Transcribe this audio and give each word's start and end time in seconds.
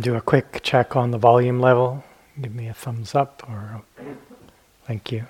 do 0.00 0.14
a 0.14 0.20
quick 0.20 0.60
check 0.62 0.96
on 0.96 1.10
the 1.10 1.18
volume 1.18 1.60
level. 1.60 2.04
Give 2.40 2.54
me 2.54 2.68
a 2.68 2.74
thumbs 2.74 3.14
up 3.14 3.42
or 3.48 3.82
thank 4.86 5.12
you. 5.12 5.24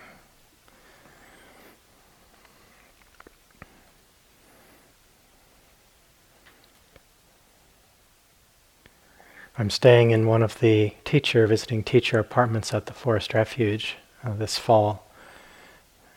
I'm 9.56 9.70
staying 9.70 10.10
in 10.10 10.26
one 10.26 10.42
of 10.42 10.58
the 10.58 10.94
teacher, 11.04 11.46
visiting 11.46 11.84
teacher 11.84 12.18
apartments 12.18 12.74
at 12.74 12.86
the 12.86 12.92
Forest 12.92 13.34
Refuge 13.34 13.96
uh, 14.24 14.34
this 14.34 14.58
fall. 14.58 15.06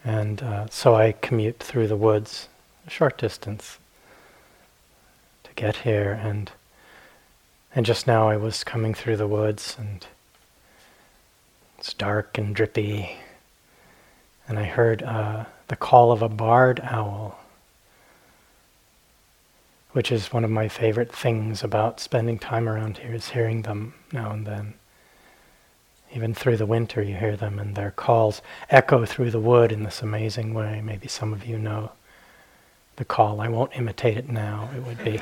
And 0.04 0.42
uh, 0.42 0.68
so 0.72 0.96
I 0.96 1.12
commute 1.12 1.60
through 1.60 1.88
the 1.88 1.96
woods 1.96 2.48
a 2.88 2.90
short 2.90 3.18
distance 3.18 3.78
to 5.44 5.52
get 5.56 5.78
here. 5.78 6.20
And, 6.20 6.52
and 7.78 7.86
just 7.86 8.08
now 8.08 8.28
I 8.28 8.38
was 8.38 8.64
coming 8.64 8.96
through 8.96 9.18
the 9.18 9.28
woods 9.28 9.76
and 9.78 10.04
it's 11.78 11.94
dark 11.94 12.36
and 12.36 12.56
drippy. 12.56 13.18
And 14.48 14.58
I 14.58 14.64
heard 14.64 15.04
uh, 15.04 15.46
the 15.68 15.76
call 15.76 16.12
of 16.12 16.24
a 16.24 16.28
barred 16.28 16.80
owl 16.82 17.38
which 19.92 20.12
is 20.12 20.34
one 20.34 20.44
of 20.44 20.50
my 20.50 20.68
favorite 20.68 21.14
things 21.14 21.64
about 21.64 22.00
spending 22.00 22.40
time 22.40 22.68
around 22.68 22.98
here 22.98 23.14
is 23.14 23.30
hearing 23.30 23.62
them 23.62 23.94
now 24.12 24.32
and 24.32 24.48
then. 24.48 24.74
Even 26.16 26.34
through 26.34 26.58
the 26.58 26.66
winter 26.66 27.04
you 27.04 27.16
hear 27.16 27.38
them 27.38 27.60
and 27.60 27.76
their 27.76 27.92
calls 27.92 28.42
echo 28.72 29.06
through 29.06 29.30
the 29.30 29.40
wood 29.40 29.72
in 29.72 29.84
this 29.84 30.02
amazing 30.02 30.56
way. 30.56 30.82
Maybe 30.84 31.08
some 31.08 31.32
of 31.32 31.46
you 31.46 31.60
know 31.60 31.92
the 32.96 33.06
call. 33.06 33.40
I 33.40 33.50
won't 33.50 33.78
imitate 33.78 34.18
it 34.18 34.30
now. 34.30 34.68
It 34.76 34.84
would 34.84 35.04
be 35.04 35.22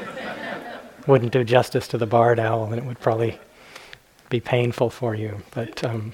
wouldn't 1.08 1.32
do 1.32 1.44
justice 1.44 1.88
to 1.90 1.98
the 1.98 2.06
barred 2.06 2.40
owl 2.40 2.66
and 2.66 2.76
it 2.76 2.86
would 2.86 3.00
probably 3.00 3.40
be 4.30 4.40
painful 4.40 4.90
for 4.90 5.16
you. 5.16 5.42
But 5.52 5.84
um, 5.84 6.14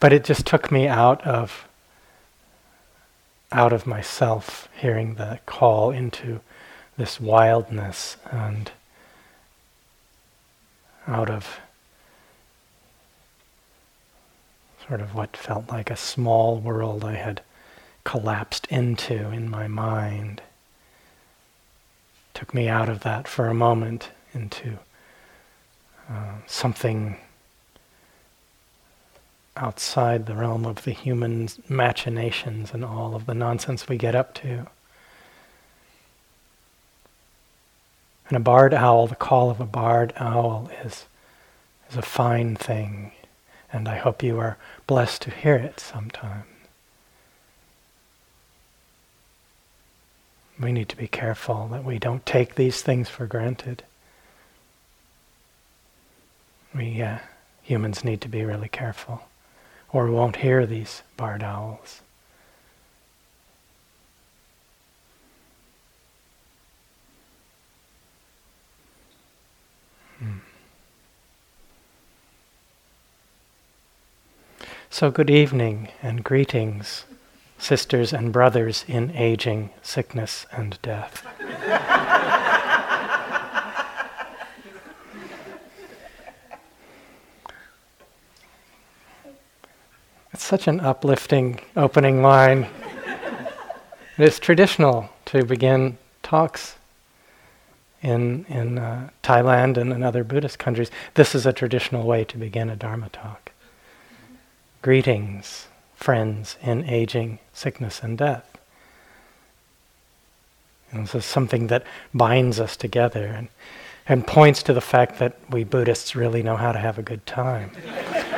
but 0.00 0.12
it 0.12 0.24
just 0.24 0.46
took 0.46 0.72
me 0.72 0.88
out 0.88 1.24
of 1.26 1.68
out 3.52 3.72
of 3.72 3.86
myself, 3.86 4.68
hearing 4.76 5.14
the 5.14 5.38
call 5.46 5.90
into 5.90 6.40
this 6.96 7.20
wildness 7.20 8.16
and 8.30 8.72
out 11.06 11.30
of 11.30 11.60
sort 14.88 15.00
of 15.00 15.14
what 15.14 15.36
felt 15.36 15.68
like 15.68 15.90
a 15.90 15.96
small 15.96 16.58
world 16.58 17.04
I 17.04 17.14
had 17.14 17.42
collapsed 18.02 18.66
into 18.66 19.30
in 19.30 19.48
my 19.48 19.68
mind. 19.68 20.42
Took 22.34 22.52
me 22.52 22.68
out 22.68 22.88
of 22.88 23.00
that 23.00 23.28
for 23.28 23.48
a 23.48 23.54
moment 23.54 24.10
into 24.34 24.78
uh, 26.10 26.34
something 26.46 27.16
outside 29.56 30.26
the 30.26 30.34
realm 30.34 30.66
of 30.66 30.82
the 30.84 30.90
human 30.90 31.48
machinations 31.68 32.72
and 32.74 32.84
all 32.84 33.14
of 33.14 33.26
the 33.26 33.34
nonsense 33.34 33.88
we 33.88 33.96
get 33.96 34.14
up 34.14 34.34
to. 34.34 34.66
And 38.28 38.36
a 38.36 38.40
barred 38.40 38.74
owl, 38.74 39.06
the 39.06 39.14
call 39.14 39.50
of 39.50 39.60
a 39.60 39.66
barred 39.66 40.12
owl 40.16 40.70
is, 40.84 41.06
is 41.90 41.96
a 41.96 42.02
fine 42.02 42.56
thing, 42.56 43.12
and 43.72 43.88
I 43.88 43.96
hope 43.96 44.22
you 44.22 44.38
are 44.38 44.56
blessed 44.86 45.22
to 45.22 45.30
hear 45.30 45.56
it 45.56 45.78
sometime. 45.78 46.44
We 50.60 50.72
need 50.72 50.88
to 50.90 50.96
be 50.96 51.08
careful 51.08 51.68
that 51.68 51.84
we 51.84 51.98
don't 51.98 52.24
take 52.24 52.54
these 52.54 52.80
things 52.82 53.08
for 53.08 53.26
granted. 53.26 53.82
We 56.74 57.02
uh, 57.02 57.18
humans 57.62 58.04
need 58.04 58.20
to 58.22 58.28
be 58.28 58.44
really 58.44 58.68
careful 58.68 59.22
or 59.94 60.06
we 60.06 60.10
won't 60.10 60.36
hear 60.36 60.66
these 60.66 61.02
barred 61.16 61.44
owls. 61.44 62.02
Hmm. 70.18 70.38
So, 74.90 75.12
good 75.12 75.30
evening 75.30 75.88
and 76.02 76.24
greetings, 76.24 77.04
sisters 77.64 78.12
and 78.12 78.30
brothers 78.30 78.84
in 78.86 79.10
aging, 79.16 79.70
sickness, 79.80 80.44
and 80.52 80.78
death. 80.82 81.26
It's 90.32 90.44
such 90.44 90.68
an 90.68 90.80
uplifting 90.80 91.60
opening 91.74 92.22
line. 92.22 92.66
it's 94.18 94.38
traditional 94.38 95.08
to 95.26 95.44
begin 95.44 95.96
talks 96.22 96.76
in, 98.02 98.44
in 98.50 98.78
uh, 98.78 99.08
Thailand 99.22 99.78
and 99.78 99.90
in 99.90 100.02
other 100.02 100.22
Buddhist 100.22 100.58
countries. 100.58 100.90
This 101.14 101.34
is 101.34 101.46
a 101.46 101.52
traditional 101.52 102.06
way 102.06 102.24
to 102.24 102.36
begin 102.36 102.68
a 102.68 102.76
Dharma 102.76 103.08
talk. 103.08 103.52
Greetings, 104.82 105.68
friends 105.94 106.56
in 106.62 106.84
aging, 106.88 107.38
sickness, 107.52 108.00
and 108.02 108.18
death. 108.18 108.58
And 110.90 111.04
this 111.04 111.14
is 111.14 111.24
something 111.24 111.68
that 111.68 111.84
binds 112.12 112.60
us 112.60 112.76
together 112.76 113.24
and, 113.26 113.48
and 114.08 114.26
points 114.26 114.62
to 114.64 114.72
the 114.72 114.80
fact 114.80 115.18
that 115.18 115.38
we 115.50 115.64
Buddhists 115.64 116.14
really 116.14 116.42
know 116.42 116.56
how 116.56 116.72
to 116.72 116.78
have 116.78 116.98
a 116.98 117.02
good 117.02 117.26
time. 117.26 117.72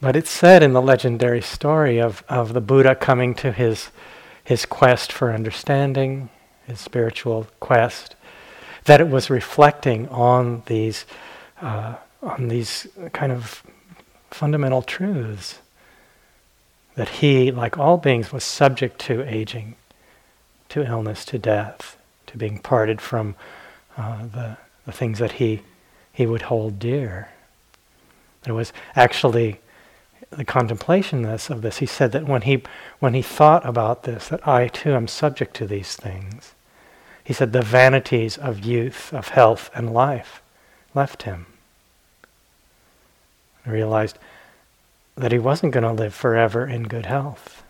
But 0.00 0.14
it's 0.14 0.30
said 0.30 0.62
in 0.62 0.72
the 0.72 0.82
legendary 0.82 1.40
story 1.40 1.98
of, 1.98 2.22
of 2.28 2.52
the 2.52 2.60
Buddha 2.60 2.94
coming 2.94 3.34
to 3.36 3.50
his, 3.50 3.88
his 4.44 4.66
quest 4.66 5.10
for 5.10 5.32
understanding, 5.32 6.28
his 6.66 6.80
spiritual 6.80 7.46
quest, 7.60 8.14
that 8.84 9.00
it 9.00 9.08
was 9.08 9.30
reflecting 9.30 10.08
on 10.10 10.62
these, 10.66 11.06
uh, 11.60 11.96
on 12.22 12.48
these 12.48 12.86
kind 13.12 13.32
of 13.32 13.62
fundamental 14.30 14.82
truths. 14.82 15.60
That 16.94 17.08
he, 17.08 17.50
like 17.50 17.78
all 17.78 17.98
beings, 17.98 18.32
was 18.32 18.42
subject 18.42 18.98
to 19.02 19.22
aging, 19.22 19.76
to 20.70 20.82
illness, 20.82 21.24
to 21.26 21.38
death, 21.38 21.98
to 22.26 22.38
being 22.38 22.58
parted 22.58 23.00
from 23.00 23.34
uh, 23.96 24.26
the, 24.26 24.56
the 24.86 24.92
things 24.92 25.18
that 25.18 25.32
he, 25.32 25.62
he 26.12 26.26
would 26.26 26.42
hold 26.42 26.78
dear. 26.78 27.28
It 28.46 28.52
was 28.52 28.72
actually 28.94 29.60
the 30.30 30.44
contemplation 30.44 31.24
of 31.24 31.62
this, 31.62 31.78
he 31.78 31.86
said 31.86 32.12
that 32.12 32.26
when 32.26 32.42
he, 32.42 32.62
when 32.98 33.14
he 33.14 33.22
thought 33.22 33.66
about 33.66 34.04
this, 34.04 34.28
that 34.28 34.46
I 34.46 34.68
too 34.68 34.92
am 34.92 35.08
subject 35.08 35.54
to 35.56 35.66
these 35.66 35.96
things, 35.96 36.54
he 37.22 37.32
said 37.32 37.52
the 37.52 37.62
vanities 37.62 38.36
of 38.38 38.60
youth, 38.60 39.12
of 39.12 39.28
health, 39.28 39.70
and 39.74 39.92
life 39.92 40.42
left 40.96 41.22
him. 41.22 41.46
I 43.64 43.70
realized 43.70 44.18
that 45.16 45.32
he 45.32 45.38
wasn't 45.38 45.72
going 45.72 45.84
to 45.84 45.92
live 45.92 46.14
forever 46.14 46.66
in 46.66 46.84
good 46.84 47.06
health. 47.06 47.62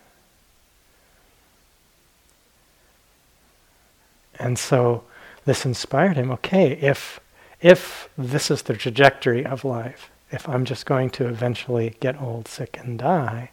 And 4.38 4.58
so 4.58 5.04
this 5.44 5.64
inspired 5.64 6.16
him 6.16 6.30
okay, 6.30 6.72
if, 6.72 7.20
if 7.60 8.08
this 8.16 8.50
is 8.50 8.62
the 8.62 8.74
trajectory 8.74 9.44
of 9.44 9.64
life, 9.64 10.10
if 10.30 10.48
I'm 10.48 10.64
just 10.64 10.86
going 10.86 11.10
to 11.10 11.28
eventually 11.28 11.96
get 12.00 12.20
old, 12.20 12.48
sick, 12.48 12.78
and 12.80 12.98
die, 12.98 13.50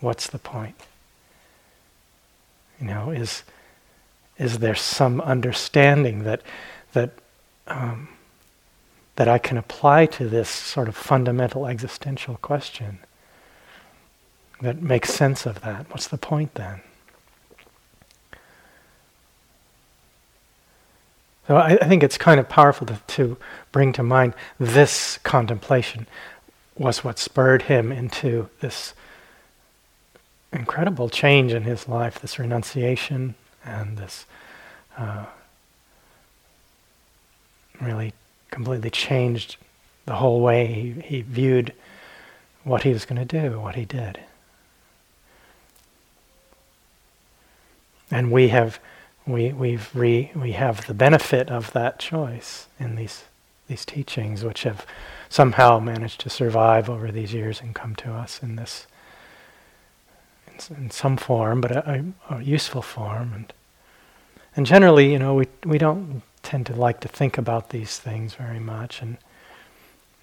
what's 0.00 0.28
the 0.28 0.38
point? 0.38 0.76
You 2.80 2.86
know, 2.86 3.10
is 3.10 3.44
is 4.38 4.58
there 4.58 4.74
some 4.74 5.20
understanding 5.20 6.24
that 6.24 6.42
that 6.94 7.12
um, 7.68 8.08
that 9.16 9.28
I 9.28 9.38
can 9.38 9.56
apply 9.56 10.06
to 10.06 10.28
this 10.28 10.48
sort 10.48 10.88
of 10.88 10.96
fundamental 10.96 11.66
existential 11.66 12.36
question 12.36 12.98
that 14.60 14.80
makes 14.80 15.12
sense 15.12 15.44
of 15.44 15.60
that? 15.62 15.90
What's 15.90 16.08
the 16.08 16.18
point 16.18 16.54
then? 16.54 16.80
So 21.48 21.56
I, 21.56 21.72
I, 21.72 21.88
think 21.88 22.04
it's 22.04 22.16
kind 22.16 22.38
of 22.38 22.48
powerful 22.48 22.86
to, 22.86 23.00
to 23.08 23.36
bring 23.72 23.92
to 23.94 24.02
mind 24.02 24.34
this 24.60 25.18
contemplation 25.18 26.06
was 26.78 27.02
what 27.02 27.18
spurred 27.18 27.62
him 27.62 27.90
into 27.90 28.48
this 28.60 28.94
incredible 30.52 31.08
change 31.08 31.52
in 31.52 31.64
his 31.64 31.88
life, 31.88 32.20
this 32.20 32.38
renunciation 32.38 33.34
and 33.64 33.98
this 33.98 34.26
uh, 34.96 35.26
really 37.80 38.12
completely 38.52 38.90
changed 38.90 39.56
the 40.06 40.14
whole 40.14 40.40
way 40.40 40.66
he, 40.66 40.90
he 41.02 41.22
viewed 41.22 41.72
what 42.62 42.84
he 42.84 42.92
was 42.92 43.04
going 43.04 43.26
to 43.26 43.40
do, 43.40 43.58
what 43.58 43.74
he 43.74 43.84
did. 43.84 44.20
and 48.12 48.30
we 48.30 48.48
have 48.48 48.78
we 49.26 49.52
we've 49.52 49.90
re, 49.94 50.30
we 50.36 50.52
have 50.52 50.86
the 50.86 50.94
benefit 50.94 51.48
of 51.48 51.72
that 51.72 51.98
choice 51.98 52.68
in 52.78 52.94
these 52.94 53.24
these 53.66 53.84
teachings, 53.84 54.44
which 54.44 54.64
have 54.64 54.86
somehow 55.28 55.78
managed 55.80 56.20
to 56.20 56.28
survive 56.28 56.90
over 56.90 57.10
these 57.10 57.32
years 57.32 57.60
and 57.60 57.74
come 57.74 57.94
to 57.96 58.12
us 58.12 58.40
in 58.42 58.56
this 58.56 58.86
in, 60.46 60.76
in 60.76 60.90
some 60.90 61.16
form, 61.16 61.60
but 61.60 61.72
a, 61.72 61.90
a, 62.28 62.34
a, 62.36 62.42
useful 62.42 62.82
form. 62.82 63.32
And 63.34 63.52
and 64.54 64.66
generally, 64.66 65.10
you 65.10 65.18
know, 65.18 65.34
we 65.34 65.46
we 65.64 65.78
don't 65.78 66.22
tend 66.42 66.66
to 66.66 66.74
like 66.74 67.00
to 67.00 67.08
think 67.08 67.38
about 67.38 67.70
these 67.70 67.98
things 67.98 68.34
very 68.34 68.58
much, 68.58 69.00
and 69.02 69.18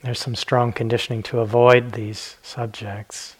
there's 0.01 0.19
some 0.19 0.35
strong 0.35 0.71
conditioning 0.71 1.23
to 1.23 1.39
avoid 1.39 1.91
these 1.91 2.37
subjects. 2.41 3.35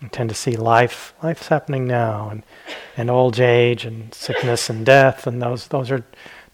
We 0.00 0.08
tend 0.08 0.28
to 0.30 0.34
see 0.34 0.56
life, 0.56 1.12
life's 1.22 1.48
happening 1.48 1.86
now, 1.86 2.28
and, 2.30 2.44
and 2.96 3.10
old 3.10 3.40
age, 3.40 3.84
and 3.84 4.14
sickness, 4.14 4.70
and 4.70 4.86
death, 4.86 5.26
and 5.26 5.42
those 5.42 5.68
those 5.68 5.90
are 5.90 6.04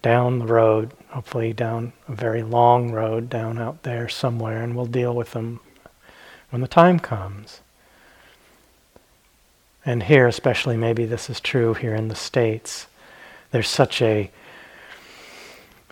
down 0.01 0.39
the 0.39 0.47
road, 0.47 0.93
hopefully 1.09 1.53
down 1.53 1.93
a 2.09 2.13
very 2.13 2.43
long 2.43 2.93
road 2.93 3.31
down 3.31 3.59
out 3.59 3.83
there 3.83 4.09
somewhere, 4.09 4.63
and 4.63 4.77
we'll 4.77 4.87
deal 4.87 5.15
with 5.15 5.33
them 5.33 5.61
when 6.51 6.61
the 6.61 6.69
time 6.69 6.99
comes. 6.99 7.61
And 9.85 10.05
here, 10.05 10.27
especially, 10.27 10.77
maybe 10.77 11.05
this 11.05 11.29
is 11.29 11.41
true 11.41 11.75
here 11.75 11.95
in 11.95 12.09
the 12.09 12.15
States, 12.15 12.87
there's 13.51 13.69
such 13.69 14.01
a 14.01 14.31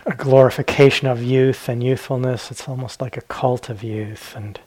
a 0.07 0.15
glorification 0.15 1.07
of 1.09 1.23
youth 1.23 1.69
and 1.69 1.83
youthfulness. 1.83 2.51
It's 2.51 2.69
almost 2.69 3.01
like 3.01 3.17
a 3.17 3.23
cult 3.23 3.69
of 3.69 3.83
youth, 3.83 4.35
and 4.37 4.59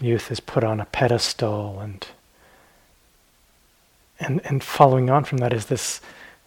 youth 0.00 0.30
is 0.30 0.40
put 0.40 0.64
on 0.64 0.80
a 0.80 0.84
pedestal, 0.86 1.80
and 1.80 2.06
and 4.20 4.40
and 4.44 4.62
following 4.62 5.10
on 5.10 5.24
from 5.24 5.38
that 5.38 5.52
is 5.52 5.66
this 5.66 6.00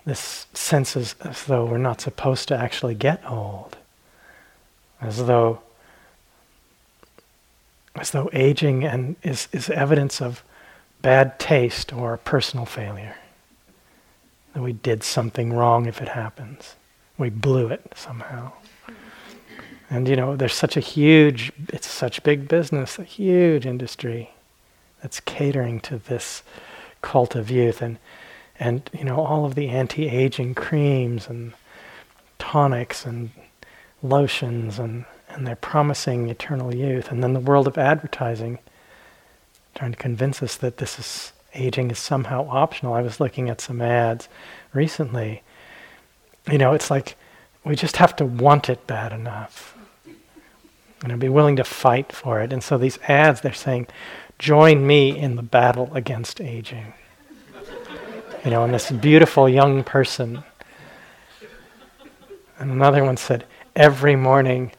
this 0.06 0.46
sense 0.54 0.96
as, 0.96 1.16
as 1.22 1.46
though 1.46 1.66
we're 1.66 1.78
not 1.80 2.00
supposed 2.00 2.48
to 2.50 2.56
actually 2.56 2.94
get 2.94 3.24
old, 3.30 3.78
as 5.02 5.26
though 5.26 5.62
as 7.96 8.12
though 8.12 8.30
aging 8.34 8.84
and 8.84 9.16
is, 9.24 9.48
is 9.52 9.70
evidence 9.70 10.22
of 10.22 10.44
bad 11.02 11.40
taste 11.40 11.94
or 11.94 12.18
personal 12.18 12.66
failure. 12.66 13.16
That 14.54 14.62
we 14.62 14.74
did 14.74 15.04
something 15.04 15.54
wrong 15.54 15.86
if 15.86 16.02
it 16.02 16.10
happens. 16.10 16.76
We 17.18 17.30
blew 17.30 17.68
it 17.68 17.94
somehow. 17.96 18.52
And 19.90 20.08
you 20.08 20.16
know, 20.16 20.36
there's 20.36 20.54
such 20.54 20.76
a 20.76 20.80
huge, 20.80 21.52
it's 21.70 21.88
such 21.88 22.24
big 22.24 22.48
business, 22.48 22.98
a 22.98 23.04
huge 23.04 23.66
industry 23.66 24.32
that's 25.02 25.20
catering 25.20 25.80
to 25.82 25.98
this 25.98 26.44
cult 27.02 27.36
of 27.36 27.52
youth 27.52 27.82
and 27.82 28.00
and 28.60 28.90
you 28.98 29.04
know 29.04 29.20
all 29.24 29.46
of 29.46 29.54
the 29.54 29.68
anti-aging 29.68 30.56
creams 30.56 31.28
and 31.28 31.54
tonics 32.40 33.06
and 33.06 33.30
lotions 34.02 34.80
and 34.80 35.06
and 35.30 35.46
they're 35.46 35.56
promising 35.56 36.30
eternal 36.30 36.74
youth 36.74 37.12
and 37.12 37.22
then 37.22 37.34
the 37.34 37.40
world 37.40 37.68
of 37.68 37.78
advertising 37.78 38.58
trying 39.76 39.92
to 39.92 39.98
convince 39.98 40.42
us 40.42 40.56
that 40.56 40.78
this 40.78 40.98
is 40.98 41.34
aging 41.56 41.90
is 41.92 42.00
somehow 42.00 42.48
optional. 42.50 42.94
I 42.94 43.02
was 43.02 43.20
looking 43.20 43.50
at 43.50 43.62
some 43.62 43.82
ads 43.82 44.28
recently 44.74 45.42
you 46.52 46.58
know, 46.58 46.74
it's 46.74 46.92
like 46.92 47.16
we 47.64 47.76
just 47.76 47.98
have 47.98 48.16
to 48.18 48.26
want 48.26 48.70
it 48.70 48.86
bad 48.88 49.12
enough. 49.12 49.78
And 51.04 51.20
be 51.20 51.30
willing 51.30 51.58
to 51.58 51.64
fight 51.64 52.12
for 52.12 52.42
it. 52.42 52.52
And 52.52 52.64
so 52.64 52.78
these 52.78 52.98
ads, 53.08 53.42
they're 53.42 53.54
saying, 53.54 53.88
join 54.40 54.88
me 54.88 55.18
in 55.18 55.36
the 55.36 55.44
battle 55.44 55.92
against 55.94 56.42
aging. 56.42 56.94
You 58.44 58.52
know, 58.52 58.64
and 58.64 58.74
this 58.74 58.92
beautiful 58.92 59.48
young 59.50 59.84
person. 59.84 60.44
And 62.58 62.72
another 62.72 63.04
one 63.04 63.18
said, 63.18 63.46
every 63.76 64.16
morning 64.16 64.72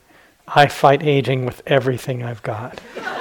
I 0.48 0.66
fight 0.68 1.02
aging 1.02 1.44
with 1.44 1.62
everything 1.66 2.22
I've 2.22 2.42
got. 2.42 2.80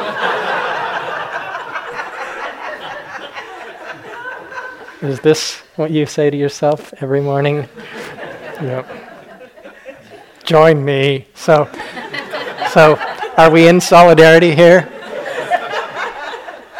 Is 5.01 5.19
this 5.19 5.59
what 5.75 5.91
you 5.91 6.05
say 6.05 6.29
to 6.29 6.37
yourself 6.37 6.93
every 7.01 7.21
morning? 7.21 7.67
Yep. 8.61 8.87
Join 10.45 10.85
me. 10.85 11.27
So, 11.33 11.69
so 12.71 12.95
are 13.37 13.49
we 13.49 13.67
in 13.67 13.81
solidarity 13.81 14.55
here? 14.55 14.89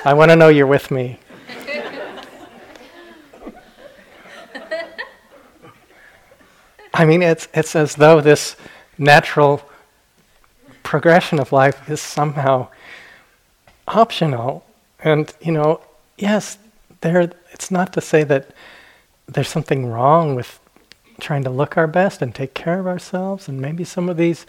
I 0.06 0.14
want 0.14 0.32
to 0.32 0.36
know 0.36 0.50
you're 0.50 0.68
with 0.68 0.90
me. 0.92 1.20
I 6.94 7.04
mean, 7.04 7.22
it's, 7.22 7.50
it's 7.54 7.76
as 7.76 7.96
though 7.96 8.22
this 8.22 8.56
natural 8.98 9.62
progression 10.84 11.40
of 11.40 11.52
life 11.52 11.90
is 11.90 12.00
somehow 12.00 12.70
optional. 13.86 14.66
And, 15.00 15.34
you 15.42 15.52
know, 15.52 15.82
yes, 16.18 16.58
there, 17.02 17.34
it's 17.52 17.70
not 17.70 17.92
to 17.94 18.02
say 18.02 18.24
that 18.24 18.52
there's 19.28 19.50
something 19.50 19.92
wrong 19.92 20.36
with 20.36 20.60
trying 21.20 21.44
to 21.44 21.50
look 21.50 21.78
our 21.78 21.88
best 21.88 22.22
and 22.22 22.34
take 22.34 22.54
care 22.54 22.80
of 22.80 22.88
ourselves. 22.88 23.48
And 23.48 23.62
maybe 23.62 23.84
some 23.84 24.10
of 24.10 24.18
these 24.18 24.46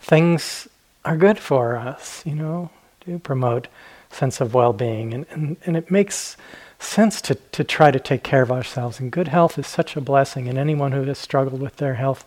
things 0.00 0.68
are 1.04 1.16
good 1.16 1.38
for 1.38 1.76
us, 1.76 2.22
you 2.26 2.34
know, 2.34 2.70
do 3.04 3.18
promote 3.18 3.68
sense 4.10 4.40
of 4.40 4.54
well-being. 4.54 5.14
And, 5.14 5.26
and, 5.30 5.56
and 5.66 5.76
it 5.76 5.90
makes 5.90 6.36
sense 6.78 7.20
to, 7.22 7.34
to 7.34 7.64
try 7.64 7.90
to 7.90 8.00
take 8.00 8.22
care 8.22 8.42
of 8.42 8.52
ourselves. 8.52 9.00
And 9.00 9.10
good 9.10 9.28
health 9.28 9.58
is 9.58 9.66
such 9.66 9.96
a 9.96 10.00
blessing. 10.00 10.48
And 10.48 10.58
anyone 10.58 10.92
who 10.92 11.02
has 11.04 11.18
struggled 11.18 11.60
with 11.60 11.76
their 11.76 11.94
health 11.94 12.24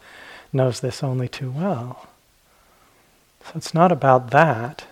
knows 0.51 0.79
this 0.79 1.03
only 1.03 1.27
too 1.27 1.51
well. 1.51 2.07
So 3.45 3.51
it's 3.55 3.73
not 3.73 3.91
about 3.91 4.31
that. 4.31 4.85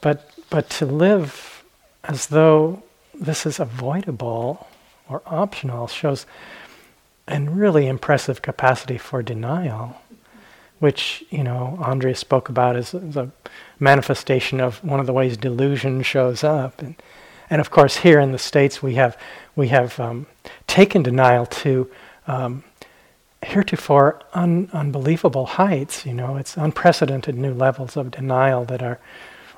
But, 0.00 0.30
but 0.50 0.70
to 0.70 0.86
live 0.86 1.64
as 2.04 2.28
though 2.28 2.82
this 3.14 3.46
is 3.46 3.58
avoidable 3.58 4.66
or 5.08 5.22
optional 5.26 5.86
shows 5.86 6.26
and 7.28 7.58
really 7.58 7.86
impressive 7.86 8.42
capacity 8.42 8.98
for 8.98 9.22
denial, 9.22 10.00
which 10.78 11.24
you 11.30 11.42
know 11.42 11.78
Andrea 11.82 12.14
spoke 12.14 12.48
about 12.48 12.76
as, 12.76 12.94
as, 12.94 13.16
a 13.16 13.30
manifestation 13.80 14.60
of 14.60 14.82
one 14.84 15.00
of 15.00 15.06
the 15.06 15.12
ways 15.12 15.36
delusion 15.36 16.02
shows 16.02 16.44
up, 16.44 16.80
and 16.80 16.94
and 17.50 17.60
of 17.60 17.70
course 17.70 17.98
here 17.98 18.20
in 18.20 18.32
the 18.32 18.38
states 18.38 18.82
we 18.82 18.94
have 18.94 19.16
we 19.54 19.68
have 19.68 19.98
um, 19.98 20.26
taken 20.66 21.02
denial 21.02 21.46
to 21.46 21.90
um, 22.26 22.62
heretofore 23.42 24.20
un- 24.34 24.68
unbelievable 24.72 25.46
heights. 25.46 26.06
You 26.06 26.14
know, 26.14 26.36
it's 26.36 26.56
unprecedented 26.56 27.36
new 27.36 27.54
levels 27.54 27.96
of 27.96 28.10
denial 28.10 28.64
that 28.66 28.82
are 28.82 29.00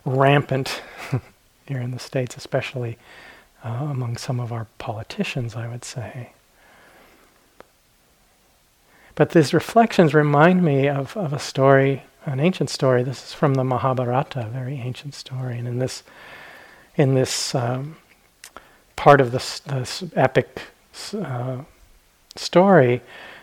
rampant 0.05 0.83
here 1.67 1.81
in 1.81 1.91
the 1.91 1.99
states, 1.99 2.37
especially 2.37 2.97
uh, 3.65 3.89
among 3.91 4.17
some 4.17 4.41
of 4.41 4.53
our 4.53 4.67
politicians, 4.79 5.55
I 5.55 5.69
would 5.69 5.85
say. 5.85 6.33
But 9.19 9.31
these 9.31 9.53
reflections 9.53 10.15
remind 10.15 10.63
me 10.63 10.89
of, 10.89 11.17
of 11.17 11.33
a 11.33 11.41
story, 11.41 12.05
an 12.25 12.39
ancient 12.39 12.71
story. 12.71 13.03
This 13.03 13.27
is 13.27 13.35
from 13.35 13.55
the 13.55 13.65
Mahabharata, 13.65 14.47
a 14.47 14.49
very 14.49 14.77
ancient 14.77 15.13
story. 15.13 15.59
And 15.59 15.67
in 15.67 15.81
this, 15.81 16.05
in 16.95 17.17
this 17.17 17.53
um, 17.53 17.97
part 18.95 19.21
of 19.21 19.33
this, 19.33 19.59
this 19.59 20.05
epic 20.15 20.63
uh, 21.21 21.63
story, 22.37 23.03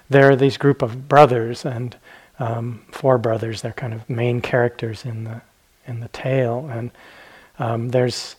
there 0.09 0.31
are 0.31 0.37
these 0.37 0.55
group 0.55 0.81
of 0.81 1.09
brothers 1.09 1.65
and 1.65 1.97
um, 2.39 2.85
four 2.93 3.17
brothers. 3.17 3.61
They're 3.61 3.73
kind 3.73 3.93
of 3.93 4.09
main 4.09 4.39
characters 4.39 5.03
in 5.03 5.25
the 5.25 5.41
in 5.87 5.99
the 5.99 6.07
tale. 6.07 6.69
And 6.71 6.91
um, 7.59 7.89
there's 7.89 8.37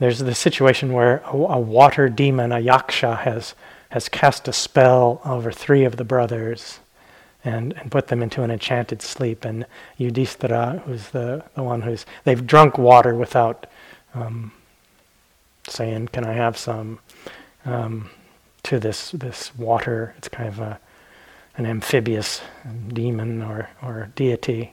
there's 0.00 0.18
the 0.18 0.34
situation 0.34 0.92
where 0.92 1.22
a, 1.24 1.34
a 1.34 1.58
water 1.58 2.10
demon, 2.10 2.52
a 2.52 2.56
yaksha, 2.56 3.20
has 3.20 3.54
has 3.92 4.08
cast 4.08 4.48
a 4.48 4.52
spell 4.52 5.20
over 5.24 5.52
three 5.52 5.84
of 5.84 5.96
the 5.96 6.04
brothers 6.04 6.80
and, 7.44 7.72
and 7.74 7.90
put 7.90 8.08
them 8.08 8.22
into 8.22 8.42
an 8.42 8.50
enchanted 8.50 9.02
sleep. 9.02 9.44
And 9.44 9.66
Yudhishthira, 9.98 10.82
who's 10.84 11.08
the, 11.10 11.44
the 11.54 11.62
one 11.62 11.82
who's, 11.82 12.06
they've 12.24 12.46
drunk 12.46 12.78
water 12.78 13.14
without 13.14 13.66
um, 14.14 14.52
saying, 15.68 16.08
Can 16.08 16.24
I 16.24 16.32
have 16.32 16.56
some? 16.56 16.98
Um, 17.64 18.10
to 18.64 18.78
this, 18.78 19.10
this 19.10 19.54
water. 19.56 20.14
It's 20.18 20.28
kind 20.28 20.48
of 20.48 20.58
a, 20.58 20.78
an 21.56 21.66
amphibious 21.66 22.40
demon 22.88 23.42
or, 23.42 23.68
or 23.82 24.10
deity. 24.14 24.72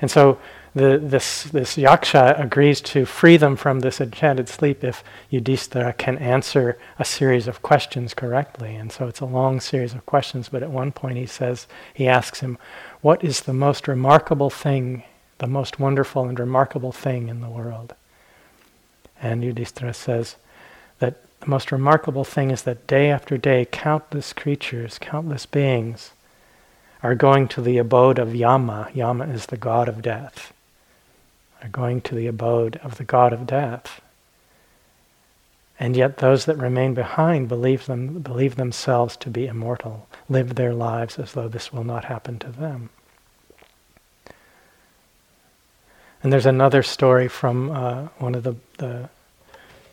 And 0.00 0.10
so 0.10 0.38
the, 0.74 0.98
this, 1.02 1.44
this 1.44 1.76
yaksha 1.76 2.40
agrees 2.40 2.80
to 2.80 3.04
free 3.04 3.36
them 3.36 3.56
from 3.56 3.80
this 3.80 4.00
enchanted 4.00 4.48
sleep 4.48 4.84
if 4.84 5.02
Yudhishthira 5.28 5.94
can 5.94 6.16
answer 6.18 6.78
a 6.98 7.04
series 7.04 7.48
of 7.48 7.62
questions 7.62 8.14
correctly. 8.14 8.76
And 8.76 8.92
so 8.92 9.08
it's 9.08 9.20
a 9.20 9.26
long 9.26 9.60
series 9.60 9.94
of 9.94 10.06
questions, 10.06 10.48
but 10.48 10.62
at 10.62 10.70
one 10.70 10.92
point 10.92 11.18
he 11.18 11.26
says, 11.26 11.66
he 11.92 12.06
asks 12.06 12.40
him, 12.40 12.56
What 13.00 13.24
is 13.24 13.40
the 13.40 13.52
most 13.52 13.88
remarkable 13.88 14.50
thing, 14.50 15.02
the 15.38 15.48
most 15.48 15.80
wonderful 15.80 16.26
and 16.26 16.38
remarkable 16.38 16.92
thing 16.92 17.28
in 17.28 17.40
the 17.40 17.50
world? 17.50 17.94
And 19.20 19.42
Yudhishthira 19.42 19.94
says 19.94 20.36
that 21.00 21.16
the 21.40 21.48
most 21.48 21.72
remarkable 21.72 22.24
thing 22.24 22.52
is 22.52 22.62
that 22.62 22.86
day 22.86 23.10
after 23.10 23.36
day, 23.36 23.66
countless 23.70 24.32
creatures, 24.32 24.98
countless 25.00 25.46
beings 25.46 26.12
are 27.02 27.14
going 27.14 27.48
to 27.48 27.60
the 27.60 27.78
abode 27.78 28.18
of 28.18 28.36
Yama. 28.36 28.88
Yama 28.94 29.24
is 29.24 29.46
the 29.46 29.56
god 29.56 29.88
of 29.88 30.02
death. 30.02 30.52
Are 31.62 31.68
going 31.68 32.00
to 32.02 32.14
the 32.14 32.26
abode 32.26 32.80
of 32.82 32.96
the 32.96 33.04
god 33.04 33.32
of 33.32 33.46
death. 33.46 34.00
And 35.78 35.96
yet 35.96 36.18
those 36.18 36.44
that 36.44 36.56
remain 36.56 36.94
behind 36.94 37.48
believe, 37.48 37.86
them, 37.86 38.20
believe 38.20 38.56
themselves 38.56 39.16
to 39.18 39.30
be 39.30 39.46
immortal, 39.46 40.06
live 40.28 40.54
their 40.54 40.74
lives 40.74 41.18
as 41.18 41.32
though 41.32 41.48
this 41.48 41.72
will 41.72 41.84
not 41.84 42.04
happen 42.04 42.38
to 42.40 42.50
them. 42.50 42.90
And 46.22 46.32
there's 46.32 46.46
another 46.46 46.82
story 46.82 47.28
from 47.28 47.70
uh, 47.70 48.08
one 48.18 48.34
of 48.34 48.42
the, 48.42 48.54
the, 48.76 49.08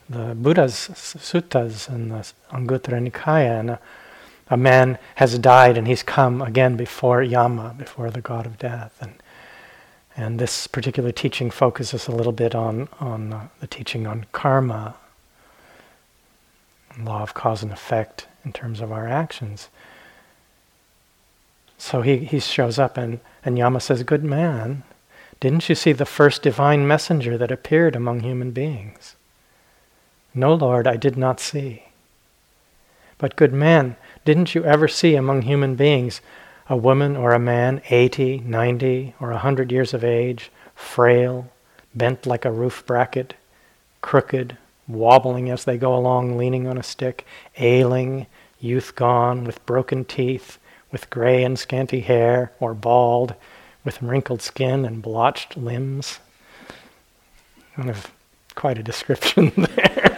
the 0.09 0.35
Buddha's 0.35 0.89
suttas 0.93 1.89
in 1.89 2.09
the 2.09 2.29
Anguttara 2.51 3.09
Nikaya, 3.09 3.59
and 3.59 3.69
a, 3.71 3.79
a, 4.49 4.57
man 4.57 4.97
has 5.15 5.39
died 5.39 5.77
and 5.77 5.87
he's 5.87 6.03
come 6.03 6.41
again 6.41 6.75
before 6.75 7.23
Yama, 7.23 7.75
before 7.77 8.11
the 8.11 8.19
god 8.19 8.45
of 8.45 8.57
death. 8.57 8.97
And, 8.99 9.13
and 10.17 10.39
this 10.39 10.65
particular 10.65 11.11
teaching 11.11 11.51
focuses 11.51 12.07
a 12.07 12.11
little 12.11 12.31
bit 12.31 12.55
on, 12.55 12.89
on 12.99 13.31
uh, 13.31 13.47
the 13.59 13.67
teaching 13.67 14.07
on 14.07 14.25
karma, 14.31 14.95
law 16.99 17.21
of 17.21 17.35
cause 17.35 17.61
and 17.61 17.71
effect 17.71 18.27
in 18.43 18.51
terms 18.51 18.81
of 18.81 18.91
our 18.91 19.07
actions. 19.07 19.69
So 21.77 22.01
he, 22.01 22.17
he 22.17 22.39
shows 22.39 22.79
up 22.79 22.97
and, 22.97 23.19
and 23.45 23.59
Yama 23.59 23.79
says, 23.79 24.01
Good 24.01 24.23
man, 24.23 24.81
didn't 25.39 25.69
you 25.69 25.75
see 25.75 25.91
the 25.91 26.05
first 26.05 26.41
divine 26.41 26.87
messenger 26.87 27.37
that 27.37 27.51
appeared 27.51 27.95
among 27.95 28.21
human 28.21 28.49
beings? 28.49 29.15
No, 30.33 30.55
Lord, 30.55 30.87
I 30.87 30.97
did 30.97 31.15
not 31.15 31.39
see. 31.39 31.83
But, 33.19 33.35
good 33.35 33.53
man, 33.53 33.95
didn't 34.25 34.55
you 34.55 34.63
ever 34.63 34.87
see 34.87 35.15
among 35.15 35.43
human 35.43 35.75
beings 35.75 36.21
a 36.69 36.75
woman 36.75 37.15
or 37.15 37.33
a 37.33 37.39
man, 37.39 37.81
80, 37.89 38.39
90, 38.39 39.15
or 39.19 39.29
a 39.29 39.35
100 39.35 39.71
years 39.71 39.93
of 39.93 40.03
age, 40.03 40.51
frail, 40.75 41.49
bent 41.95 42.25
like 42.25 42.45
a 42.45 42.51
roof 42.51 42.83
bracket, 42.85 43.33
crooked, 44.01 44.57
wobbling 44.87 45.49
as 45.49 45.65
they 45.65 45.77
go 45.77 45.95
along, 45.95 46.37
leaning 46.37 46.67
on 46.67 46.77
a 46.77 46.83
stick, 46.83 47.25
ailing, 47.57 48.27
youth 48.59 48.95
gone, 48.95 49.43
with 49.43 49.65
broken 49.65 50.05
teeth, 50.05 50.57
with 50.91 51.09
gray 51.09 51.43
and 51.43 51.57
scanty 51.57 52.01
hair, 52.01 52.51
or 52.59 52.73
bald, 52.73 53.35
with 53.83 54.01
wrinkled 54.01 54.41
skin 54.41 54.85
and 54.85 55.01
blotched 55.01 55.57
limbs. 55.57 56.19
Kind 57.75 57.89
of 57.89 58.11
quite 58.55 58.77
a 58.77 58.83
description 58.83 59.51
there. 59.75 60.17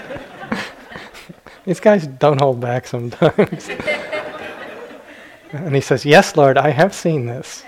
These 1.65 1.79
guys 1.79 2.07
don't 2.07 2.41
hold 2.41 2.59
back 2.59 2.87
sometimes. 2.87 3.69
and 5.51 5.75
he 5.75 5.81
says, 5.81 6.05
Yes, 6.05 6.35
Lord, 6.35 6.57
I 6.57 6.69
have 6.69 6.93
seen 6.93 7.25
this. 7.25 7.63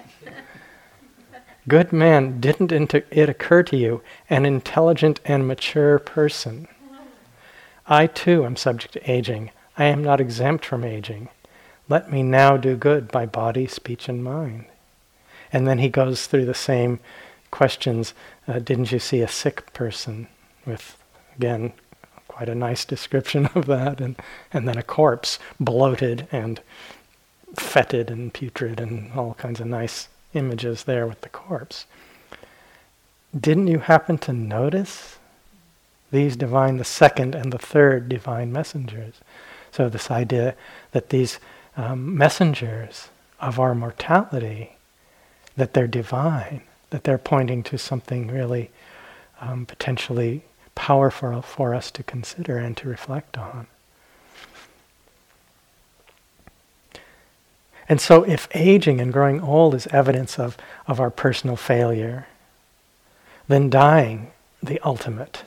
Good 1.67 1.93
man, 1.93 2.39
didn't 2.39 2.71
it 2.71 3.29
occur 3.29 3.61
to 3.63 3.77
you, 3.77 4.01
an 4.29 4.45
intelligent 4.45 5.19
and 5.25 5.47
mature 5.47 5.99
person? 5.99 6.67
I 7.85 8.07
too 8.07 8.45
am 8.45 8.55
subject 8.55 8.93
to 8.93 9.11
aging. 9.11 9.51
I 9.77 9.85
am 9.85 10.03
not 10.03 10.21
exempt 10.21 10.65
from 10.65 10.83
aging. 10.83 11.29
Let 11.87 12.11
me 12.11 12.23
now 12.23 12.57
do 12.57 12.75
good 12.75 13.11
by 13.11 13.25
body, 13.25 13.67
speech, 13.67 14.07
and 14.09 14.23
mind. 14.23 14.65
And 15.51 15.67
then 15.67 15.79
he 15.79 15.89
goes 15.89 16.25
through 16.25 16.45
the 16.45 16.53
same 16.53 16.99
questions. 17.51 18.13
Uh, 18.47 18.59
didn't 18.59 18.91
you 18.91 18.99
see 18.99 19.21
a 19.21 19.27
sick 19.27 19.73
person? 19.73 20.27
With, 20.65 20.97
again, 21.35 21.73
quite 22.27 22.49
a 22.49 22.55
nice 22.55 22.85
description 22.85 23.45
of 23.55 23.65
that. 23.65 23.99
And, 23.99 24.15
and 24.53 24.67
then 24.67 24.77
a 24.77 24.83
corpse, 24.83 25.37
bloated 25.59 26.27
and 26.31 26.61
fetid 27.55 28.09
and 28.09 28.33
putrid, 28.33 28.79
and 28.79 29.11
all 29.13 29.33
kinds 29.35 29.59
of 29.59 29.67
nice 29.67 30.07
images 30.33 30.83
there 30.83 31.07
with 31.07 31.21
the 31.21 31.29
corpse. 31.29 31.85
Didn't 33.37 33.67
you 33.67 33.79
happen 33.79 34.17
to 34.19 34.33
notice 34.33 35.17
these 36.11 36.35
divine, 36.35 36.77
the 36.77 36.83
second 36.83 37.35
and 37.35 37.51
the 37.51 37.57
third 37.57 38.09
divine 38.09 38.51
messengers? 38.51 39.15
So, 39.71 39.87
this 39.87 40.11
idea 40.11 40.55
that 40.91 41.09
these 41.09 41.39
um, 41.77 42.17
messengers 42.17 43.09
of 43.39 43.59
our 43.59 43.73
mortality 43.73 44.75
that 45.55 45.73
they're 45.73 45.87
divine, 45.87 46.61
that 46.89 47.03
they're 47.03 47.17
pointing 47.17 47.63
to 47.63 47.77
something 47.77 48.27
really 48.27 48.69
um, 49.39 49.65
potentially 49.65 50.43
powerful 50.75 51.41
for 51.41 51.73
us 51.73 51.91
to 51.91 52.03
consider 52.03 52.57
and 52.57 52.77
to 52.77 52.87
reflect 52.87 53.37
on. 53.37 53.67
And 57.91 57.99
so, 57.99 58.23
if 58.23 58.47
aging 58.55 59.01
and 59.01 59.11
growing 59.11 59.41
old 59.41 59.75
is 59.75 59.85
evidence 59.87 60.39
of, 60.39 60.55
of 60.87 61.01
our 61.01 61.09
personal 61.09 61.57
failure, 61.57 62.25
then 63.49 63.69
dying, 63.69 64.31
the 64.63 64.79
ultimate 64.79 65.43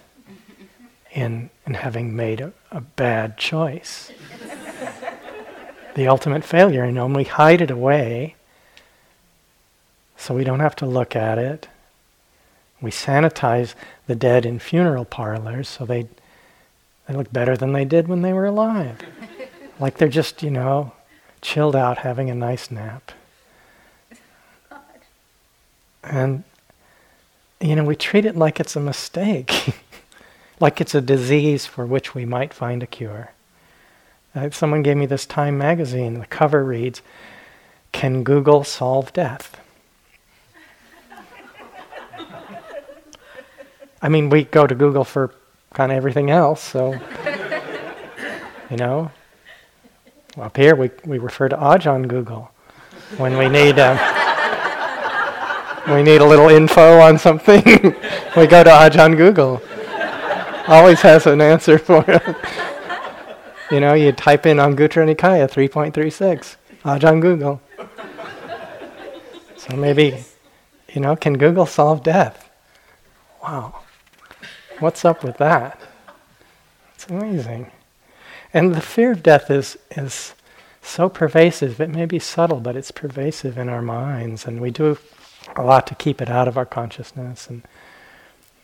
in, 1.10 1.48
in 1.66 1.72
having 1.72 2.14
made 2.14 2.42
a, 2.42 2.52
a 2.70 2.82
bad 2.82 3.38
choice. 3.38 4.12
the 5.94 6.06
ultimate 6.06 6.44
failure, 6.44 6.84
and 6.84 6.98
when 6.98 7.14
we 7.14 7.24
hide 7.24 7.62
it 7.62 7.70
away, 7.70 8.34
so 10.18 10.34
we 10.34 10.44
don't 10.44 10.60
have 10.60 10.76
to 10.76 10.86
look 10.86 11.16
at 11.16 11.38
it. 11.38 11.68
We 12.78 12.90
sanitize 12.90 13.72
the 14.06 14.14
dead 14.14 14.44
in 14.44 14.58
funeral 14.58 15.06
parlors 15.06 15.66
so 15.66 15.86
they, 15.86 16.08
they 17.08 17.14
look 17.14 17.32
better 17.32 17.56
than 17.56 17.72
they 17.72 17.86
did 17.86 18.06
when 18.06 18.20
they 18.20 18.34
were 18.34 18.44
alive. 18.44 18.98
like 19.80 19.96
they're 19.96 20.08
just, 20.08 20.42
you 20.42 20.50
know, 20.50 20.92
chilled 21.44 21.76
out 21.76 21.98
having 21.98 22.30
a 22.30 22.34
nice 22.34 22.70
nap. 22.70 23.12
And, 26.02 26.42
you 27.60 27.76
know, 27.76 27.84
we 27.84 27.94
treat 27.94 28.24
it 28.24 28.34
like 28.34 28.58
it's 28.58 28.74
a 28.76 28.80
mistake, 28.80 29.74
like 30.60 30.80
it's 30.80 30.94
a 30.94 31.00
disease 31.00 31.66
for 31.66 31.86
which 31.86 32.14
we 32.14 32.24
might 32.24 32.52
find 32.52 32.82
a 32.82 32.86
cure. 32.86 33.30
Uh, 34.34 34.50
someone 34.50 34.82
gave 34.82 34.96
me 34.96 35.06
this 35.06 35.26
Time 35.26 35.56
magazine. 35.56 36.18
The 36.18 36.26
cover 36.26 36.64
reads, 36.64 37.02
Can 37.92 38.24
Google 38.24 38.64
solve 38.64 39.12
death? 39.12 39.60
I 44.02 44.08
mean, 44.08 44.28
we 44.28 44.44
go 44.44 44.66
to 44.66 44.74
Google 44.74 45.04
for 45.04 45.34
kind 45.72 45.92
of 45.92 45.96
everything 45.96 46.30
else, 46.30 46.62
so, 46.62 46.92
you 48.70 48.76
know. 48.76 49.10
Up 50.36 50.56
here, 50.56 50.74
we, 50.74 50.90
we 51.04 51.18
refer 51.18 51.48
to 51.48 51.56
Ajahn 51.56 52.08
Google 52.08 52.50
when 53.18 53.38
we 53.38 53.48
need. 53.48 53.78
Uh, 53.78 53.96
we 55.86 56.02
need 56.02 56.20
a 56.20 56.24
little 56.24 56.48
info 56.48 56.98
on 56.98 57.18
something, 57.18 57.62
we 58.36 58.46
go 58.46 58.64
to 58.64 58.70
Ajahn 58.70 59.16
Google. 59.16 59.62
Always 60.66 61.02
has 61.02 61.26
an 61.26 61.40
answer 61.40 61.78
for 61.78 62.04
it. 62.08 62.36
you 63.70 63.80
know, 63.80 63.92
you 63.92 64.10
type 64.12 64.46
in 64.46 64.56
Anguttara 64.56 65.14
Nikaya 65.14 65.48
3.36, 65.48 66.56
Ajahn 66.84 67.20
Google. 67.20 67.60
So 69.56 69.76
maybe, 69.76 70.24
you 70.92 71.00
know, 71.00 71.16
can 71.16 71.36
Google 71.36 71.66
solve 71.66 72.02
death? 72.02 72.50
Wow. 73.42 73.82
What's 74.78 75.04
up 75.04 75.22
with 75.22 75.36
that? 75.36 75.80
It's 76.94 77.06
amazing. 77.06 77.70
And 78.54 78.72
the 78.72 78.80
fear 78.80 79.10
of 79.10 79.22
death 79.24 79.50
is, 79.50 79.76
is 79.96 80.32
so 80.80 81.08
pervasive. 81.08 81.80
It 81.80 81.90
may 81.90 82.06
be 82.06 82.20
subtle, 82.20 82.60
but 82.60 82.76
it's 82.76 82.92
pervasive 82.92 83.58
in 83.58 83.68
our 83.68 83.82
minds. 83.82 84.46
And 84.46 84.60
we 84.60 84.70
do 84.70 84.96
a 85.56 85.62
lot 85.62 85.88
to 85.88 85.96
keep 85.96 86.22
it 86.22 86.30
out 86.30 86.46
of 86.46 86.56
our 86.56 86.64
consciousness 86.64 87.48
and 87.48 87.62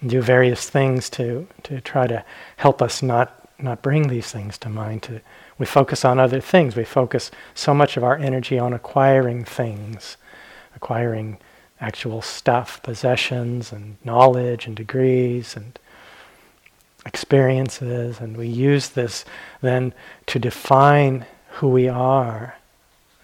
do 0.06 0.23
various 0.23 0.70
things 0.70 1.11
to, 1.11 1.49
to 1.64 1.80
try 1.80 2.06
to 2.06 2.25
help 2.59 2.80
us 2.80 3.02
not, 3.02 3.49
not 3.59 3.82
bring 3.82 4.06
these 4.09 4.30
things 4.30 4.56
to 4.59 4.68
mind. 4.68 5.02
To, 5.02 5.20
we 5.59 5.66
focus 5.66 6.04
on 6.04 6.20
other 6.20 6.40
things. 6.40 6.76
We 6.76 6.85
focus 6.85 7.32
so 7.54 7.75
much 7.75 7.97
of 7.97 8.04
our 8.04 8.16
energy 8.16 8.61
on 8.61 8.73
acquiring 8.73 9.44
things, 9.44 10.16
acquiring 10.76 11.38
actual 11.80 12.23
stuff, 12.23 12.80
possessions, 12.82 13.73
and 13.73 13.97
knowledge, 14.04 14.66
and 14.66 14.76
degrees, 14.76 15.56
and 15.56 15.78
experiences, 17.07 18.21
and 18.21 18.37
we 18.37 18.47
use 18.47 18.90
this 18.90 19.25
then 19.61 19.92
to 20.26 20.38
define 20.38 21.26
who 21.52 21.69
we 21.69 21.88
are, 21.88 22.57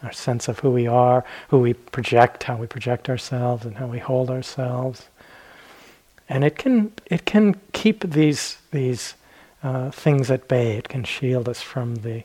our 0.02 0.12
sense 0.12 0.48
of 0.48 0.60
who 0.60 0.70
we 0.70 0.86
are, 0.86 1.24
who 1.48 1.58
we 1.58 1.74
project, 1.74 2.44
how 2.44 2.56
we 2.56 2.66
project 2.66 3.08
ourselves, 3.08 3.64
and 3.64 3.76
how 3.76 3.86
we 3.86 3.98
hold 3.98 4.30
ourselves. 4.30 5.08
And 6.28 6.44
it 6.44 6.56
can 6.56 6.92
it 7.06 7.24
can 7.24 7.54
keep 7.72 8.00
these 8.10 8.58
these 8.72 9.14
uh, 9.62 9.90
things 9.90 10.30
at 10.30 10.48
bay. 10.48 10.76
It 10.76 10.88
can 10.88 11.04
shield 11.04 11.48
us 11.48 11.62
from 11.62 11.96
the 11.96 12.24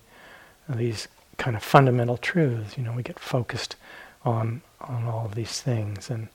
these 0.68 1.08
kind 1.38 1.56
of 1.56 1.64
fundamental 1.64 2.18
truths. 2.18 2.78
You 2.78 2.84
know, 2.84 2.94
we 2.94 3.04
get 3.04 3.20
focused 3.20 3.76
on 4.24 4.62
on 4.80 5.06
all 5.06 5.26
of 5.26 5.36
these 5.36 5.62
things, 5.62 6.10
and 6.10 6.28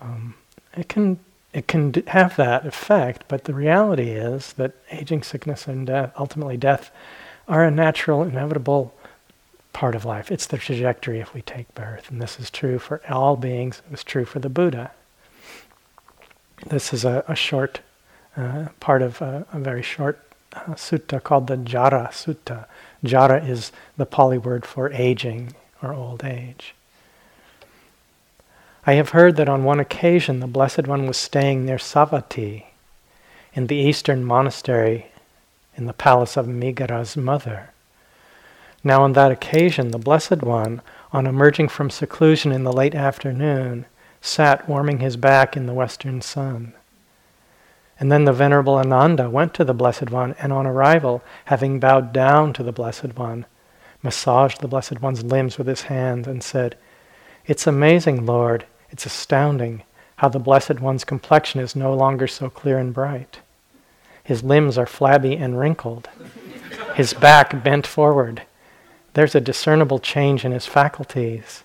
um, 0.00 0.34
it 0.74 0.88
can 0.88 1.18
it 1.52 1.66
can 1.66 1.94
have 2.08 2.36
that 2.36 2.66
effect, 2.66 3.24
but 3.28 3.44
the 3.44 3.54
reality 3.54 4.10
is 4.10 4.52
that 4.54 4.72
aging, 4.90 5.22
sickness, 5.22 5.66
and 5.66 5.86
death, 5.86 6.12
ultimately 6.18 6.56
death, 6.56 6.90
are 7.46 7.64
a 7.64 7.70
natural, 7.70 8.22
inevitable 8.22 8.94
part 9.72 9.94
of 9.94 10.04
life. 10.04 10.30
It's 10.30 10.46
the 10.46 10.58
trajectory 10.58 11.20
if 11.20 11.32
we 11.32 11.40
take 11.40 11.74
birth. 11.74 12.10
And 12.10 12.20
this 12.20 12.38
is 12.38 12.50
true 12.50 12.78
for 12.78 13.00
all 13.08 13.36
beings. 13.36 13.80
It 13.86 13.90
was 13.90 14.04
true 14.04 14.24
for 14.24 14.40
the 14.40 14.50
Buddha. 14.50 14.90
This 16.66 16.92
is 16.92 17.04
a, 17.04 17.24
a 17.28 17.34
short 17.34 17.80
uh, 18.36 18.68
part 18.80 19.02
of 19.02 19.22
a, 19.22 19.46
a 19.52 19.58
very 19.58 19.82
short 19.82 20.20
uh, 20.52 20.74
sutta 20.74 21.22
called 21.22 21.46
the 21.46 21.56
Jara 21.56 22.10
Sutta. 22.12 22.66
Jara 23.04 23.42
is 23.42 23.72
the 23.96 24.06
Pali 24.06 24.38
word 24.38 24.66
for 24.66 24.92
aging 24.92 25.54
or 25.82 25.94
old 25.94 26.24
age. 26.24 26.74
I 28.86 28.94
have 28.94 29.10
heard 29.10 29.36
that 29.36 29.48
on 29.48 29.64
one 29.64 29.80
occasion 29.80 30.40
the 30.40 30.46
Blessed 30.46 30.86
One 30.86 31.06
was 31.06 31.16
staying 31.16 31.64
near 31.64 31.78
Savatthi 31.78 32.64
in 33.52 33.66
the 33.66 33.76
eastern 33.76 34.24
monastery 34.24 35.06
in 35.76 35.86
the 35.86 35.92
palace 35.92 36.36
of 36.36 36.46
Migara's 36.46 37.16
mother. 37.16 37.70
Now, 38.84 39.02
on 39.02 39.12
that 39.14 39.32
occasion, 39.32 39.90
the 39.90 39.98
Blessed 39.98 40.42
One, 40.42 40.82
on 41.12 41.26
emerging 41.26 41.68
from 41.68 41.90
seclusion 41.90 42.52
in 42.52 42.64
the 42.64 42.72
late 42.72 42.94
afternoon, 42.94 43.86
sat 44.20 44.68
warming 44.68 44.98
his 44.98 45.16
back 45.16 45.56
in 45.56 45.66
the 45.66 45.74
western 45.74 46.20
sun. 46.20 46.74
And 48.00 48.12
then 48.12 48.24
the 48.24 48.32
Venerable 48.32 48.76
Ananda 48.76 49.28
went 49.28 49.54
to 49.54 49.64
the 49.64 49.74
Blessed 49.74 50.10
One, 50.10 50.36
and 50.38 50.52
on 50.52 50.66
arrival, 50.66 51.22
having 51.46 51.80
bowed 51.80 52.12
down 52.12 52.52
to 52.54 52.62
the 52.62 52.72
Blessed 52.72 53.16
One, 53.16 53.46
massaged 54.02 54.60
the 54.60 54.68
Blessed 54.68 55.00
One's 55.00 55.24
limbs 55.24 55.58
with 55.58 55.66
his 55.66 55.82
hands 55.82 56.28
and 56.28 56.42
said, 56.42 56.76
It's 57.48 57.66
amazing, 57.66 58.26
Lord, 58.26 58.66
it's 58.90 59.06
astounding 59.06 59.82
how 60.16 60.28
the 60.28 60.38
Blessed 60.38 60.80
One's 60.80 61.02
complexion 61.02 61.60
is 61.60 61.74
no 61.74 61.94
longer 61.94 62.26
so 62.26 62.50
clear 62.50 62.78
and 62.78 62.92
bright. 62.92 63.40
His 64.22 64.44
limbs 64.44 64.76
are 64.76 64.86
flabby 64.86 65.34
and 65.34 65.58
wrinkled, 65.58 66.10
his 66.94 67.14
back 67.14 67.64
bent 67.64 67.86
forward. 67.86 68.42
There's 69.14 69.34
a 69.34 69.40
discernible 69.40 69.98
change 69.98 70.44
in 70.44 70.52
his 70.52 70.66
faculties 70.66 71.64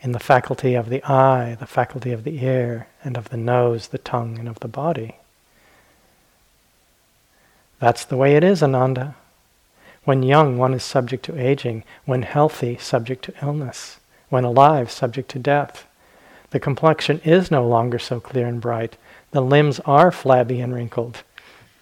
in 0.00 0.12
the 0.12 0.18
faculty 0.18 0.74
of 0.74 0.88
the 0.88 1.04
eye, 1.04 1.56
the 1.60 1.66
faculty 1.66 2.12
of 2.12 2.24
the 2.24 2.42
ear, 2.42 2.86
and 3.04 3.18
of 3.18 3.28
the 3.28 3.36
nose, 3.36 3.88
the 3.88 3.98
tongue, 3.98 4.38
and 4.38 4.48
of 4.48 4.60
the 4.60 4.68
body. 4.68 5.16
That's 7.78 8.06
the 8.06 8.16
way 8.16 8.36
it 8.36 8.42
is, 8.42 8.62
Ananda. 8.62 9.14
When 10.04 10.22
young, 10.22 10.56
one 10.56 10.72
is 10.72 10.82
subject 10.82 11.26
to 11.26 11.38
aging. 11.38 11.84
When 12.06 12.22
healthy, 12.22 12.78
subject 12.78 13.24
to 13.26 13.34
illness. 13.42 13.99
When 14.30 14.44
alive, 14.44 14.90
subject 14.90 15.30
to 15.32 15.38
death. 15.38 15.86
The 16.50 16.60
complexion 16.60 17.20
is 17.24 17.50
no 17.50 17.66
longer 17.66 17.98
so 17.98 18.18
clear 18.18 18.46
and 18.46 18.60
bright. 18.60 18.96
The 19.32 19.42
limbs 19.42 19.78
are 19.80 20.10
flabby 20.10 20.60
and 20.60 20.74
wrinkled. 20.74 21.22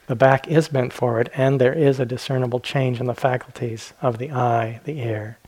The 0.08 0.16
back 0.16 0.48
is 0.48 0.68
bent 0.68 0.92
forward, 0.92 1.30
and 1.34 1.60
there 1.60 1.72
is 1.72 2.00
a 2.00 2.06
discernible 2.06 2.60
change 2.60 3.00
in 3.00 3.06
the 3.06 3.14
faculties 3.14 3.92
of 4.02 4.18
the 4.18 4.32
eye, 4.32 4.80
the 4.84 5.00
ear, 5.00 5.38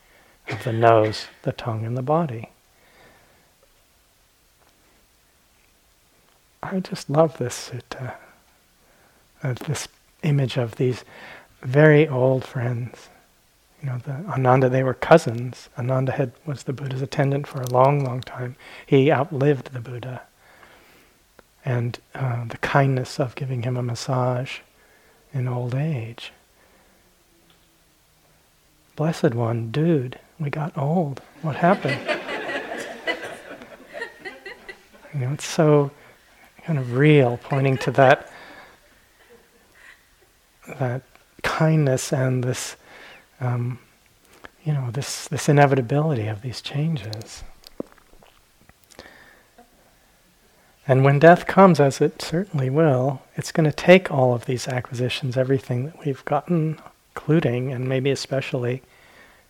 of 0.49 0.64
the 0.64 0.73
nose, 0.73 1.26
the 1.42 1.52
tongue, 1.52 1.85
and 1.85 1.97
the 1.97 2.02
body. 2.02 2.50
I 6.62 6.80
just 6.80 7.11
love 7.11 7.38
this 7.38 7.71
sutta, 7.71 8.14
uh, 9.42 9.54
this 9.66 9.88
image 10.23 10.57
of 10.57 10.76
these 10.76 11.04
very 11.62 12.07
old 12.07 12.45
friends. 12.45 13.09
You 13.82 13.88
know, 13.88 13.99
the 13.99 14.12
Ananda, 14.30 14.68
they 14.68 14.82
were 14.82 14.94
cousins. 14.94 15.68
Ananda 15.78 16.12
had, 16.12 16.32
was 16.44 16.64
the 16.64 16.72
Buddha's 16.72 17.02
attendant 17.02 17.46
for 17.46 17.60
a 17.60 17.70
long, 17.70 18.04
long 18.04 18.20
time. 18.20 18.56
He 18.84 19.10
outlived 19.10 19.72
the 19.72 19.80
Buddha. 19.80 20.22
And 21.64 21.99
uh, 22.14 22.44
the 22.46 22.58
kindness 22.58 23.18
of 23.18 23.34
giving 23.34 23.62
him 23.62 23.76
a 23.76 23.82
massage 23.82 24.58
in 25.32 25.49
old 25.49 25.75
age. 25.75 26.32
Blessed 28.96 29.34
One, 29.34 29.70
dude, 29.70 30.18
we 30.38 30.50
got 30.50 30.76
old. 30.76 31.23
What 31.43 31.56
happened? 31.56 32.00
you 35.14 35.21
know, 35.21 35.32
it's 35.32 35.47
so 35.47 35.90
kind 36.64 36.78
of 36.78 36.93
real, 36.93 37.38
pointing 37.43 37.78
to 37.78 37.90
that 37.93 38.30
that 40.78 41.02
kindness 41.43 42.12
and 42.12 42.45
this, 42.45 42.76
um, 43.40 43.78
you 44.64 44.72
know, 44.72 44.90
this 44.90 45.28
this 45.28 45.48
inevitability 45.48 46.26
of 46.26 46.42
these 46.42 46.60
changes. 46.60 47.42
And 50.86 51.04
when 51.04 51.18
death 51.20 51.46
comes, 51.46 51.78
as 51.78 52.00
it 52.00 52.20
certainly 52.20 52.68
will, 52.68 53.22
it's 53.36 53.52
going 53.52 53.70
to 53.70 53.76
take 53.76 54.10
all 54.10 54.34
of 54.34 54.46
these 54.46 54.66
acquisitions, 54.66 55.36
everything 55.36 55.84
that 55.84 56.04
we've 56.04 56.24
gotten, 56.24 56.80
including 57.14 57.72
and 57.72 57.88
maybe 57.88 58.10
especially 58.10 58.82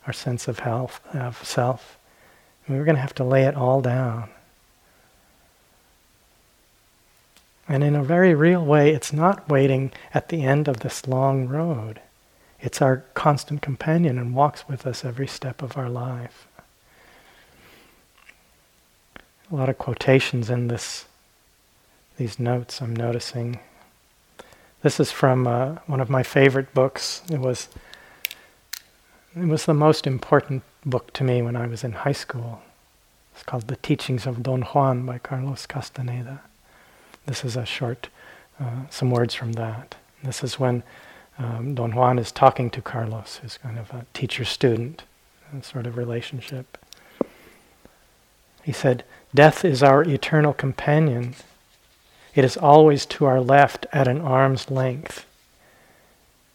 our 0.05 0.13
sense 0.13 0.47
of 0.47 0.59
health, 0.59 1.01
of 1.15 1.43
self. 1.43 1.97
And 2.67 2.77
we're 2.77 2.85
going 2.85 2.95
to 2.95 3.01
have 3.01 3.15
to 3.15 3.23
lay 3.23 3.45
it 3.45 3.55
all 3.55 3.81
down. 3.81 4.29
And 7.67 7.83
in 7.83 7.95
a 7.95 8.03
very 8.03 8.35
real 8.35 8.63
way, 8.63 8.91
it's 8.91 9.13
not 9.13 9.49
waiting 9.49 9.91
at 10.13 10.29
the 10.29 10.43
end 10.43 10.67
of 10.67 10.81
this 10.81 11.07
long 11.07 11.47
road. 11.47 12.01
It's 12.61 12.81
our 12.81 13.03
constant 13.15 13.63
companion 13.63 14.19
and 14.19 14.35
walks 14.35 14.67
with 14.67 14.85
us 14.85 15.03
every 15.03 15.27
step 15.27 15.63
of 15.63 15.77
our 15.77 15.89
life. 15.89 16.47
A 19.51 19.55
lot 19.55 19.67
of 19.67 19.79
quotations 19.79 20.49
in 20.49 20.67
this, 20.67 21.05
these 22.17 22.39
notes 22.39 22.81
I'm 22.81 22.95
noticing. 22.95 23.59
This 24.83 24.99
is 24.99 25.11
from 25.11 25.47
uh, 25.47 25.77
one 25.87 25.99
of 25.99 26.09
my 26.09 26.21
favorite 26.21 26.73
books. 26.73 27.23
It 27.31 27.39
was, 27.39 27.67
it 29.35 29.47
was 29.47 29.65
the 29.65 29.73
most 29.73 30.05
important 30.05 30.61
book 30.85 31.11
to 31.13 31.23
me 31.23 31.41
when 31.41 31.55
I 31.55 31.65
was 31.65 31.83
in 31.83 31.91
high 31.91 32.11
school. 32.11 32.61
It's 33.33 33.43
called 33.43 33.67
The 33.67 33.75
Teachings 33.77 34.27
of 34.27 34.43
Don 34.43 34.61
Juan 34.61 35.05
by 35.05 35.17
Carlos 35.17 35.65
Castaneda. 35.65 36.41
This 37.25 37.43
is 37.43 37.55
a 37.55 37.65
short, 37.65 38.09
uh, 38.59 38.87
some 38.89 39.09
words 39.09 39.33
from 39.33 39.53
that. 39.53 39.95
This 40.23 40.43
is 40.43 40.59
when 40.59 40.83
um, 41.41 41.75
Don 41.75 41.95
Juan 41.95 42.19
is 42.19 42.31
talking 42.31 42.69
to 42.71 42.81
Carlos, 42.81 43.37
who's 43.41 43.57
kind 43.57 43.79
of 43.79 43.91
a 43.91 44.05
teacher-student 44.13 45.03
sort 45.61 45.85
of 45.85 45.97
relationship. 45.97 46.77
He 48.63 48.71
said, 48.71 49.03
Death 49.33 49.65
is 49.65 49.83
our 49.83 50.03
eternal 50.03 50.53
companion. 50.53 51.35
It 52.35 52.45
is 52.45 52.55
always 52.57 53.05
to 53.07 53.25
our 53.25 53.41
left 53.41 53.85
at 53.91 54.07
an 54.07 54.21
arm's 54.21 54.71
length. 54.71 55.25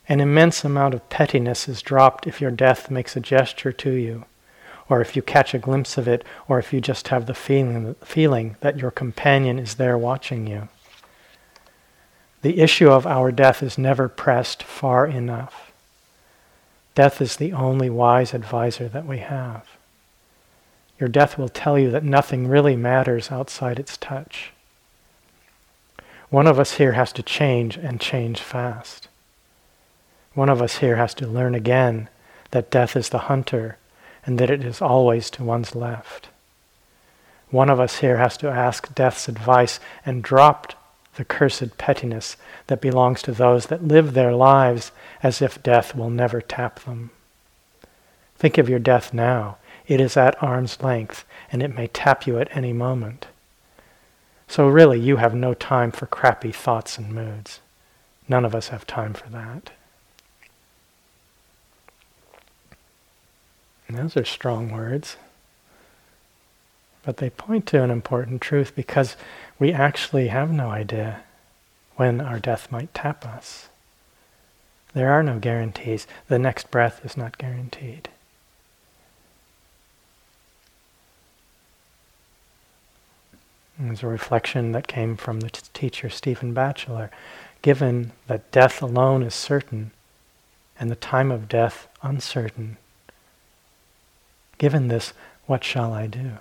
An 0.09 0.20
immense 0.20 0.64
amount 0.64 0.94
of 0.94 1.09
pettiness 1.11 1.68
is 1.68 1.83
dropped 1.83 2.27
if 2.27 2.40
your 2.40 2.51
death 2.51 2.90
makes 2.90 3.16
a 3.16 3.20
gesture 3.20 3.72
to 3.72 3.90
you 3.90 4.25
or 4.88 5.01
if 5.01 5.16
you 5.16 5.22
catch 5.22 5.55
a 5.55 5.59
glimpse 5.59 5.99
of 5.99 6.07
it, 6.07 6.25
or 6.49 6.59
if 6.59 6.72
you 6.72 6.81
just 6.81 7.09
have 7.09 7.27
the 7.27 7.35
feeling, 7.35 7.94
feeling 8.05 8.57
that 8.61 8.79
your 8.79 8.90
companion 8.90 9.59
is 9.59 9.75
there 9.75 9.99
watching 9.99 10.46
you. 10.46 10.68
The 12.42 12.61
issue 12.61 12.90
of 12.90 13.07
our 13.07 13.33
death 13.33 13.62
is 13.62 13.79
never 13.79 14.09
pressed 14.09 14.62
far 14.62 15.07
enough. 15.07 15.72
Death 16.94 17.20
is 17.20 17.37
the 17.37 17.53
only 17.53 17.90
wise 17.90 18.33
advisor 18.33 18.88
that 18.88 19.07
we 19.07 19.18
have. 19.18 19.66
Your 20.99 21.09
death 21.09 21.37
will 21.37 21.49
tell 21.49 21.79
you 21.79 21.90
that 21.90 22.05
nothing 22.05 22.49
really 22.49 22.77
matters 22.77 23.31
outside 23.31 23.79
its 23.79 23.96
touch. 23.96 24.53
One 26.31 26.46
of 26.46 26.59
us 26.59 26.72
here 26.75 26.92
has 26.92 27.12
to 27.12 27.22
change 27.22 27.77
and 27.77 28.01
change 28.01 28.40
fast. 28.40 29.09
One 30.35 30.49
of 30.49 30.61
us 30.61 30.79
here 30.79 30.96
has 30.96 31.14
to 31.14 31.27
learn 31.27 31.55
again 31.55 32.09
that 32.51 32.70
death 32.70 32.96
is 32.96 33.11
the 33.11 33.27
hunter 33.31 33.79
and 34.25 34.38
that 34.38 34.51
it 34.51 34.64
is 34.64 34.83
always 34.83 35.31
to 35.31 35.44
one's 35.44 35.75
left. 35.75 36.29
One 37.51 37.70
of 37.70 37.79
us 37.79 37.99
here 37.99 38.16
has 38.16 38.37
to 38.38 38.49
ask 38.49 38.94
death's 38.94 39.29
advice 39.29 39.79
and 40.05 40.22
drop 40.22 40.72
the 41.17 41.25
cursed 41.25 41.77
pettiness 41.79 42.37
that 42.69 42.81
belongs 42.81 43.23
to 43.23 43.33
those 43.33 43.67
that 43.67 43.85
live 43.85 44.15
their 44.15 44.33
lives 44.33 44.93
as 45.23 45.43
if 45.43 45.63
death 45.63 45.95
will 45.95 46.11
never 46.11 46.41
tap 46.41 46.81
them. 46.81 47.11
Think 48.37 48.59
of 48.59 48.69
your 48.69 48.79
death 48.79 49.13
now. 49.13 49.57
It 49.87 50.01
is 50.01 50.17
at 50.17 50.41
arm's 50.43 50.83
length, 50.83 51.25
and 51.51 51.63
it 51.63 51.75
may 51.75 51.87
tap 51.87 52.27
you 52.27 52.39
at 52.39 52.55
any 52.57 52.73
moment. 52.73 53.27
So, 54.49 54.69
really, 54.69 55.01
you 55.01 55.17
have 55.17 55.35
no 55.35 55.55
time 55.55 55.91
for 55.91 56.07
crappy 56.07 56.53
thoughts 56.53 56.99
and 56.99 57.13
moods. 57.13 57.61
None 58.29 58.45
of 58.45 58.55
us 58.55 58.69
have 58.69 58.87
time 58.87 59.15
for 59.15 59.29
that. 59.31 59.71
And 63.89 63.97
those 63.97 64.17
are 64.17 64.25
strong 64.25 64.71
words. 64.71 65.17
But 67.05 67.19
they 67.19 67.31
point 67.31 67.67
to 67.67 67.83
an 67.83 67.91
important 67.91 68.41
truth 68.41 68.75
because 68.75 69.17
we 69.59 69.73
actually 69.73 70.29
have 70.29 70.51
no 70.51 70.71
idea 70.71 71.23
when 71.97 72.21
our 72.21 72.38
death 72.38 72.71
might 72.71 72.92
tap 72.92 73.27
us. 73.27 73.69
There 74.92 75.12
are 75.12 75.23
no 75.23 75.38
guarantees. 75.38 76.07
The 76.29 76.38
next 76.38 76.71
breath 76.71 77.05
is 77.05 77.16
not 77.16 77.38
guaranteed. 77.38 78.09
It 83.79 83.90
was 83.90 84.03
a 84.03 84.07
reflection 84.07 84.73
that 84.73 84.88
came 84.88 85.16
from 85.16 85.40
the 85.40 85.51
t- 85.51 85.61
teacher 85.75 86.09
Stephen 86.09 86.55
Batchelor. 86.55 87.11
Given 87.61 88.12
that 88.27 88.51
death 88.51 88.81
alone 88.81 89.23
is 89.23 89.35
certain 89.35 89.90
and 90.79 90.90
the 90.90 90.97
time 90.97 91.31
of 91.31 91.49
death 91.49 91.88
uncertain, 92.03 92.79
given 94.59 94.88
this, 94.88 95.12
what 95.47 95.62
shall 95.62 95.92
I 95.92 96.07
do? 96.07 96.38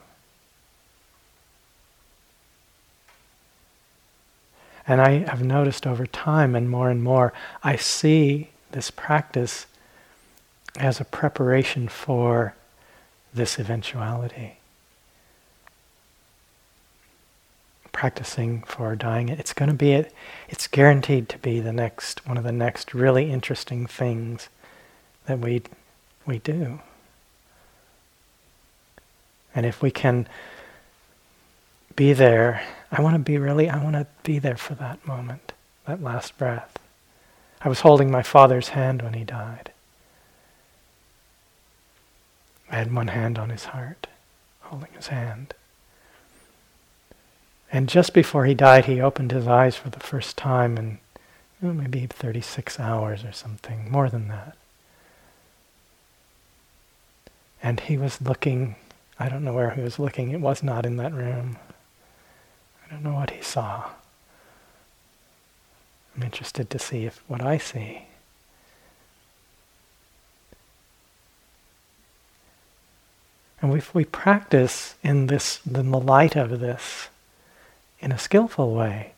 And 4.88 5.02
I 5.02 5.19
have 5.30 5.43
noticed 5.43 5.88
over 5.88 6.06
time 6.06 6.56
and 6.56 6.69
more 6.69 6.89
and 6.89 7.04
more, 7.04 7.34
I 7.63 7.76
see 7.76 8.50
this 8.71 8.91
practice 8.91 9.65
as 10.78 11.00
a 11.00 11.06
preparation 11.06 11.88
for 11.88 12.54
this 13.34 13.58
eventuality. 13.58 14.58
Practicing 17.91 18.62
for 18.63 18.95
dying, 18.95 19.30
it's 19.30 19.54
going 19.54 19.69
to 19.69 19.76
be, 19.76 20.06
it's 20.50 20.67
guaranteed 20.67 21.30
to 21.30 21.38
be 21.39 21.60
the 21.60 21.71
next, 21.71 22.28
one 22.28 22.38
of 22.38 22.43
the 22.43 22.52
next 22.52 22.93
really 22.93 23.32
interesting 23.32 23.88
things 23.88 24.50
that 25.26 25.39
we, 25.39 25.63
we 26.26 26.39
do. 26.39 26.80
And 29.56 29.65
if 29.65 29.82
we 29.82 29.89
can 29.89 30.28
be 31.95 32.12
there, 32.12 32.62
I 32.91 33.02
want 33.02 33.15
to 33.15 33.19
be 33.19 33.38
really, 33.38 33.69
I 33.69 33.84
want 33.84 33.95
to 33.95 34.08
be 34.24 34.39
there 34.39 34.58
for 34.58 34.76
that 34.76 35.06
moment, 35.06 35.54
that 35.86 36.04
last 36.04 36.38
breath. 36.38 36.78
I 37.62 37.69
was 37.69 37.82
holding 37.82 38.12
my 38.12 38.24
father's 38.24 38.69
hand 38.69 39.02
when 39.02 39.13
he 39.13 39.24
died. 39.24 39.71
I 42.69 42.76
had 42.76 42.93
one 42.93 43.08
hand 43.08 43.38
on 43.38 43.50
his 43.50 43.65
heart, 43.65 44.08
holding 44.62 44.91
his 44.93 45.08
hand. 45.08 45.54
And 47.71 47.89
just 47.89 48.13
before 48.13 48.45
he 48.45 48.54
died, 48.54 48.86
he 48.86 49.02
opened 49.02 49.32
his 49.32 49.48
eyes 49.48 49.76
for 49.76 49.89
the 49.89 50.00
first 50.00 50.38
time 50.38 50.78
in 50.78 51.00
oh, 51.63 51.74
maybe 51.74 52.06
36 52.06 52.80
hours 52.80 53.24
or 53.24 53.32
something, 53.32 53.91
more 53.91 54.10
than 54.10 54.28
that. 54.28 54.56
And 57.62 57.80
he 57.80 57.98
was 57.98 58.21
looking, 58.21 58.76
I 59.19 59.30
don't 59.30 59.43
know 59.43 59.54
where 59.54 59.71
he 59.71 59.82
was 59.82 59.98
looking, 59.98 60.32
it 60.32 60.39
was 60.39 60.62
not 60.62 60.86
in 60.86 60.98
that 60.98 61.13
room. 61.13 61.58
I 62.95 62.97
don't 62.97 63.12
know 63.12 63.19
what 63.19 63.31
he 63.31 63.41
saw. 63.41 63.89
I'm 66.15 66.23
interested 66.23 66.69
to 66.69 66.79
see 66.79 67.03
if 67.03 67.21
what 67.27 67.41
I 67.41 67.58
see. 67.58 68.03
And 73.62 73.73
if 73.75 73.93
we 73.93 74.05
practice 74.05 74.95
in 75.03 75.27
this, 75.27 75.60
in 75.65 75.91
the 75.91 75.99
light 75.99 76.38
of 76.38 76.62
this, 76.62 77.10
in 77.99 78.13
a 78.13 78.17
skillful 78.17 78.73
way, 78.73 79.12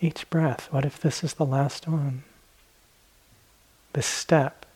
each 0.00 0.30
breath, 0.30 0.68
what 0.70 0.84
if 0.84 1.00
this 1.00 1.24
is 1.24 1.34
the 1.34 1.44
last 1.44 1.88
one? 1.88 2.22
This 3.92 4.06
step, 4.06 4.66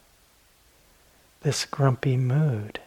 this 1.42 1.64
grumpy 1.64 2.16
mood, 2.16 2.80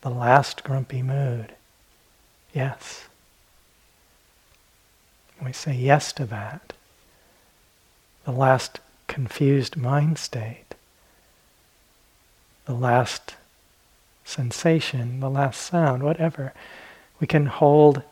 the 0.00 0.10
last 0.10 0.64
grumpy 0.64 1.02
mood. 1.02 1.54
Yes. 2.52 3.04
We 5.42 5.52
say 5.52 5.74
yes 5.74 6.12
to 6.14 6.24
that. 6.26 6.72
The 8.24 8.32
last 8.32 8.80
confused 9.08 9.76
mind 9.76 10.18
state. 10.18 10.74
The 12.66 12.74
last 12.74 13.34
sensation, 14.24 15.20
the 15.20 15.30
last 15.30 15.60
sound, 15.60 16.02
whatever. 16.02 16.52
We 17.20 17.26
can 17.26 17.46
hold 17.46 18.02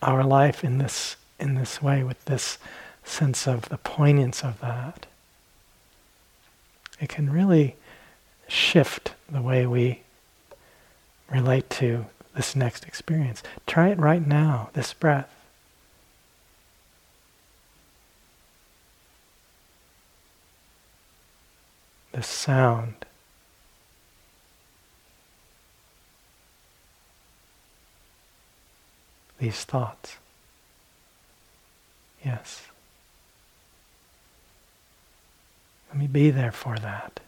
our 0.00 0.24
life 0.24 0.62
in 0.64 0.78
this 0.78 1.16
in 1.38 1.54
this 1.54 1.82
way 1.82 2.04
with 2.04 2.24
this 2.26 2.58
sense 3.02 3.48
of 3.48 3.68
the 3.68 3.78
poignance 3.78 4.44
of 4.44 4.60
that. 4.60 5.06
It 7.00 7.08
can 7.08 7.32
really 7.32 7.74
shift 8.46 9.14
the 9.28 9.42
way 9.42 9.66
we 9.66 10.02
relate 11.28 11.68
to 11.70 12.06
this 12.36 12.54
next 12.54 12.84
experience. 12.84 13.42
Try 13.66 13.88
it 13.88 13.98
right 13.98 14.24
now, 14.24 14.70
this 14.74 14.92
breath. 14.92 15.41
This 22.12 22.26
sound. 22.26 23.06
these 29.42 29.64
thoughts. 29.64 30.18
Yes. 32.24 32.68
Let 35.88 35.98
me 35.98 36.06
be 36.06 36.30
there 36.30 36.52
for 36.52 36.78
that. 36.78 37.18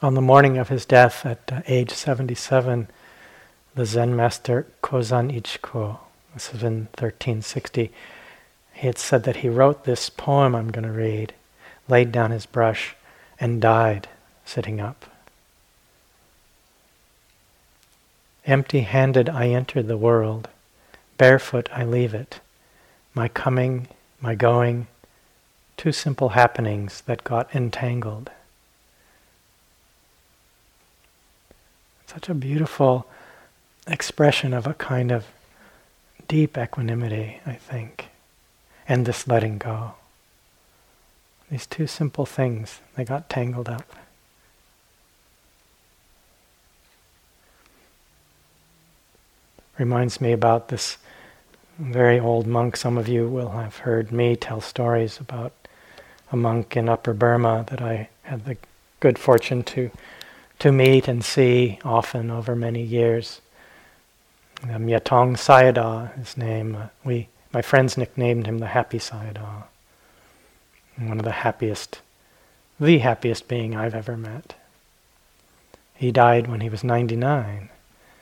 On 0.00 0.14
the 0.14 0.22
morning 0.22 0.56
of 0.56 0.70
his 0.70 0.86
death 0.86 1.26
at 1.26 1.52
uh, 1.52 1.60
age 1.68 1.90
77, 1.90 2.88
the 3.74 3.84
Zen 3.84 4.16
master 4.16 4.66
Kozan 4.82 5.30
Ichikyo, 5.30 5.98
this 6.32 6.52
was 6.52 6.62
in 6.62 6.88
1360, 6.96 7.92
he 8.72 8.86
had 8.86 8.98
said 8.98 9.24
that 9.24 9.36
he 9.36 9.48
wrote 9.48 9.84
this 9.84 10.10
poem 10.10 10.54
I'm 10.54 10.70
going 10.70 10.84
to 10.84 10.92
read, 10.92 11.34
laid 11.88 12.12
down 12.12 12.30
his 12.30 12.46
brush, 12.46 12.96
and 13.38 13.60
died 13.60 14.08
sitting 14.44 14.80
up. 14.80 15.06
Empty 18.44 18.80
handed 18.80 19.28
I 19.28 19.48
enter 19.48 19.82
the 19.82 19.96
world, 19.96 20.48
barefoot 21.16 21.68
I 21.72 21.84
leave 21.84 22.12
it. 22.12 22.40
My 23.14 23.28
coming, 23.28 23.88
my 24.20 24.34
going, 24.34 24.88
two 25.76 25.92
simple 25.92 26.30
happenings 26.30 27.02
that 27.02 27.24
got 27.24 27.54
entangled. 27.54 28.30
Such 32.06 32.28
a 32.28 32.34
beautiful 32.34 33.06
expression 33.86 34.52
of 34.52 34.66
a 34.66 34.74
kind 34.74 35.10
of 35.10 35.26
deep 36.28 36.58
equanimity, 36.58 37.40
I 37.46 37.54
think, 37.54 38.08
and 38.92 39.06
this 39.06 39.26
letting 39.26 39.56
go. 39.56 39.94
These 41.50 41.64
two 41.64 41.86
simple 41.86 42.26
things, 42.26 42.80
they 42.94 43.04
got 43.04 43.30
tangled 43.30 43.70
up. 43.70 43.96
reminds 49.78 50.20
me 50.20 50.30
about 50.30 50.68
this 50.68 50.98
very 51.78 52.20
old 52.20 52.46
monk. 52.46 52.76
Some 52.76 52.98
of 52.98 53.08
you 53.08 53.26
will 53.26 53.48
have 53.52 53.78
heard 53.78 54.12
me 54.12 54.36
tell 54.36 54.60
stories 54.60 55.18
about 55.18 55.52
a 56.30 56.36
monk 56.36 56.76
in 56.76 56.90
Upper 56.90 57.14
Burma 57.14 57.64
that 57.70 57.80
I 57.80 58.10
had 58.24 58.44
the 58.44 58.58
good 59.00 59.18
fortune 59.18 59.62
to 59.64 59.90
to 60.58 60.70
meet 60.70 61.08
and 61.08 61.24
see 61.24 61.78
often 61.82 62.30
over 62.30 62.54
many 62.54 62.82
years. 62.82 63.40
Um, 64.64 64.86
Myatong 64.86 65.36
Sayadaw, 65.36 66.14
his 66.18 66.36
name. 66.36 66.76
Uh, 66.76 66.88
we, 67.02 67.28
my 67.52 67.62
friends 67.62 67.96
nicknamed 67.96 68.46
him 68.46 68.58
the 68.58 68.68
Happy 68.68 68.98
Sayadaw. 68.98 69.64
One 70.96 71.18
of 71.18 71.24
the 71.24 71.32
happiest, 71.32 72.00
the 72.78 72.98
happiest 72.98 73.48
being 73.48 73.76
I've 73.76 73.94
ever 73.94 74.16
met. 74.16 74.54
He 75.94 76.10
died 76.10 76.48
when 76.48 76.60
he 76.60 76.68
was 76.68 76.82
99. 76.82 77.68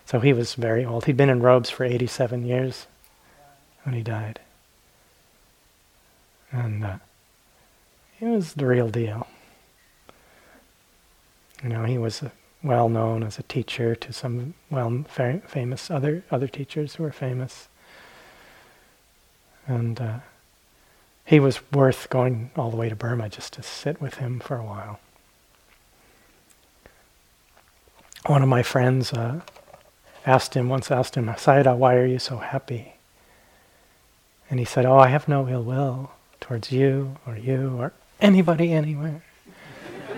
So 0.05 0.21
he 0.21 0.33
was 0.33 0.55
very 0.55 0.85
old. 0.85 1.05
He'd 1.05 1.17
been 1.17 1.31
in 1.31 1.41
robes 1.41 1.71
for 1.71 1.85
87 1.85 2.45
years 2.45 2.87
when 3.85 3.95
he 3.95 4.03
died. 4.03 4.41
And 6.53 6.85
uh, 6.85 6.97
he 8.19 8.27
was 8.27 8.55
the 8.55 8.67
real 8.67 8.89
deal. 8.89 9.27
You 11.63 11.71
know, 11.71 11.85
he 11.85 11.97
was 11.97 12.23
uh, 12.23 12.31
well 12.63 12.89
known 12.89 13.23
as 13.23 13.39
a 13.39 13.45
teacher 13.45 13.95
to 13.95 14.13
some 14.13 14.55
well 14.71 15.05
famous 15.09 15.91
other 15.91 16.23
other 16.31 16.49
teachers 16.49 16.97
who 16.97 17.03
were 17.03 17.13
famous. 17.13 17.69
And 19.71 20.01
uh, 20.01 20.19
he 21.25 21.39
was 21.39 21.61
worth 21.71 22.11
going 22.11 22.51
all 22.57 22.71
the 22.71 22.77
way 22.77 22.89
to 22.89 22.97
Burma 22.97 23.29
just 23.29 23.53
to 23.53 23.63
sit 23.63 24.01
with 24.01 24.15
him 24.15 24.41
for 24.41 24.57
a 24.57 24.65
while. 24.65 24.99
One 28.27 28.43
of 28.43 28.49
my 28.49 28.65
friends, 28.65 29.13
uh, 29.13 29.43
asked 30.27 30.55
him, 30.55 30.69
once 30.69 30.91
asked 30.91 31.15
him, 31.15 31.27
Sayadaw, 31.27 31.77
why 31.77 31.95
are 31.95 32.05
you 32.05 32.19
so 32.19 32.39
happy? 32.39 32.95
And 34.51 34.59
he 34.59 34.65
said, 34.65 34.85
Oh, 34.85 34.99
I 34.99 35.07
have 35.07 35.29
no 35.29 35.49
ill 35.49 35.63
will 35.63 36.11
towards 36.41 36.73
you 36.73 37.17
or 37.25 37.37
you 37.37 37.77
or 37.79 37.93
anybody 38.21 38.73
anywhere. 38.73 39.23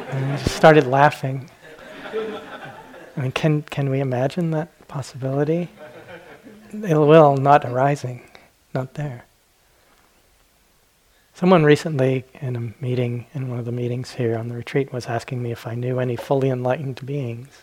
and 0.08 0.30
he 0.30 0.42
just 0.42 0.56
started 0.56 0.86
laughing. 0.86 1.50
I 3.18 3.20
mean, 3.20 3.32
can, 3.32 3.62
can 3.64 3.90
we 3.90 4.00
imagine 4.00 4.50
that 4.52 4.88
possibility? 4.88 5.68
Ill 6.72 7.06
will 7.06 7.36
not 7.36 7.66
arising, 7.66 8.22
not 8.72 8.94
there. 8.94 9.26
Someone 11.34 11.64
recently 11.64 12.24
in 12.40 12.56
a 12.56 12.82
meeting, 12.84 13.26
in 13.34 13.48
one 13.48 13.58
of 13.58 13.64
the 13.64 13.72
meetings 13.72 14.12
here 14.12 14.36
on 14.36 14.48
the 14.48 14.54
retreat, 14.54 14.92
was 14.92 15.06
asking 15.06 15.42
me 15.42 15.50
if 15.50 15.66
I 15.66 15.74
knew 15.74 15.98
any 15.98 16.14
fully 16.14 16.50
enlightened 16.50 17.04
beings. 17.04 17.62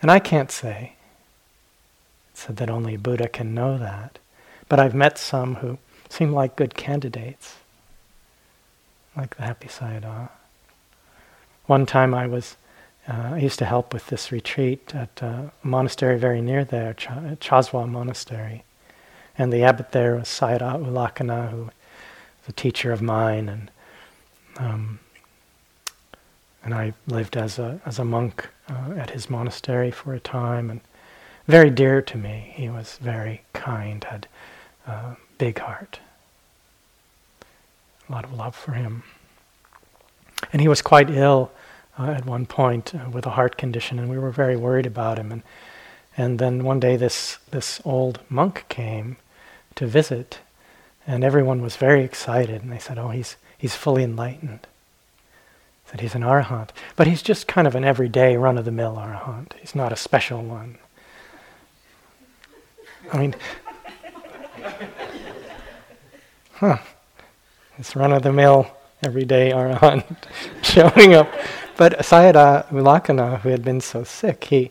And 0.00 0.10
I 0.10 0.18
can't 0.18 0.50
say. 0.50 0.96
It 2.32 2.38
said 2.38 2.56
that 2.56 2.68
only 2.68 2.96
Buddha 2.96 3.28
can 3.28 3.54
know 3.54 3.78
that. 3.78 4.18
But 4.68 4.80
I've 4.80 4.94
met 4.94 5.18
some 5.18 5.56
who 5.56 5.78
seem 6.08 6.32
like 6.32 6.56
good 6.56 6.74
candidates, 6.74 7.56
like 9.16 9.36
the 9.36 9.44
Happy 9.44 9.68
Sayadaw. 9.68 10.28
One 11.66 11.86
time 11.86 12.12
I 12.12 12.26
was, 12.26 12.56
uh, 13.08 13.30
I 13.34 13.38
used 13.38 13.60
to 13.60 13.64
help 13.64 13.94
with 13.94 14.08
this 14.08 14.32
retreat 14.32 14.94
at 14.94 15.22
a 15.22 15.52
monastery 15.62 16.18
very 16.18 16.42
near 16.42 16.64
there, 16.64 16.92
Ch- 16.94 17.06
Chazwa 17.38 17.88
Monastery. 17.88 18.64
And 19.38 19.52
the 19.52 19.62
abbot 19.62 19.92
there 19.92 20.16
was 20.16 20.24
Sayadaw 20.24 20.84
Ulakana, 20.84 21.50
who 21.50 21.70
a 22.48 22.52
teacher 22.52 22.92
of 22.92 23.02
mine, 23.02 23.48
and 23.48 23.70
um, 24.58 24.98
and 26.64 26.74
I 26.74 26.94
lived 27.06 27.36
as 27.36 27.58
a 27.58 27.80
as 27.86 27.98
a 27.98 28.04
monk 28.04 28.48
uh, 28.68 28.92
at 28.96 29.10
his 29.10 29.30
monastery 29.30 29.90
for 29.90 30.14
a 30.14 30.20
time, 30.20 30.70
and 30.70 30.80
very 31.46 31.70
dear 31.70 32.02
to 32.02 32.18
me. 32.18 32.52
He 32.54 32.68
was 32.68 32.98
very 33.00 33.42
kind, 33.52 34.04
had 34.04 34.26
a 34.86 35.16
big 35.38 35.58
heart, 35.58 36.00
a 38.08 38.12
lot 38.12 38.24
of 38.24 38.32
love 38.32 38.54
for 38.54 38.72
him, 38.72 39.02
and 40.52 40.60
he 40.60 40.68
was 40.68 40.82
quite 40.82 41.10
ill 41.10 41.50
uh, 41.98 42.10
at 42.10 42.26
one 42.26 42.46
point 42.46 42.94
uh, 42.94 43.10
with 43.10 43.26
a 43.26 43.30
heart 43.30 43.56
condition, 43.56 43.98
and 43.98 44.08
we 44.08 44.18
were 44.18 44.30
very 44.30 44.56
worried 44.56 44.86
about 44.86 45.18
him. 45.18 45.32
And 45.32 45.42
and 46.16 46.38
then 46.38 46.64
one 46.64 46.80
day, 46.80 46.96
this 46.96 47.38
this 47.50 47.80
old 47.84 48.20
monk 48.28 48.66
came 48.68 49.16
to 49.76 49.86
visit, 49.86 50.40
and 51.06 51.24
everyone 51.24 51.62
was 51.62 51.76
very 51.76 52.04
excited, 52.04 52.62
and 52.62 52.72
they 52.72 52.78
said, 52.78 52.98
"Oh, 52.98 53.10
he's 53.10 53.36
he's 53.58 53.74
fully 53.74 54.02
enlightened." 54.02 54.66
That 55.90 56.00
he's 56.00 56.14
an 56.14 56.22
arahant, 56.22 56.70
but 56.96 57.06
he's 57.06 57.20
just 57.20 57.46
kind 57.46 57.66
of 57.66 57.74
an 57.74 57.84
everyday, 57.84 58.38
run-of-the-mill 58.38 58.96
arahant. 58.96 59.52
He's 59.60 59.74
not 59.74 59.92
a 59.92 59.96
special 59.96 60.42
one. 60.42 60.78
I 63.12 63.18
mean, 63.18 63.34
huh? 66.54 66.78
This 67.76 67.94
run-of-the-mill, 67.94 68.70
everyday 69.02 69.50
arahant 69.50 70.04
showing 70.62 71.12
up. 71.12 71.28
But 71.76 71.98
Sayadaw 71.98 72.68
Ulakana, 72.68 73.40
who 73.40 73.50
had 73.50 73.64
been 73.64 73.80
so 73.80 74.04
sick, 74.04 74.44
he 74.44 74.70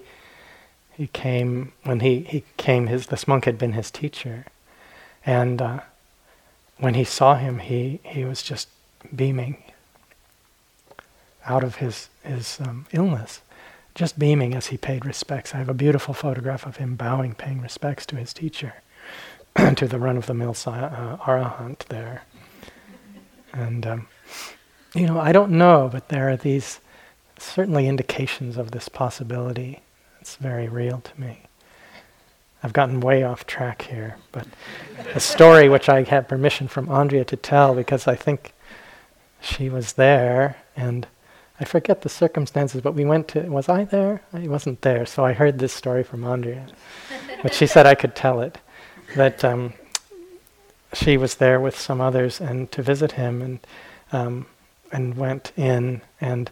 he 0.91 1.07
came 1.07 1.73
when 1.83 1.99
he, 1.99 2.21
he 2.21 2.43
came. 2.57 2.87
His 2.87 3.07
this 3.07 3.27
monk 3.27 3.45
had 3.45 3.57
been 3.57 3.73
his 3.73 3.91
teacher, 3.91 4.45
and 5.25 5.61
uh, 5.61 5.79
when 6.81 6.95
he 6.95 7.03
saw 7.03 7.35
him, 7.35 7.59
he 7.59 7.99
he 8.03 8.25
was 8.25 8.41
just 8.41 8.67
beaming 9.15 9.63
out 11.45 11.63
of 11.63 11.75
his 11.75 12.09
his 12.23 12.59
um, 12.59 12.87
illness, 12.91 13.41
just 13.95 14.19
beaming 14.19 14.53
as 14.55 14.67
he 14.67 14.77
paid 14.77 15.05
respects. 15.05 15.53
I 15.53 15.57
have 15.59 15.69
a 15.69 15.75
beautiful 15.75 16.13
photograph 16.13 16.65
of 16.65 16.77
him 16.77 16.95
bowing, 16.95 17.35
paying 17.35 17.61
respects 17.61 18.05
to 18.07 18.15
his 18.15 18.33
teacher, 18.33 18.73
to 19.75 19.87
the 19.87 19.99
run-of-the-mill 19.99 20.55
uh, 20.65 21.17
arahant 21.17 21.85
there. 21.85 22.23
And 23.53 23.85
um, 23.85 24.07
you 24.95 25.05
know, 25.05 25.19
I 25.19 25.31
don't 25.31 25.51
know, 25.51 25.87
but 25.91 26.09
there 26.09 26.29
are 26.29 26.37
these 26.37 26.79
certainly 27.37 27.87
indications 27.87 28.57
of 28.57 28.71
this 28.71 28.89
possibility. 28.89 29.81
It's 30.19 30.35
very 30.35 30.67
real 30.67 31.01
to 31.01 31.21
me. 31.21 31.43
I've 32.63 32.73
gotten 32.73 32.99
way 32.99 33.23
off 33.23 33.47
track 33.47 33.83
here, 33.83 34.17
but 34.31 34.47
a 35.15 35.19
story 35.19 35.67
which 35.67 35.89
I 35.89 36.03
had 36.03 36.27
permission 36.27 36.67
from 36.67 36.89
Andrea 36.89 37.25
to 37.25 37.35
tell 37.35 37.73
because 37.73 38.07
I 38.07 38.15
think 38.15 38.53
she 39.41 39.69
was 39.69 39.93
there 39.93 40.57
and 40.75 41.07
I 41.59 41.65
forget 41.65 42.01
the 42.01 42.09
circumstances, 42.09 42.81
but 42.81 42.93
we 42.95 43.05
went 43.05 43.27
to, 43.29 43.41
was 43.41 43.69
I 43.69 43.85
there? 43.85 44.21
I 44.33 44.47
wasn't 44.47 44.81
there, 44.81 45.05
so 45.05 45.23
I 45.23 45.33
heard 45.33 45.59
this 45.59 45.73
story 45.73 46.03
from 46.03 46.23
Andrea. 46.23 46.67
but 47.43 47.53
she 47.53 47.67
said 47.67 47.85
I 47.85 47.95
could 47.95 48.15
tell 48.15 48.41
it. 48.41 48.57
That 49.15 49.43
um, 49.43 49.73
she 50.93 51.17
was 51.17 51.35
there 51.35 51.59
with 51.59 51.77
some 51.77 51.99
others 51.99 52.39
and 52.39 52.71
to 52.71 52.81
visit 52.81 53.13
him 53.13 53.41
and 53.41 53.59
um, 54.13 54.45
and 54.91 55.15
went 55.15 55.51
in 55.57 56.01
and 56.19 56.49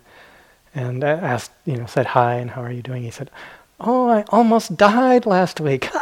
and 0.76 1.04
asked, 1.04 1.52
you 1.66 1.78
know, 1.78 1.86
said 1.86 2.06
hi 2.06 2.36
and 2.36 2.52
how 2.52 2.62
are 2.62 2.72
you 2.72 2.82
doing? 2.82 3.04
He 3.04 3.12
said, 3.12 3.32
Oh, 3.80 4.10
I 4.10 4.24
almost 4.30 4.76
died 4.76 5.26
last 5.26 5.62
week. 5.62 5.90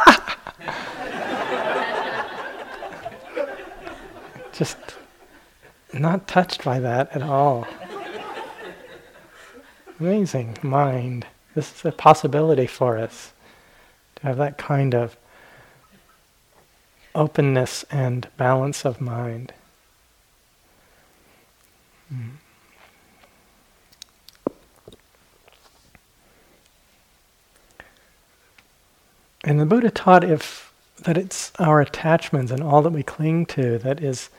Just 4.52 4.76
not 5.92 6.26
touched 6.26 6.64
by 6.64 6.80
that 6.80 7.14
at 7.14 7.22
all. 7.22 7.68
Amazing 10.00 10.58
mind. 10.62 11.26
This 11.54 11.72
is 11.72 11.84
a 11.84 11.92
possibility 11.92 12.66
for 12.66 12.98
us 12.98 13.32
to 14.16 14.22
have 14.24 14.36
that 14.38 14.58
kind 14.58 14.94
of 14.94 15.16
openness 17.14 17.84
and 17.90 18.28
balance 18.36 18.84
of 18.84 19.00
mind. 19.00 19.52
Mm. 22.12 22.30
And 29.44 29.60
the 29.60 29.66
Buddha 29.66 29.90
taught 29.90 30.24
if 30.24 30.72
that 31.04 31.16
it's 31.16 31.52
our 31.58 31.80
attachments 31.80 32.50
and 32.50 32.62
all 32.62 32.82
that 32.82 32.92
we 32.92 33.02
cling 33.02 33.46
to 33.46 33.78
that 33.78 34.02
is 34.02 34.30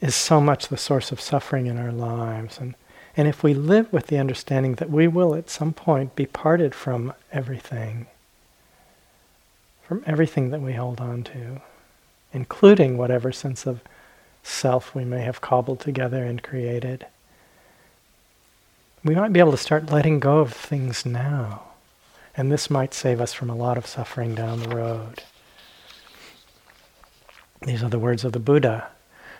is 0.00 0.14
so 0.14 0.40
much 0.40 0.68
the 0.68 0.76
source 0.76 1.10
of 1.10 1.20
suffering 1.20 1.66
in 1.66 1.78
our 1.78 1.92
lives. 1.92 2.58
And 2.58 2.74
and 3.16 3.26
if 3.26 3.42
we 3.42 3.54
live 3.54 3.90
with 3.92 4.08
the 4.08 4.18
understanding 4.18 4.74
that 4.74 4.90
we 4.90 5.08
will 5.08 5.34
at 5.34 5.48
some 5.48 5.72
point 5.72 6.14
be 6.14 6.26
parted 6.26 6.74
from 6.74 7.14
everything, 7.32 8.06
from 9.86 10.02
everything 10.06 10.50
that 10.50 10.60
we 10.60 10.74
hold 10.74 11.00
on 11.00 11.22
to, 11.24 11.62
including 12.34 12.98
whatever 12.98 13.32
sense 13.32 13.66
of 13.66 13.80
self 14.42 14.94
we 14.94 15.04
may 15.04 15.22
have 15.22 15.40
cobbled 15.40 15.80
together 15.80 16.24
and 16.24 16.42
created, 16.42 17.06
we 19.02 19.14
might 19.14 19.32
be 19.32 19.40
able 19.40 19.52
to 19.52 19.56
start 19.56 19.90
letting 19.90 20.20
go 20.20 20.40
of 20.40 20.52
things 20.52 21.06
now. 21.06 21.62
And 22.36 22.52
this 22.52 22.68
might 22.68 22.92
save 22.92 23.20
us 23.20 23.32
from 23.32 23.48
a 23.48 23.56
lot 23.56 23.78
of 23.78 23.86
suffering 23.86 24.34
down 24.34 24.60
the 24.60 24.74
road. 24.76 25.22
These 27.62 27.82
are 27.82 27.88
the 27.88 27.98
words 27.98 28.24
of 28.24 28.32
the 28.32 28.38
Buddha. 28.38 28.88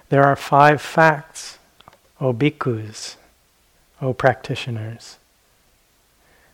There 0.08 0.24
are 0.24 0.36
five 0.36 0.80
facts, 0.80 1.58
O 2.20 2.32
bhikkhus, 2.32 3.16
O 4.00 4.14
practitioners, 4.14 5.18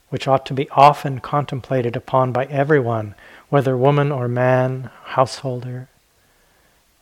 which 0.08 0.26
ought 0.26 0.44
to 0.46 0.54
be 0.54 0.68
often 0.70 1.20
contemplated 1.20 1.94
upon 1.94 2.32
by 2.32 2.46
everyone, 2.46 3.14
whether 3.48 3.76
woman 3.76 4.10
or 4.10 4.26
man, 4.26 4.90
householder, 5.04 5.88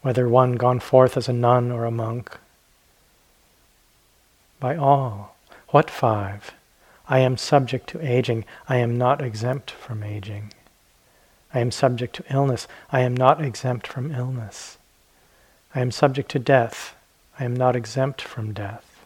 whether 0.03 0.29
one 0.29 0.53
gone 0.53 0.81
forth 0.81 1.17
as 1.17 1.29
a 1.29 1.33
nun 1.33 1.73
or 1.73 1.85
a 1.85 1.91
monk. 1.91 2.37
By 4.59 4.77
all. 4.77 5.37
What 5.69 5.89
five? 5.89 6.53
I 7.11 7.19
am 7.19 7.37
subject 7.37 7.89
to 7.89 8.01
aging. 8.01 8.45
I 8.69 8.77
am 8.77 8.97
not 8.97 9.21
exempt 9.21 9.73
from 9.73 10.05
aging. 10.05 10.53
I 11.53 11.59
am 11.59 11.73
subject 11.73 12.15
to 12.17 12.25
illness. 12.33 12.69
I 12.93 13.01
am 13.01 13.17
not 13.17 13.45
exempt 13.45 13.89
from 13.89 14.15
illness. 14.15 14.79
I 15.75 15.81
am 15.81 15.91
subject 15.91 16.31
to 16.31 16.39
death. 16.39 16.95
I 17.39 17.45
am 17.45 17.55
not 17.55 17.75
exempt 17.75 18.23
from 18.23 18.53
death. 18.55 19.05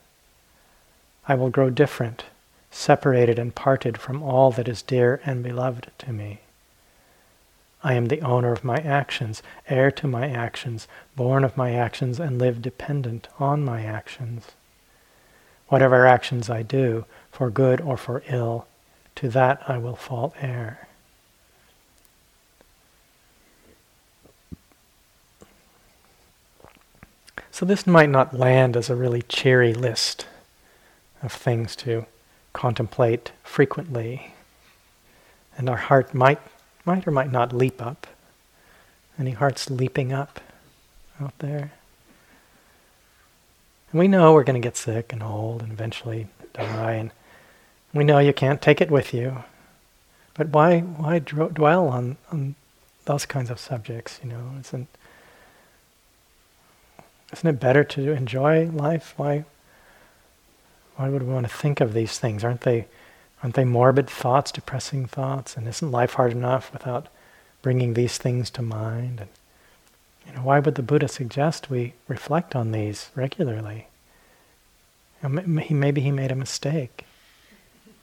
I 1.26 1.34
will 1.34 1.48
grow 1.48 1.70
different, 1.70 2.24
separated 2.70 3.38
and 3.38 3.54
parted 3.54 3.96
from 3.96 4.22
all 4.22 4.50
that 4.52 4.68
is 4.68 4.82
dear 4.82 5.22
and 5.24 5.42
beloved 5.42 5.90
to 5.98 6.12
me. 6.12 6.40
I 7.82 7.94
am 7.94 8.06
the 8.06 8.20
owner 8.20 8.52
of 8.52 8.64
my 8.64 8.76
actions, 8.76 9.42
heir 9.66 9.90
to 9.92 10.06
my 10.06 10.28
actions, 10.28 10.86
born 11.16 11.42
of 11.42 11.56
my 11.56 11.72
actions, 11.72 12.20
and 12.20 12.38
live 12.38 12.60
dependent 12.60 13.28
on 13.38 13.64
my 13.64 13.82
actions. 13.82 14.52
Whatever 15.68 16.06
actions 16.06 16.50
I 16.50 16.62
do, 16.62 17.06
for 17.35 17.51
good 17.51 17.81
or 17.81 17.97
for 17.97 18.23
ill, 18.29 18.66
to 19.16 19.29
that 19.29 19.61
I 19.68 19.77
will 19.77 19.97
fall 19.97 20.33
heir. 20.40 20.87
So 27.51 27.66
this 27.66 27.87
might 27.87 28.09
not 28.09 28.38
land 28.38 28.77
as 28.77 28.88
a 28.88 28.97
really 28.97 29.23
cheery 29.23 29.75
list 29.75 30.27
of 31.23 31.33
things 31.33 31.75
to 31.77 32.07
contemplate 32.53 33.33
frequently. 33.42 34.33
And 35.57 35.68
our 35.68 35.77
heart 35.77 36.14
might, 36.14 36.40
might 36.85 37.07
or 37.07 37.11
might 37.11 37.33
not 37.33 37.53
leap 37.53 37.83
up. 37.83 38.07
Any 39.18 39.33
hearts 39.33 39.70
leaping 39.70 40.12
up 40.12 40.40
out 41.20 41.37
there? 41.38 41.73
And 43.90 43.99
we 43.99 44.09
know 44.09 44.33
we're 44.33 44.44
going 44.44 44.61
to 44.61 44.66
get 44.66 44.77
sick 44.77 45.12
and 45.12 45.23
old 45.23 45.62
and 45.62 45.73
eventually 45.73 46.29
die, 46.53 46.94
and 46.94 47.11
we 47.94 48.04
know 48.04 48.18
you 48.18 48.33
can't 48.33 48.61
take 48.61 48.80
it 48.80 48.90
with 48.90 49.14
you. 49.14 49.44
But 50.35 50.48
why, 50.48 50.80
why 50.80 51.20
dwell 51.20 51.88
on, 51.88 52.16
on 52.33 52.57
those 53.04 53.24
kinds 53.24 53.50
of 53.50 53.61
subjects? 53.61 54.20
You 54.22 54.30
know, 54.30 54.50
isn't 54.61 54.88
Isn't 57.33 57.48
it 57.48 57.61
better 57.61 57.85
to 57.85 58.12
enjoy 58.12 58.66
life? 58.66 59.14
Why, 59.16 59.44
why 60.96 61.09
would 61.09 61.22
we 61.22 61.33
want 61.33 61.48
to 61.48 61.52
think 61.52 61.80
of 61.80 61.92
these 61.92 62.18
things? 62.18 62.44
Aren't 62.44 62.61
they, 62.62 62.87
aren't 63.42 63.54
they 63.54 63.64
morbid 63.64 64.09
thoughts, 64.09 64.52
depressing 64.52 65.07
thoughts? 65.07 65.57
And 65.57 65.66
isn't 65.66 65.90
life 65.90 66.14
hard 66.14 66.33
enough 66.33 66.72
without 66.72 67.09
bringing 67.62 67.94
these 67.94 68.18
things 68.18 68.50
to 68.50 68.62
mind? 68.62 69.20
And, 69.20 69.30
you 70.26 70.33
know, 70.35 70.42
why 70.42 70.61
would 70.61 70.74
the 70.74 70.83
Buddha 70.83 71.09
suggest 71.09 71.70
we 71.70 71.94
reflect 72.09 72.54
on 72.54 72.72
these 72.72 73.11
regularly? 73.14 73.88
Maybe 75.22 76.00
he 76.00 76.11
made 76.11 76.33
a 76.33 76.37
mistake. 76.37 77.04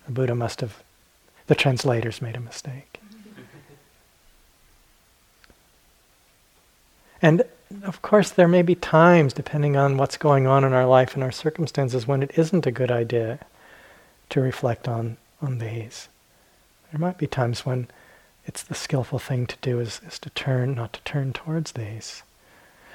The 0.05 0.11
Buddha 0.11 0.35
must 0.35 0.61
have, 0.61 0.83
the 1.47 1.55
translators 1.55 2.21
made 2.21 2.35
a 2.35 2.39
mistake. 2.39 2.99
And 7.21 7.43
of 7.83 8.01
course, 8.01 8.31
there 8.31 8.47
may 8.47 8.63
be 8.63 8.75
times, 8.75 9.33
depending 9.33 9.77
on 9.77 9.97
what's 9.97 10.17
going 10.17 10.47
on 10.47 10.63
in 10.63 10.73
our 10.73 10.87
life 10.87 11.13
and 11.13 11.23
our 11.23 11.31
circumstances, 11.31 12.07
when 12.07 12.23
it 12.23 12.31
isn't 12.35 12.65
a 12.65 12.71
good 12.71 12.91
idea 12.91 13.39
to 14.29 14.41
reflect 14.41 14.87
on, 14.87 15.17
on 15.41 15.59
these. 15.59 16.09
There 16.91 16.99
might 16.99 17.17
be 17.17 17.27
times 17.27 17.65
when 17.65 17.87
it's 18.45 18.63
the 18.63 18.73
skillful 18.73 19.19
thing 19.19 19.45
to 19.47 19.55
do 19.61 19.79
is, 19.79 20.01
is 20.05 20.19
to 20.19 20.29
turn, 20.31 20.73
not 20.73 20.93
to 20.93 21.01
turn 21.01 21.31
towards 21.31 21.73
these. 21.73 22.23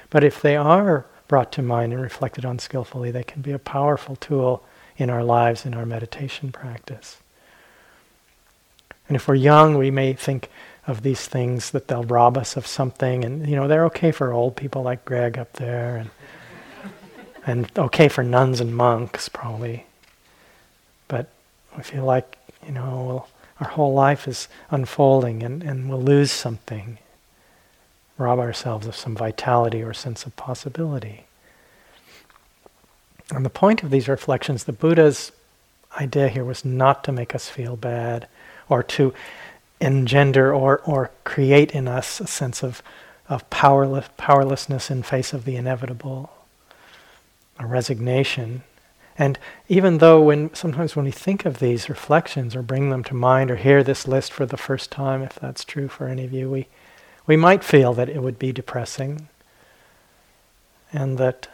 But 0.09 0.23
if 0.23 0.41
they 0.41 0.55
are 0.55 1.05
brought 1.27 1.51
to 1.53 1.61
mind 1.61 1.93
and 1.93 2.01
reflected 2.01 2.45
on 2.45 2.59
skillfully, 2.59 3.11
they 3.11 3.23
can 3.23 3.41
be 3.41 3.51
a 3.51 3.59
powerful 3.59 4.15
tool 4.15 4.63
in 4.97 5.09
our 5.09 5.23
lives, 5.23 5.65
in 5.65 5.73
our 5.73 5.85
meditation 5.85 6.51
practice. 6.51 7.17
And 9.07 9.15
if 9.15 9.27
we're 9.27 9.35
young, 9.35 9.77
we 9.77 9.91
may 9.91 10.13
think, 10.13 10.49
of 10.87 11.01
these 11.03 11.27
things 11.27 11.71
that 11.71 11.89
they'll 11.89 12.05
rob 12.05 12.37
us 12.37 12.55
of 12.55 12.65
something 12.65 13.25
and 13.25 13.47
you 13.47 13.55
know 13.55 13.67
they're 13.67 13.85
okay 13.85 14.11
for 14.11 14.31
old 14.31 14.55
people 14.55 14.81
like 14.81 15.03
Greg 15.03 15.37
up 15.37 15.51
there 15.53 15.97
and 15.97 16.09
and 17.45 17.69
okay 17.77 18.07
for 18.07 18.23
nuns 18.23 18.61
and 18.61 18.75
monks 18.75 19.27
probably 19.27 19.85
but 21.09 21.27
we 21.75 21.83
feel 21.83 22.05
like 22.05 22.37
you 22.65 22.71
know 22.71 23.03
we'll, 23.05 23.27
our 23.59 23.67
whole 23.71 23.93
life 23.93 24.27
is 24.27 24.47
unfolding 24.71 25.43
and, 25.43 25.61
and 25.61 25.89
we'll 25.89 26.01
lose 26.01 26.31
something 26.31 26.97
rob 28.17 28.39
ourselves 28.39 28.87
of 28.87 28.95
some 28.95 29.15
vitality 29.15 29.83
or 29.83 29.93
sense 29.93 30.25
of 30.25 30.35
possibility 30.37 31.25
and 33.31 33.45
the 33.45 33.49
point 33.49 33.83
of 33.83 33.89
these 33.89 34.07
reflections 34.07 34.63
the 34.63 34.73
buddha's 34.73 35.31
idea 35.99 36.27
here 36.29 36.45
was 36.45 36.63
not 36.63 37.03
to 37.03 37.11
make 37.11 37.33
us 37.33 37.49
feel 37.49 37.75
bad 37.75 38.27
or 38.69 38.83
to 38.83 39.13
engender 39.79 40.53
or, 40.53 40.81
or 40.85 41.11
create 41.23 41.71
in 41.71 41.87
us 41.87 42.19
a 42.19 42.27
sense 42.27 42.63
of, 42.63 42.81
of 43.29 43.47
powerless, 43.49 44.07
powerlessness 44.17 44.89
in 44.89 45.03
face 45.03 45.33
of 45.33 45.45
the 45.45 45.55
inevitable, 45.55 46.31
a 47.59 47.65
resignation. 47.65 48.63
And 49.17 49.39
even 49.67 49.99
though 49.99 50.21
when 50.21 50.53
sometimes 50.53 50.95
when 50.95 51.05
we 51.05 51.11
think 51.11 51.45
of 51.45 51.59
these 51.59 51.89
reflections 51.89 52.55
or 52.55 52.61
bring 52.61 52.89
them 52.89 53.03
to 53.05 53.13
mind 53.13 53.49
or 53.49 53.55
hear 53.55 53.83
this 53.83 54.07
list 54.07 54.31
for 54.31 54.45
the 54.45 54.57
first 54.57 54.91
time, 54.91 55.21
if 55.21 55.35
that's 55.35 55.63
true 55.63 55.87
for 55.87 56.07
any 56.07 56.23
of 56.23 56.33
you, 56.33 56.49
we, 56.49 56.67
we 57.25 57.35
might 57.37 57.63
feel 57.63 57.93
that 57.93 58.09
it 58.09 58.21
would 58.21 58.39
be 58.39 58.51
depressing 58.51 59.27
and 60.93 61.17
that 61.17 61.47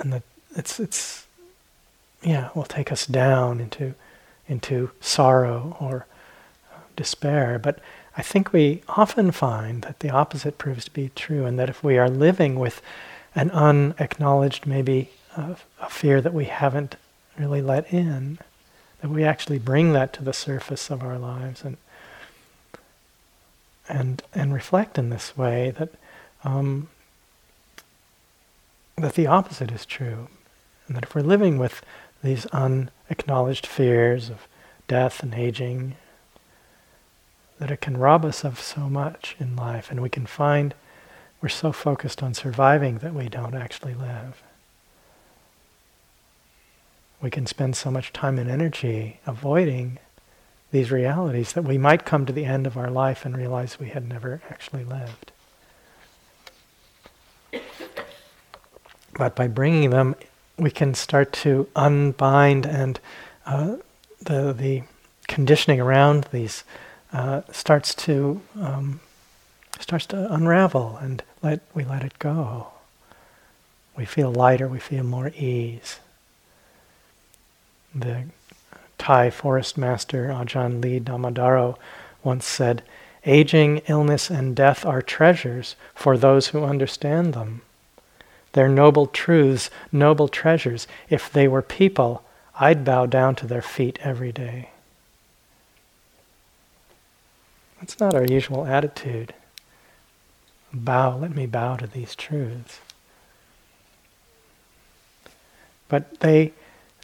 and 0.00 0.12
that 0.12 0.22
it's 0.56 0.80
it's 0.80 1.26
yeah, 2.22 2.50
will 2.54 2.64
take 2.64 2.92
us 2.92 3.06
down 3.06 3.60
into 3.60 3.94
into 4.48 4.90
sorrow 5.00 5.76
or 5.80 6.06
despair. 6.96 7.58
But 7.58 7.78
I 8.16 8.22
think 8.22 8.52
we 8.52 8.82
often 8.88 9.30
find 9.30 9.82
that 9.82 10.00
the 10.00 10.10
opposite 10.10 10.58
proves 10.58 10.86
to 10.86 10.90
be 10.90 11.10
true, 11.14 11.46
and 11.46 11.58
that 11.58 11.70
if 11.70 11.84
we 11.84 11.98
are 11.98 12.10
living 12.10 12.58
with 12.58 12.82
an 13.34 13.50
unacknowledged, 13.52 14.66
maybe 14.66 15.10
uh, 15.36 15.54
a 15.80 15.88
fear 15.88 16.20
that 16.20 16.34
we 16.34 16.46
haven't 16.46 16.96
really 17.38 17.62
let 17.62 17.92
in, 17.92 18.38
that 19.00 19.10
we 19.10 19.24
actually 19.24 19.58
bring 19.58 19.92
that 19.92 20.12
to 20.14 20.24
the 20.24 20.32
surface 20.32 20.90
of 20.90 21.02
our 21.02 21.18
lives 21.18 21.64
and 21.64 21.76
and 23.88 24.22
and 24.34 24.54
reflect 24.54 24.98
in 24.98 25.10
this 25.10 25.36
way 25.36 25.72
that 25.78 25.90
um, 26.44 26.88
that 29.00 29.14
the 29.14 29.26
opposite 29.26 29.70
is 29.70 29.86
true, 29.86 30.28
and 30.86 30.96
that 30.96 31.04
if 31.04 31.14
we're 31.14 31.22
living 31.22 31.58
with 31.58 31.82
these 32.22 32.46
unacknowledged 32.46 33.66
fears 33.66 34.28
of 34.30 34.46
death 34.88 35.22
and 35.22 35.34
aging 35.34 35.96
that 37.58 37.70
it 37.70 37.80
can 37.80 37.96
rob 37.96 38.24
us 38.24 38.44
of 38.44 38.58
so 38.58 38.88
much 38.88 39.36
in 39.38 39.54
life, 39.54 39.90
and 39.90 40.00
we 40.00 40.08
can 40.08 40.26
find 40.26 40.74
we're 41.40 41.48
so 41.48 41.72
focused 41.72 42.22
on 42.22 42.34
surviving 42.34 42.98
that 42.98 43.14
we 43.14 43.28
don't 43.28 43.54
actually 43.54 43.94
live. 43.94 44.42
We 47.22 47.30
can 47.30 47.46
spend 47.46 47.76
so 47.76 47.90
much 47.90 48.12
time 48.12 48.38
and 48.38 48.50
energy 48.50 49.20
avoiding 49.26 49.98
these 50.70 50.90
realities 50.90 51.52
that 51.52 51.64
we 51.64 51.78
might 51.78 52.04
come 52.04 52.24
to 52.26 52.32
the 52.32 52.44
end 52.44 52.66
of 52.66 52.76
our 52.76 52.90
life 52.90 53.24
and 53.24 53.36
realize 53.36 53.78
we 53.78 53.88
had 53.88 54.08
never 54.08 54.40
actually 54.50 54.84
lived. 54.84 55.32
But 59.14 59.34
by 59.34 59.48
bringing 59.48 59.90
them, 59.90 60.14
we 60.56 60.70
can 60.70 60.94
start 60.94 61.32
to 61.32 61.68
unbind 61.74 62.66
and 62.66 63.00
uh, 63.46 63.76
the 64.20 64.52
the 64.52 64.82
conditioning 65.26 65.80
around 65.80 66.24
these 66.32 66.64
uh, 67.12 67.42
starts 67.50 67.94
to 67.94 68.40
um, 68.60 69.00
starts 69.78 70.06
to 70.06 70.32
unravel, 70.32 70.98
and 71.00 71.22
let 71.42 71.60
we 71.74 71.84
let 71.84 72.02
it 72.02 72.18
go. 72.18 72.68
We 73.96 74.04
feel 74.04 74.32
lighter. 74.32 74.68
We 74.68 74.78
feel 74.78 75.04
more 75.04 75.28
ease. 75.36 76.00
The 77.94 78.24
Thai 78.98 79.30
forest 79.30 79.76
master 79.78 80.28
Ajahn 80.28 80.82
Lee 80.82 81.00
Dhammadharo 81.00 81.76
once 82.22 82.46
said, 82.46 82.82
"Aging, 83.24 83.78
illness, 83.88 84.30
and 84.30 84.54
death 84.54 84.84
are 84.84 85.02
treasures 85.02 85.74
for 85.94 86.16
those 86.16 86.48
who 86.48 86.64
understand 86.64 87.34
them." 87.34 87.62
They're 88.52 88.68
noble 88.68 89.06
truths, 89.06 89.70
noble 89.92 90.28
treasures. 90.28 90.86
If 91.08 91.32
they 91.32 91.46
were 91.46 91.62
people, 91.62 92.24
I'd 92.58 92.84
bow 92.84 93.06
down 93.06 93.36
to 93.36 93.46
their 93.46 93.62
feet 93.62 93.98
every 94.02 94.32
day. 94.32 94.70
That's 97.80 97.98
not 97.98 98.14
our 98.14 98.24
usual 98.24 98.66
attitude. 98.66 99.34
Bow, 100.72 101.16
let 101.16 101.34
me 101.34 101.46
bow 101.46 101.76
to 101.76 101.86
these 101.86 102.14
truths. 102.14 102.80
But 105.88 106.20
they, 106.20 106.52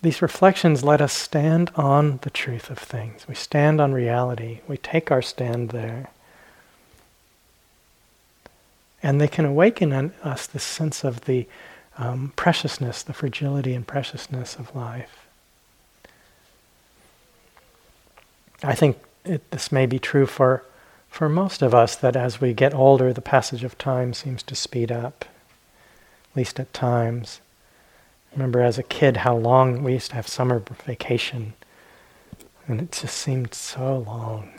these 0.03 0.23
reflections 0.23 0.85
let 0.85 1.01
us 1.01 1.13
stand 1.13 1.71
on 1.75 2.19
the 2.23 2.31
truth 2.31 2.71
of 2.71 2.79
things. 2.79 3.27
We 3.27 3.35
stand 3.35 3.81
on 3.81 3.93
reality. 3.93 4.61
We 4.69 4.77
take 4.77 5.11
our 5.11 5.23
stand 5.23 5.71
there. 5.71 6.11
And 9.03 9.21
they 9.21 9.29
can 9.29 9.45
awaken 9.45 9.93
in 9.93 10.13
us 10.23 10.47
this 10.47 10.65
sense 10.65 11.05
of 11.05 11.27
the 11.27 11.47
um, 11.99 12.33
preciousness, 12.37 13.03
the 13.03 13.13
fragility 13.13 13.75
and 13.75 13.87
preciousness 13.87 14.57
of 14.57 14.75
life. 14.75 15.27
I 18.63 18.75
think 18.75 18.99
it, 19.25 19.51
this 19.51 19.71
may 19.71 19.87
be 19.87 19.99
true 19.99 20.27
for, 20.27 20.65
for 21.09 21.29
most 21.29 21.63
of 21.63 21.75
us 21.75 21.97
that 21.97 22.17
as 22.17 22.41
we 22.41 22.53
get 22.53 22.75
older, 22.75 23.13
the 23.13 23.21
passage 23.21 23.65
of 23.65 23.79
time 23.79 24.15
seems 24.15 24.43
to 24.45 24.55
speed 24.55 24.91
up, 24.91 25.25
at 26.31 26.37
least 26.37 26.59
at 26.59 26.73
times. 26.73 27.41
remember 28.33 28.63
as 28.63 28.79
a 28.79 28.83
kid 28.83 29.19
how 29.19 29.37
long 29.37 29.83
we 29.83 29.95
used 29.95 30.11
to 30.11 30.17
have 30.17 30.29
summer 30.29 30.63
vacation, 30.85 31.55
and 32.67 32.81
it 32.81 32.93
just 32.93 33.17
seemed 33.17 33.55
so 33.55 33.99
long. 33.99 34.51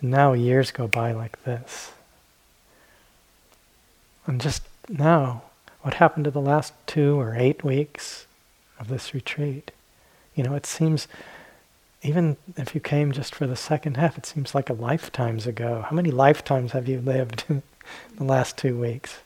And 0.00 0.10
now 0.10 0.32
years 0.32 0.70
go 0.70 0.88
by 0.88 1.12
like 1.12 1.42
this. 1.44 1.92
And 4.26 4.40
just 4.40 4.62
now, 4.88 5.42
what 5.82 5.94
happened 5.94 6.24
to 6.24 6.30
the 6.30 6.40
last 6.40 6.72
two 6.86 7.18
or 7.18 7.34
eight 7.36 7.64
weeks 7.64 8.26
of 8.78 8.88
this 8.88 9.14
retreat? 9.14 9.70
You 10.34 10.44
know, 10.44 10.54
it 10.54 10.66
seems 10.66 11.08
even 12.02 12.36
if 12.56 12.74
you 12.74 12.80
came 12.80 13.12
just 13.12 13.34
for 13.34 13.46
the 13.46 13.56
second 13.56 13.96
half, 13.96 14.16
it 14.16 14.24
seems 14.24 14.54
like 14.54 14.70
a 14.70 14.74
lifetimes 14.74 15.46
ago. 15.46 15.84
How 15.88 15.94
many 15.94 16.10
lifetimes 16.10 16.72
have 16.72 16.88
you 16.88 17.00
lived 17.00 17.44
in 17.48 17.62
the 18.16 18.24
last 18.24 18.56
two 18.56 18.78
weeks? 18.78 19.20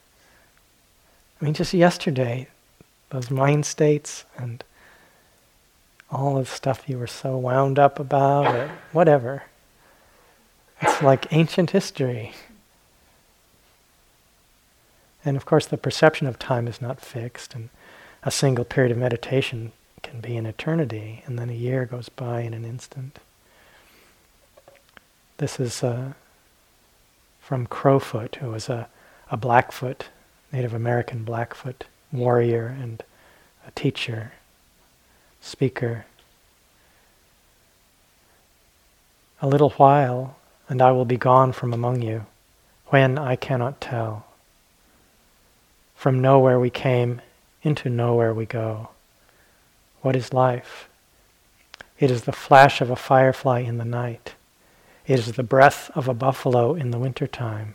I 1.39 1.45
mean, 1.45 1.53
just 1.53 1.73
yesterday, 1.73 2.47
those 3.09 3.31
mind 3.31 3.65
states 3.65 4.25
and 4.37 4.63
all 6.11 6.35
the 6.35 6.45
stuff 6.45 6.87
you 6.87 6.97
were 6.97 7.07
so 7.07 7.37
wound 7.37 7.79
up 7.79 7.99
about, 7.99 8.53
or 8.53 8.71
whatever. 8.91 9.43
It's 10.81 11.01
like 11.01 11.31
ancient 11.31 11.71
history. 11.71 12.33
And 15.25 15.35
of 15.35 15.45
course, 15.45 15.65
the 15.65 15.77
perception 15.77 16.27
of 16.27 16.37
time 16.37 16.67
is 16.67 16.79
not 16.79 17.01
fixed, 17.01 17.55
and 17.55 17.69
a 18.23 18.31
single 18.31 18.63
period 18.63 18.91
of 18.91 18.97
meditation 18.97 19.71
can 20.03 20.21
be 20.21 20.37
an 20.37 20.45
eternity, 20.45 21.23
and 21.25 21.39
then 21.39 21.49
a 21.49 21.53
year 21.53 21.85
goes 21.85 22.09
by 22.09 22.41
in 22.41 22.53
an 22.53 22.63
instant. 22.63 23.17
This 25.37 25.59
is 25.59 25.83
uh, 25.83 26.13
from 27.41 27.65
Crowfoot, 27.65 28.35
who 28.35 28.51
was 28.51 28.69
a, 28.69 28.87
a 29.31 29.35
Blackfoot 29.35 30.09
Native 30.51 30.73
American 30.73 31.23
Blackfoot 31.23 31.85
warrior 32.11 32.67
and 32.67 33.03
a 33.67 33.71
teacher, 33.71 34.33
speaker. 35.41 36.05
A 39.41 39.47
little 39.47 39.71
while, 39.71 40.37
and 40.69 40.81
I 40.81 40.91
will 40.91 41.05
be 41.05 41.17
gone 41.17 41.51
from 41.51 41.73
among 41.73 42.03
you. 42.03 42.25
When 42.87 43.17
I 43.17 43.35
cannot 43.35 43.81
tell. 43.81 44.25
From 46.05 46.21
nowhere 46.21 46.59
we 46.59 46.69
came, 46.69 47.19
into 47.63 47.89
nowhere 47.89 48.31
we 48.31 48.45
go. 48.45 48.89
What 50.03 50.15
is 50.15 50.33
life? 50.33 50.87
It 51.99 52.11
is 52.11 52.25
the 52.25 52.31
flash 52.31 52.79
of 52.79 52.91
a 52.91 52.95
firefly 52.95 53.61
in 53.61 53.79
the 53.79 53.85
night. 53.85 54.35
It 55.07 55.17
is 55.17 55.31
the 55.31 55.41
breath 55.41 55.89
of 55.95 56.07
a 56.07 56.13
buffalo 56.13 56.75
in 56.75 56.91
the 56.91 56.99
winter 56.99 57.25
time. 57.25 57.73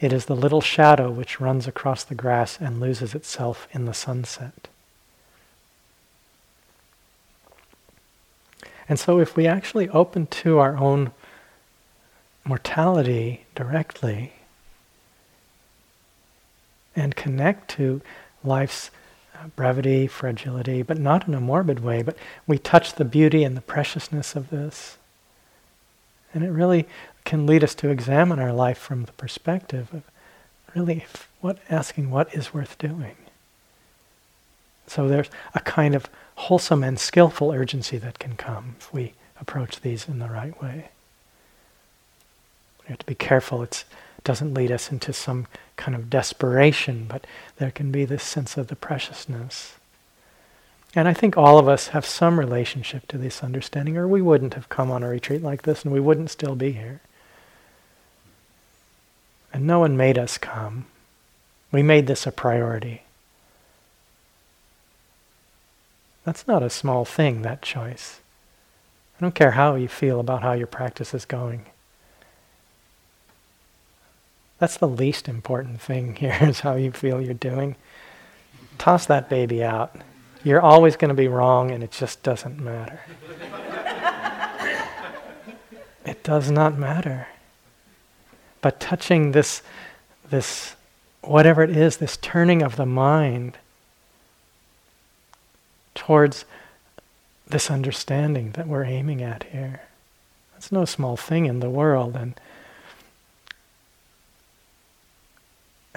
It 0.00 0.10
is 0.10 0.24
the 0.24 0.34
little 0.34 0.62
shadow 0.62 1.10
which 1.10 1.38
runs 1.38 1.66
across 1.66 2.02
the 2.02 2.14
grass 2.14 2.56
and 2.58 2.80
loses 2.80 3.14
itself 3.14 3.68
in 3.72 3.84
the 3.84 3.92
sunset. 3.92 4.68
And 8.88 8.98
so, 8.98 9.20
if 9.20 9.36
we 9.36 9.46
actually 9.46 9.90
open 9.90 10.28
to 10.28 10.60
our 10.60 10.78
own 10.78 11.10
mortality 12.46 13.44
directly 13.54 14.32
and 16.98 17.16
connect 17.16 17.70
to 17.70 18.00
life's 18.44 18.90
uh, 19.34 19.48
brevity, 19.56 20.06
fragility, 20.06 20.82
but 20.82 20.98
not 20.98 21.28
in 21.28 21.34
a 21.34 21.40
morbid 21.40 21.80
way, 21.80 22.02
but 22.02 22.16
we 22.46 22.58
touch 22.58 22.94
the 22.94 23.04
beauty 23.04 23.44
and 23.44 23.56
the 23.56 23.60
preciousness 23.62 24.34
of 24.34 24.50
this. 24.50 24.98
And 26.34 26.44
it 26.44 26.50
really 26.50 26.86
can 27.24 27.46
lead 27.46 27.64
us 27.64 27.74
to 27.76 27.88
examine 27.88 28.38
our 28.38 28.52
life 28.52 28.78
from 28.78 29.04
the 29.04 29.12
perspective 29.12 29.88
of 29.92 30.02
really 30.74 31.04
what 31.40 31.58
asking 31.70 32.10
what 32.10 32.34
is 32.34 32.52
worth 32.52 32.78
doing. 32.78 33.16
So 34.86 35.08
there's 35.08 35.30
a 35.54 35.60
kind 35.60 35.94
of 35.94 36.08
wholesome 36.34 36.82
and 36.82 36.98
skillful 36.98 37.52
urgency 37.52 37.98
that 37.98 38.18
can 38.18 38.36
come 38.36 38.76
if 38.78 38.92
we 38.92 39.12
approach 39.40 39.80
these 39.80 40.08
in 40.08 40.18
the 40.18 40.28
right 40.28 40.60
way. 40.62 40.88
We 42.82 42.88
have 42.88 42.98
to 42.98 43.06
be 43.06 43.14
careful 43.14 43.62
it 43.62 43.84
doesn't 44.24 44.54
lead 44.54 44.72
us 44.72 44.90
into 44.90 45.12
some 45.12 45.46
kind 45.78 45.94
of 45.94 46.10
desperation, 46.10 47.06
but 47.08 47.26
there 47.56 47.70
can 47.70 47.90
be 47.90 48.04
this 48.04 48.22
sense 48.22 48.58
of 48.58 48.66
the 48.66 48.76
preciousness. 48.76 49.76
And 50.94 51.08
I 51.08 51.14
think 51.14 51.36
all 51.36 51.58
of 51.58 51.68
us 51.68 51.88
have 51.88 52.04
some 52.04 52.38
relationship 52.38 53.08
to 53.08 53.18
this 53.18 53.42
understanding, 53.42 53.96
or 53.96 54.06
we 54.06 54.20
wouldn't 54.20 54.54
have 54.54 54.68
come 54.68 54.90
on 54.90 55.02
a 55.02 55.08
retreat 55.08 55.42
like 55.42 55.62
this 55.62 55.84
and 55.84 55.92
we 55.92 56.00
wouldn't 56.00 56.30
still 56.30 56.54
be 56.54 56.72
here. 56.72 57.00
And 59.52 59.66
no 59.66 59.78
one 59.78 59.96
made 59.96 60.18
us 60.18 60.36
come. 60.36 60.86
We 61.72 61.82
made 61.82 62.06
this 62.06 62.26
a 62.26 62.32
priority. 62.32 63.02
That's 66.24 66.46
not 66.46 66.62
a 66.62 66.70
small 66.70 67.04
thing, 67.04 67.42
that 67.42 67.62
choice. 67.62 68.20
I 69.18 69.24
don't 69.24 69.34
care 69.34 69.52
how 69.52 69.74
you 69.74 69.88
feel 69.88 70.20
about 70.20 70.42
how 70.42 70.52
your 70.52 70.66
practice 70.66 71.14
is 71.14 71.24
going. 71.24 71.66
That's 74.58 74.76
the 74.76 74.88
least 74.88 75.28
important 75.28 75.80
thing 75.80 76.16
here 76.16 76.36
is 76.40 76.60
how 76.60 76.74
you 76.74 76.92
feel 76.92 77.20
you're 77.20 77.34
doing. 77.34 77.76
Toss 78.78 79.06
that 79.06 79.28
baby 79.28 79.62
out. 79.62 79.94
You're 80.44 80.60
always 80.60 80.96
going 80.96 81.08
to 81.08 81.14
be 81.14 81.28
wrong 81.28 81.70
and 81.70 81.82
it 81.82 81.90
just 81.90 82.22
doesn't 82.22 82.60
matter. 82.60 83.00
it 86.04 86.22
does 86.22 86.50
not 86.50 86.78
matter. 86.78 87.28
But 88.60 88.80
touching 88.80 89.32
this, 89.32 89.62
this, 90.30 90.74
whatever 91.22 91.62
it 91.62 91.76
is, 91.76 91.96
this 91.96 92.16
turning 92.16 92.62
of 92.62 92.76
the 92.76 92.86
mind 92.86 93.56
towards 95.94 96.44
this 97.46 97.70
understanding 97.70 98.52
that 98.52 98.68
we're 98.68 98.84
aiming 98.84 99.22
at 99.22 99.44
here. 99.44 99.82
That's 100.52 100.70
no 100.70 100.84
small 100.84 101.16
thing 101.16 101.46
in 101.46 101.60
the 101.60 101.70
world, 101.70 102.16
and 102.16 102.38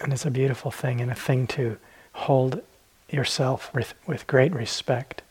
and 0.04 0.14
it's 0.14 0.26
a 0.26 0.32
beautiful 0.32 0.72
thing 0.72 1.02
and 1.02 1.12
a 1.12 1.16
thing 1.16 1.48
to 1.48 1.78
hold 2.14 2.62
yourself 3.10 3.74
with, 3.74 3.94
with 4.06 4.28
great 4.28 4.54
respect. 4.54 5.22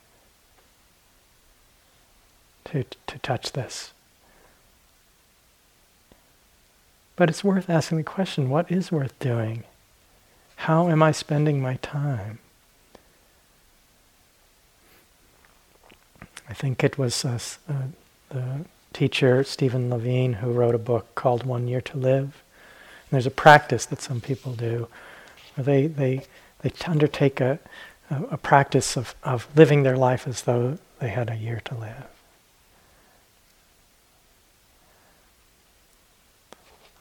To 2.65 2.85
to 3.07 3.19
touch 3.19 3.51
this. 3.51 3.91
But 7.15 7.29
it's 7.29 7.43
worth 7.43 7.69
asking 7.69 7.97
the 7.97 8.03
question 8.03 8.49
what 8.49 8.71
is 8.71 8.91
worth 8.91 9.17
doing? 9.19 9.63
How 10.55 10.89
am 10.89 11.03
I 11.03 11.11
spending 11.11 11.61
my 11.61 11.75
time? 11.75 12.39
I 16.47 16.53
think 16.53 16.83
it 16.83 16.97
was 16.97 17.25
uh, 17.25 17.39
uh, 17.69 17.73
the 18.29 18.65
teacher, 18.93 19.43
Stephen 19.43 19.89
Levine, 19.89 20.33
who 20.33 20.51
wrote 20.51 20.75
a 20.75 20.79
book 20.79 21.15
called 21.15 21.45
One 21.45 21.67
Year 21.67 21.81
to 21.81 21.97
Live. 21.97 22.41
There's 23.11 23.27
a 23.27 23.31
practice 23.31 23.85
that 23.87 24.01
some 24.01 24.21
people 24.21 24.53
do 24.53 24.87
where 25.55 25.65
they, 25.65 25.87
they, 25.87 26.25
they 26.61 26.71
undertake 26.87 27.41
a, 27.41 27.59
a, 28.09 28.23
a 28.31 28.37
practice 28.37 28.95
of, 28.97 29.15
of 29.23 29.47
living 29.55 29.83
their 29.83 29.97
life 29.97 30.27
as 30.27 30.43
though 30.43 30.77
they 30.99 31.09
had 31.09 31.29
a 31.29 31.35
year 31.35 31.61
to 31.65 31.75
live. 31.75 32.07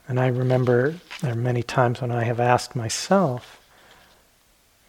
And 0.09 0.19
I 0.19 0.27
remember 0.27 0.97
there 1.21 1.31
are 1.31 1.37
many 1.37 1.63
times 1.63 2.01
when 2.01 2.11
I 2.11 2.25
have 2.25 2.41
asked 2.41 2.75
myself, 2.75 3.61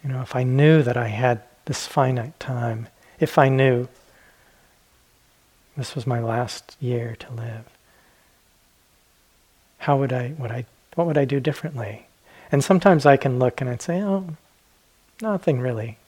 you 0.02 0.10
know, 0.10 0.20
if 0.20 0.34
I 0.34 0.42
knew 0.42 0.82
that 0.82 0.96
I 0.96 1.06
had 1.06 1.42
this 1.66 1.86
finite 1.86 2.40
time, 2.40 2.88
if 3.20 3.38
I 3.38 3.48
knew 3.48 3.86
this 5.76 5.94
was 5.94 6.08
my 6.08 6.18
last 6.18 6.76
year 6.80 7.14
to 7.20 7.32
live, 7.34 7.66
how 9.78 9.96
would 9.96 10.12
I, 10.12 10.34
would 10.38 10.50
I, 10.50 10.66
what 10.94 11.06
would 11.06 11.18
I 11.18 11.24
do 11.24 11.40
differently? 11.40 12.06
And 12.50 12.62
sometimes 12.62 13.06
I 13.06 13.16
can 13.16 13.38
look 13.38 13.60
and 13.60 13.70
I'd 13.70 13.82
say, 13.82 14.02
oh, 14.02 14.36
nothing 15.20 15.60
really. 15.60 15.98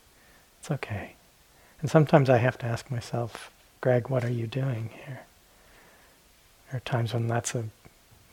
It's 0.60 0.70
okay. 0.70 1.14
And 1.80 1.90
sometimes 1.90 2.28
I 2.28 2.38
have 2.38 2.58
to 2.58 2.66
ask 2.66 2.90
myself, 2.90 3.50
Greg, 3.80 4.08
what 4.08 4.24
are 4.24 4.30
you 4.30 4.46
doing 4.46 4.90
here? 5.04 5.22
There 6.70 6.78
are 6.78 6.80
times 6.80 7.14
when 7.14 7.28
that's 7.28 7.54
a 7.54 7.64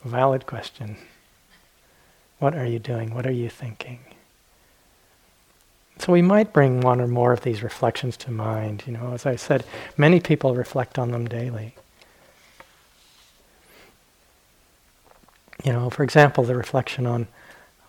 valid 0.04 0.46
question. 0.46 0.96
What 2.38 2.54
are 2.54 2.66
you 2.66 2.78
doing? 2.78 3.14
What 3.14 3.26
are 3.26 3.32
you 3.32 3.48
thinking? 3.48 4.00
So 5.98 6.12
we 6.12 6.22
might 6.22 6.52
bring 6.52 6.80
one 6.80 7.00
or 7.00 7.06
more 7.06 7.32
of 7.32 7.42
these 7.42 7.62
reflections 7.62 8.16
to 8.18 8.30
mind. 8.30 8.82
You 8.86 8.94
know, 8.94 9.12
as 9.12 9.26
I 9.26 9.36
said, 9.36 9.64
many 9.96 10.18
people 10.18 10.54
reflect 10.54 10.98
on 10.98 11.12
them 11.12 11.26
daily. 11.28 11.74
You 15.62 15.72
know, 15.72 15.90
for 15.90 16.02
example, 16.02 16.44
the 16.44 16.56
reflection 16.56 17.06
on 17.06 17.28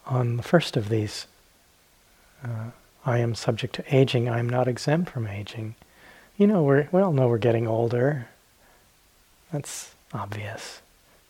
on 0.06 0.38
the 0.38 0.44
first 0.44 0.76
of 0.78 0.90
these. 0.90 1.28
Uh, 2.44 2.72
I 3.06 3.20
am 3.20 3.36
subject 3.36 3.76
to 3.76 3.96
aging. 3.96 4.30
I 4.30 4.40
am 4.40 4.50
not 4.50 4.68
exempt 4.68 5.10
from 5.12 5.28
aging. 5.28 5.76
You 6.38 6.48
know, 6.48 6.64
we 6.64 6.88
we 6.92 7.02
all 7.02 7.14
know 7.14 7.28
we're 7.28 7.38
getting 7.38 7.68
older. 7.68 8.28
That's 9.52 9.94
obvious. 10.14 10.82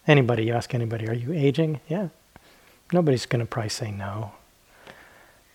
Anybody, 0.08 0.46
you 0.46 0.54
ask 0.54 0.74
anybody, 0.74 1.08
are 1.08 1.14
you 1.14 1.34
aging? 1.34 1.80
Yeah. 1.88 2.10
Nobody's 2.92 3.26
going 3.26 3.40
to 3.40 3.46
probably 3.46 3.70
say 3.70 3.92
no 3.92 4.34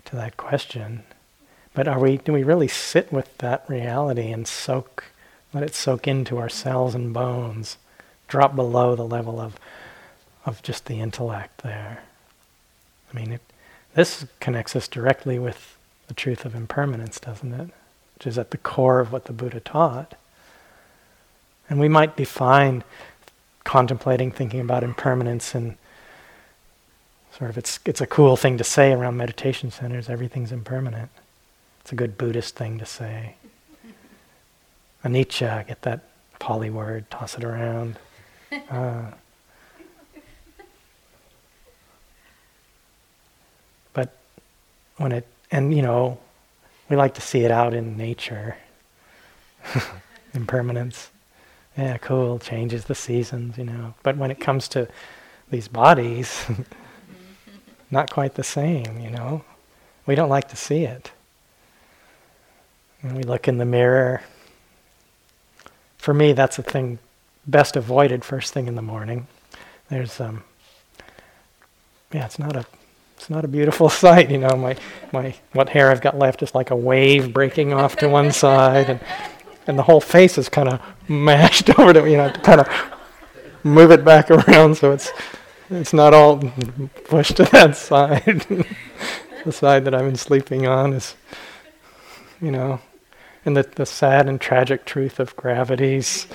to 0.07 0.16
that 0.16 0.36
question. 0.36 1.03
But 1.74 1.86
are 1.86 2.01
we, 2.01 2.16
do 2.16 2.32
we 2.32 2.43
really 2.43 2.68
sit 2.68 3.12
with 3.12 3.36
that 3.39 3.64
reality 3.68 4.32
and 4.32 4.49
soak, 4.49 5.05
let 5.53 5.62
it 5.62 5.74
soak 5.74 6.09
into 6.09 6.39
our 6.39 6.49
cells 6.49 6.95
and 6.95 7.12
bones, 7.12 7.76
drop 8.26 8.57
below 8.57 8.97
the 8.97 9.07
level 9.07 9.39
of, 9.39 9.57
of 10.49 10.62
just 10.62 10.86
the 10.86 11.01
intellect 11.01 11.62
there? 11.62 12.03
I 13.12 13.16
mean, 13.16 13.32
it, 13.32 13.40
this 13.94 14.26
connects 14.40 14.74
us 14.74 14.88
directly 14.88 15.38
with 15.38 15.76
the 16.09 16.14
truth 16.14 16.44
of 16.44 16.55
impermanence, 16.55 17.20
doesn't 17.20 17.53
it? 17.53 17.68
Which 18.14 18.26
is 18.26 18.38
at 18.38 18.51
the 18.51 18.59
core 18.59 19.01
of 19.01 19.12
what 19.12 19.26
the 19.26 19.32
Buddha 19.32 19.61
taught. 19.61 20.14
And 21.68 21.78
we 21.78 21.88
might 21.88 22.16
define 22.16 22.82
contemplating, 23.64 24.32
thinking 24.32 24.61
about 24.61 24.82
impermanence, 24.82 25.55
and 25.55 25.76
sort 27.36 27.51
of 27.51 27.59
it's 27.59 27.78
it's 27.84 28.01
a 28.01 28.07
cool 28.07 28.36
thing 28.36 28.57
to 28.57 28.64
say 28.64 28.92
around 28.92 29.18
meditation 29.18 29.70
centers. 29.70 30.09
Everything's 30.09 30.51
impermanent. 30.51 31.11
It's 31.82 31.92
a 31.92 31.94
good 31.94 32.16
Buddhist 32.16 32.57
thing 32.57 32.78
to 32.78 32.86
say. 32.86 33.34
Anicca, 35.05 35.66
get 35.66 35.82
that 35.82 36.01
Pali 36.38 36.70
word, 36.70 37.11
toss 37.11 37.36
it 37.36 37.44
around. 37.44 37.99
Uh, 38.70 39.11
when 44.99 45.12
it 45.12 45.26
and 45.51 45.74
you 45.74 45.82
know, 45.82 46.18
we 46.88 46.96
like 46.96 47.14
to 47.14 47.20
see 47.20 47.40
it 47.40 47.51
out 47.51 47.72
in 47.74 47.96
nature. 47.96 48.57
Impermanence 50.34 51.11
yeah, 51.78 51.96
cool, 51.99 52.40
changes 52.40 52.86
the 52.86 52.94
seasons, 52.96 53.57
you 53.57 53.62
know. 53.62 53.94
But 54.03 54.16
when 54.16 54.32
it 54.32 54.40
comes 54.40 54.66
to 54.68 54.88
these 55.49 55.68
bodies, 55.68 56.44
not 57.90 58.11
quite 58.11 58.34
the 58.34 58.42
same, 58.42 58.99
you 58.99 59.11
know. 59.11 59.44
We 60.05 60.16
don't 60.16 60.28
like 60.28 60.49
to 60.49 60.57
see 60.57 60.82
it. 60.82 61.12
And 63.01 63.16
we 63.16 63.22
look 63.22 63.46
in 63.46 63.59
the 63.59 63.64
mirror. 63.64 64.22
For 65.99 66.12
me, 66.12 66.32
that's 66.32 66.57
the 66.57 66.64
thing 66.64 66.99
best 67.46 67.76
avoided 67.76 68.24
first 68.24 68.53
thing 68.53 68.66
in 68.66 68.74
the 68.74 68.82
morning. 68.82 69.28
There's 69.88 70.20
um 70.20 70.42
yeah, 72.12 72.24
it's 72.24 72.40
not 72.40 72.57
a 72.57 72.66
it's 73.29 73.35
not 73.35 73.45
a 73.45 73.49
beautiful 73.49 73.91
sight, 74.05 74.31
you 74.31 74.39
know, 74.39 74.57
my 74.57 74.74
my 75.12 75.35
what 75.53 75.68
hair 75.68 75.91
I've 75.91 76.01
got 76.01 76.18
left 76.18 76.43
is 76.43 76.55
like 76.55 76.70
a 76.70 76.76
wave 76.76 77.35
breaking 77.35 77.74
off 77.74 77.97
to 77.97 78.09
one 78.09 78.33
side 78.45 78.89
and 78.89 79.01
and 79.66 79.79
the 79.79 79.83
whole 79.83 80.01
face 80.01 80.39
is 80.39 80.49
kind 80.49 80.70
of 80.70 80.81
mashed 81.09 81.68
over 81.79 81.93
to 81.93 82.11
you 82.11 82.16
know 82.16 82.31
to 82.31 82.41
kind 82.41 82.62
of 82.62 82.68
move 83.64 83.91
it 83.91 84.03
back 84.03 84.31
around 84.31 84.76
so 84.76 84.93
it's 84.93 85.12
it's 85.68 85.93
not 85.93 86.14
all 86.14 86.39
pushed 87.05 87.37
to 87.37 87.45
that 87.45 87.76
side. 87.76 88.47
the 89.45 89.53
side 89.53 89.85
that 89.85 89.95
I've 89.95 90.07
been 90.07 90.16
sleeping 90.16 90.66
on 90.66 90.95
is, 90.95 91.14
you 92.41 92.51
know, 92.51 92.81
and 93.45 93.55
the, 93.55 93.68
the 93.74 93.85
sad 93.85 94.26
and 94.26 94.41
tragic 94.41 94.87
truth 94.87 95.20
of 95.20 95.37
gravity's, 95.37 96.26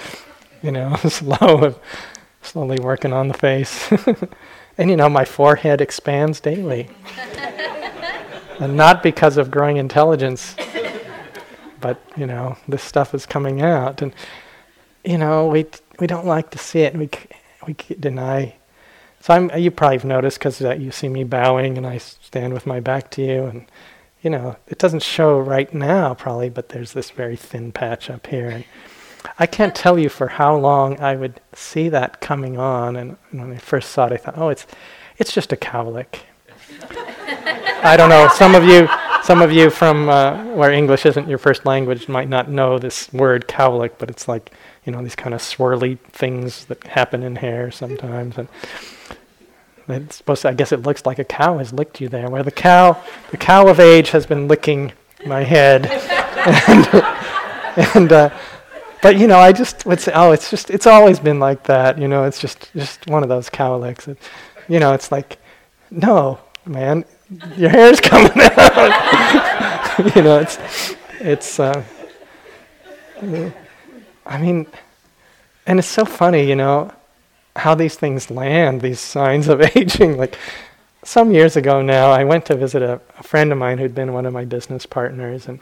you 0.62 0.72
know, 0.72 0.96
slow, 0.98 1.76
slowly 2.44 2.78
working 2.80 3.14
on 3.14 3.28
the 3.28 3.34
face. 3.34 3.91
and, 4.78 4.89
you 4.89 4.96
know, 4.96 5.10
my 5.10 5.26
forehead 5.26 5.82
expands 5.82 6.39
daily. 6.39 6.89
and 8.60 8.76
not 8.76 9.04
because 9.04 9.38
of 9.38 9.52
growing 9.52 9.78
intelligence, 9.78 10.56
but, 11.80 12.02
you 12.16 12.26
know, 12.26 12.58
this 12.68 12.84
stuff 12.84 13.14
is 13.14 13.26
coming 13.26 13.62
out. 13.62 14.02
And, 14.02 14.14
you 15.04 15.18
know, 15.18 15.48
we, 15.48 15.66
we 16.00 16.08
don't 16.08 16.26
like 16.26 16.50
to 16.52 16.58
see 16.58 16.82
it. 16.82 16.96
We, 16.96 17.10
we 17.68 17.76
deny 18.00 18.56
so 19.24 19.34
I'm, 19.34 19.50
you 19.58 19.72
probably 19.72 19.96
have 19.96 20.04
noticed 20.04 20.38
because 20.38 20.60
you 20.60 20.91
see 20.91 21.08
me 21.08 21.24
bowing 21.24 21.78
and 21.78 21.88
I 21.88 21.98
stand 21.98 22.52
with 22.52 22.66
my 22.66 22.82
back 22.82 23.10
to 23.12 23.22
you, 23.22 23.46
and 23.46 23.66
you 24.22 24.30
know 24.30 24.58
it 24.68 24.80
doesn't 24.80 25.02
show 25.02 25.39
right 25.39 25.74
now 25.74 26.14
probably, 26.14 26.50
but 26.50 26.70
there's 26.70 26.91
this 26.91 27.10
very 27.10 27.38
thin 27.38 27.72
patch 27.72 28.10
up 28.10 28.28
here, 28.28 28.50
and 28.50 28.66
I 29.40 29.46
can't 29.46 29.76
tell 29.76 29.98
you 29.98 30.10
for 30.10 30.28
how 30.28 30.56
long 30.56 31.00
I 31.00 31.16
would 31.16 31.40
see 31.54 31.90
that 31.90 32.22
coming 32.22 32.58
on, 32.58 32.96
and, 32.96 33.18
and 33.32 33.42
when 33.42 33.52
I 33.52 33.58
first 33.58 33.92
saw 33.92 34.08
it, 34.08 34.14
I 34.14 34.18
thought, 34.18 34.38
oh, 34.38 34.50
it's 34.50 34.66
it's 35.18 35.32
just 35.32 35.54
a 35.54 35.56
cowlick. 35.56 36.22
I 37.84 37.96
don't 37.98 38.10
know. 38.10 38.28
Some 38.34 38.56
of 38.56 38.64
you, 38.64 38.88
some 39.24 39.42
of 39.42 39.52
you 39.52 39.70
from 39.70 40.10
uh, 40.10 40.44
where 40.56 40.72
English 40.72 41.06
isn't 41.06 41.28
your 41.28 41.38
first 41.38 41.66
language 41.66 42.08
might 42.08 42.30
not 42.30 42.50
know 42.50 42.80
this 42.80 43.12
word 43.14 43.48
cowlick, 43.48 43.92
but 43.98 44.10
it's 44.10 44.28
like 44.28 44.52
you 44.86 44.92
know 44.92 45.02
these 45.02 45.16
kind 45.16 45.34
of 45.34 45.42
swirly 45.42 46.00
things 46.00 46.66
that 46.66 46.84
happen 46.88 47.24
in 47.24 47.36
hair 47.36 47.72
sometimes, 47.72 48.38
and 48.38 48.48
it's 49.88 50.16
supposed 50.16 50.44
to, 50.44 50.50
I 50.50 50.54
guess 50.54 50.72
it 50.72 50.84
looks 50.84 51.06
like 51.06 51.20
a 51.20 51.24
cow 51.24 51.58
has 51.58 51.74
licked 51.74 52.00
you 52.00 52.10
there, 52.10 52.30
where 52.30 52.44
the 52.44 52.52
cow, 52.52 53.02
the 53.32 53.38
cow 53.38 53.68
of 53.68 53.80
age 53.80 54.12
has 54.12 54.26
been 54.26 54.48
licking 54.48 54.94
my 55.26 55.44
head. 55.44 55.88
and, 56.68 57.96
and 57.96 58.12
uh, 58.12 58.30
but 59.04 59.20
you 59.20 59.28
know, 59.28 59.38
I 59.38 59.51
just 59.51 59.86
would 59.86 59.99
say, 59.99 60.12
oh, 60.16 60.32
it's 60.32 60.49
just, 60.49 60.72
it's 60.72 60.88
always 60.88 61.20
been 61.20 61.39
like 61.39 61.64
that. 61.66 61.99
You 61.99 62.08
know, 62.08 62.24
it's 62.24 62.39
just, 62.39 62.72
just 62.74 63.06
one 63.08 63.22
of 63.22 63.30
those 63.30 63.49
cowlicks. 63.49 64.08
You 64.68 64.80
know, 64.80 64.93
it's 64.93 65.12
like, 65.12 65.38
no, 65.91 66.39
man, 66.66 67.06
your 67.56 67.70
hair's 67.70 68.01
coming 68.01 68.32
out. 68.36 69.99
you 70.16 70.24
know, 70.24 70.39
it's, 70.39 70.95
it's. 71.20 71.60
Uh, 71.60 71.84
I 74.26 74.38
mean, 74.41 74.66
and 75.68 75.80
it's 75.80 75.88
so 75.88 76.06
funny, 76.06 76.47
you 76.47 76.56
know 76.56 76.91
how 77.56 77.76
these 77.76 77.95
things 77.95 78.32
land, 78.32 78.82
these 78.82 78.99
signs 78.99 79.47
of 79.47 79.62
aging. 79.76 80.18
Like 80.18 80.38
some 81.04 81.32
years 81.32 81.56
ago 81.56 81.82
now, 81.82 82.12
I 82.12 82.24
went 82.24 82.45
to 82.47 82.56
visit 82.56 82.82
a, 82.82 82.99
a 83.20 83.24
friend 83.24 83.51
of 83.51 83.58
mine 83.58 83.78
who'd 83.78 83.95
been 83.95 84.14
one 84.14 84.26
of 84.26 84.34
my 84.34 84.45
business 84.45 84.86
partners, 84.86 85.47
and 85.47 85.60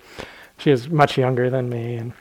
she 0.58 0.72
was 0.72 0.90
much 0.90 1.18
younger 1.18 1.50
than 1.50 1.70
me, 1.70 1.96
and 1.96 2.14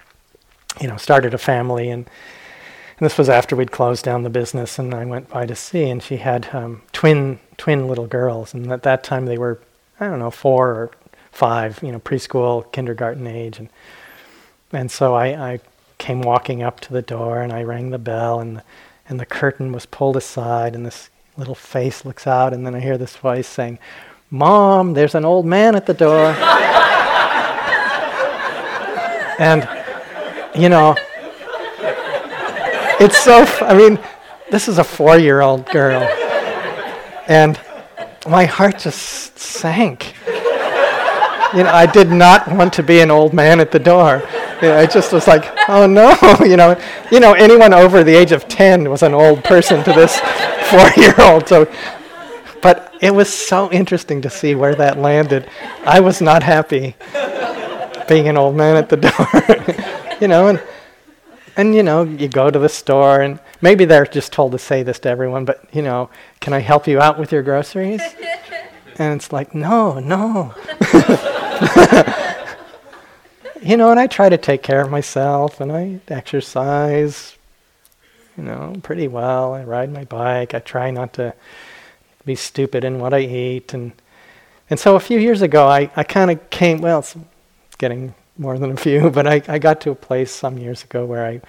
you 0.81 0.89
know, 0.89 0.97
started 0.97 1.35
a 1.35 1.39
family, 1.39 1.91
and, 1.91 2.07
and 2.07 3.07
this 3.07 3.19
was 3.19 3.29
after 3.29 3.55
we'd 3.55 3.71
closed 3.73 4.05
down 4.05 4.23
the 4.23 4.31
business, 4.31 4.79
and 4.79 4.95
I 4.95 5.05
went 5.05 5.29
by 5.29 5.47
to 5.47 5.55
see, 5.55 5.89
and 5.91 6.03
she 6.03 6.17
had 6.17 6.49
um, 6.55 6.83
twin 6.93 7.39
twin 7.57 7.87
little 7.87 8.07
girls, 8.07 8.55
and 8.55 8.73
at 8.73 8.83
that 8.85 9.05
time 9.05 9.27
they 9.27 9.37
were, 9.37 9.61
I 9.99 10.07
don't 10.07 10.19
know, 10.19 10.31
four 10.31 10.69
or 10.69 10.91
five, 11.31 11.79
you 11.83 11.93
know, 11.93 12.01
preschool, 12.01 12.71
kindergarten 12.73 13.27
age, 13.27 13.59
and 13.59 13.69
and 14.73 14.91
so 14.91 15.15
I, 15.15 15.53
I 15.53 15.61
came 15.99 16.23
walking 16.23 16.63
up 16.63 16.81
to 16.81 16.93
the 16.93 17.03
door, 17.03 17.43
and 17.43 17.53
I 17.53 17.63
rang 17.63 17.91
the 17.91 17.99
bell, 17.99 18.41
and 18.41 18.57
the, 18.57 18.63
and 19.09 19.21
the 19.21 19.27
curtain 19.27 19.73
was 19.73 19.87
pulled 19.87 20.17
aside, 20.17 20.75
and 20.75 20.87
this 20.87 21.11
little 21.37 21.55
face 21.55 22.05
looks 22.05 22.27
out, 22.27 22.53
and 22.53 22.67
then 22.67 22.75
I 22.75 22.81
hear 22.81 22.99
this 22.99 23.17
voice 23.17 23.49
saying, 23.49 23.79
Mom, 24.31 24.95
there's 24.95 25.15
an 25.17 25.25
old 25.25 25.45
man 25.45 25.75
at 25.75 25.87
the 25.87 25.95
door. 25.95 26.27
and, 29.41 29.80
you 30.55 30.69
know, 30.69 30.97
it's 33.01 33.19
so, 33.19 33.43
f- 33.43 33.63
I 33.63 33.75
mean, 33.75 33.99
this 34.51 34.69
is 34.69 34.79
a 34.79 34.85
four 34.85 35.19
year 35.19 35.41
old 35.41 35.67
girl. 35.71 36.03
And 37.29 37.59
my 38.29 38.45
heart 38.45 38.79
just 38.79 39.39
sank. 39.39 40.15
You 40.27 41.65
know, 41.65 41.71
I 41.71 41.87
did 41.87 42.11
not 42.11 42.47
want 42.53 42.73
to 42.75 42.83
be 42.83 43.01
an 43.01 43.11
old 43.11 43.33
man 43.33 43.59
at 43.61 43.73
the 43.73 43.79
door. 43.79 44.23
Yeah, 44.63 44.79
I 44.79 44.87
just 44.87 45.13
was 45.13 45.27
like, 45.27 45.45
oh 45.69 45.87
no, 45.87 46.17
you 46.45 46.57
know, 46.57 46.81
you 47.11 47.19
know, 47.19 47.33
anyone 47.33 47.73
over 47.73 48.05
the 48.05 48.15
age 48.15 48.31
of 48.33 48.47
ten 48.47 48.89
was 48.91 49.03
an 49.03 49.15
old 49.15 49.43
person 49.43 49.83
to 49.85 49.93
this 49.93 50.21
four-year-old. 50.71 51.49
So, 51.49 51.73
but 52.61 52.95
it 53.01 53.13
was 53.13 53.33
so 53.33 53.71
interesting 53.73 54.21
to 54.23 54.31
see 54.31 54.55
where 54.55 54.75
that 54.75 54.99
landed. 54.99 55.49
I 55.85 56.01
was 56.01 56.21
not 56.21 56.43
happy 56.43 56.95
being 58.07 58.29
an 58.29 58.37
old 58.37 58.55
man 58.55 58.77
at 58.77 58.89
the 58.89 58.97
door, 58.97 59.11
you 60.21 60.29
know, 60.29 60.49
and 60.49 60.63
and 61.57 61.75
you 61.75 61.83
know, 61.83 62.05
you 62.05 62.29
go 62.29 62.51
to 62.51 62.59
the 62.59 62.69
store 62.69 63.21
and 63.21 63.41
maybe 63.61 63.85
they're 63.85 64.07
just 64.07 64.33
told 64.33 64.53
to 64.53 64.59
say 64.59 64.83
this 64.83 64.99
to 65.01 65.09
everyone, 65.09 65.45
but 65.45 65.65
you 65.73 65.83
know, 65.83 66.11
can 66.41 66.53
I 66.53 66.61
help 66.61 66.87
you 66.87 67.01
out 67.01 67.19
with 67.19 67.33
your 67.33 67.43
groceries? 67.43 68.03
And 68.99 69.15
it's 69.17 69.33
like, 69.33 69.55
no, 69.55 69.99
no 69.99 70.55
you 73.63 73.77
know, 73.77 73.91
and 73.91 74.01
I 74.01 74.07
try 74.07 74.29
to 74.29 74.39
take 74.39 74.63
care 74.63 74.81
of 74.81 74.91
myself 74.91 75.61
and 75.61 75.71
I 75.71 76.01
exercise, 76.09 77.37
you 78.37 78.45
know, 78.45 78.77
pretty 78.83 79.09
well. 79.09 79.55
I 79.55 79.65
ride 79.65 79.93
my 79.93 80.05
bike. 80.05 80.55
I 80.55 80.61
try 80.61 80.91
not 80.91 81.13
to 81.15 81.35
be 82.25 82.35
stupid 82.35 82.85
in 82.85 82.99
what 82.99 83.13
I 83.13 83.21
eat. 83.21 83.75
And, 83.75 83.93
and 84.69 84.81
so 84.81 84.97
a 84.97 85.01
few 85.01 85.19
years 85.19 85.43
ago, 85.43 85.67
I, 85.67 85.91
I 85.97 86.05
kind 86.05 86.31
of 86.31 86.51
came, 86.51 86.81
well, 86.81 87.01
it's 87.01 87.17
getting 87.79 88.15
more 88.41 88.59
than 88.59 88.73
a 88.73 88.77
few, 88.77 89.11
but 89.11 89.27
I, 89.27 89.43
I 89.47 89.59
got 89.59 89.81
to 89.83 89.91
a 89.91 89.95
place 89.95 90.33
some 90.33 90.59
years 90.59 90.83
ago 90.83 91.05
where 91.05 91.25
I, 91.25 91.41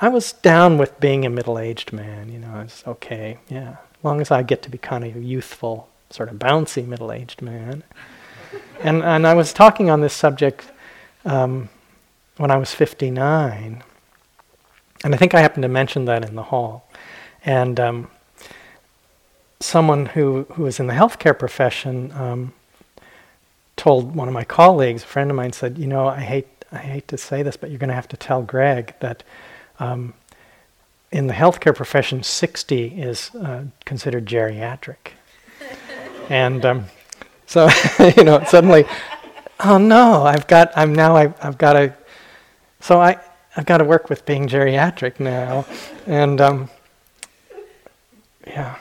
I 0.00 0.08
was 0.08 0.32
down 0.32 0.76
with 0.76 0.98
being 1.00 1.24
a 1.24 1.30
middle 1.30 1.58
aged 1.58 1.92
man. 1.92 2.30
You 2.30 2.40
know, 2.40 2.60
it's 2.60 2.86
okay, 2.86 3.38
yeah. 3.48 3.76
As 3.98 4.04
long 4.04 4.20
as 4.20 4.30
I 4.30 4.42
get 4.42 4.60
to 4.62 4.70
be 4.70 4.76
kind 4.76 5.04
of 5.04 5.16
a 5.16 5.20
youthful, 5.20 5.88
sort 6.10 6.28
of 6.28 6.36
bouncy 6.36 6.86
middle 6.86 7.12
aged 7.12 7.40
man. 7.40 7.84
and, 8.82 9.02
and 9.02 9.26
I 9.26 9.34
was 9.34 9.52
talking 9.52 9.88
on 9.88 10.00
this 10.00 10.12
subject 10.12 10.70
um, 11.24 11.70
when 12.36 12.50
I 12.50 12.56
was 12.56 12.72
59. 12.72 13.82
And 15.04 15.14
I 15.14 15.16
think 15.16 15.34
I 15.34 15.40
happened 15.40 15.62
to 15.62 15.68
mention 15.68 16.06
that 16.06 16.28
in 16.28 16.34
the 16.34 16.42
hall. 16.42 16.88
And 17.44 17.78
um, 17.78 18.10
someone 19.60 20.06
who, 20.06 20.46
who 20.54 20.64
was 20.64 20.80
in 20.80 20.88
the 20.88 20.94
healthcare 20.94 21.38
profession 21.38 22.10
um, 22.12 22.52
told 23.76 24.14
one 24.14 24.28
of 24.28 24.34
my 24.34 24.44
colleagues, 24.44 25.02
a 25.02 25.06
friend 25.06 25.30
of 25.30 25.36
mine, 25.36 25.52
said, 25.52 25.78
You 25.78 25.86
know, 25.86 26.06
I 26.06 26.20
hate, 26.20 26.48
I 26.72 26.78
hate 26.78 27.08
to 27.08 27.18
say 27.18 27.42
this, 27.42 27.56
but 27.56 27.70
you're 27.70 27.78
going 27.78 27.88
to 27.88 27.94
have 27.94 28.08
to 28.08 28.16
tell 28.16 28.42
Greg 28.42 28.94
that 29.00 29.22
um, 29.78 30.14
in 31.10 31.26
the 31.26 31.34
healthcare 31.34 31.74
profession, 31.74 32.22
60 32.22 32.86
is 32.86 33.34
uh, 33.34 33.64
considered 33.84 34.26
geriatric. 34.26 35.12
and 36.28 36.64
um, 36.64 36.84
so, 37.46 37.68
you 38.16 38.24
know, 38.24 38.42
suddenly 38.44 38.86
oh 39.60 39.78
no, 39.78 40.24
I've 40.24 40.46
got, 40.46 40.72
I'm 40.76 40.94
now, 40.94 41.16
I, 41.16 41.32
I've 41.42 41.58
got 41.58 41.74
to, 41.74 41.94
so 42.80 43.00
I, 43.00 43.18
I've 43.56 43.66
got 43.66 43.78
to 43.78 43.84
work 43.84 44.10
with 44.10 44.26
being 44.26 44.48
geriatric 44.48 45.20
now. 45.20 45.64
And, 46.06 46.40
um, 46.40 46.70
yeah. 48.46 48.76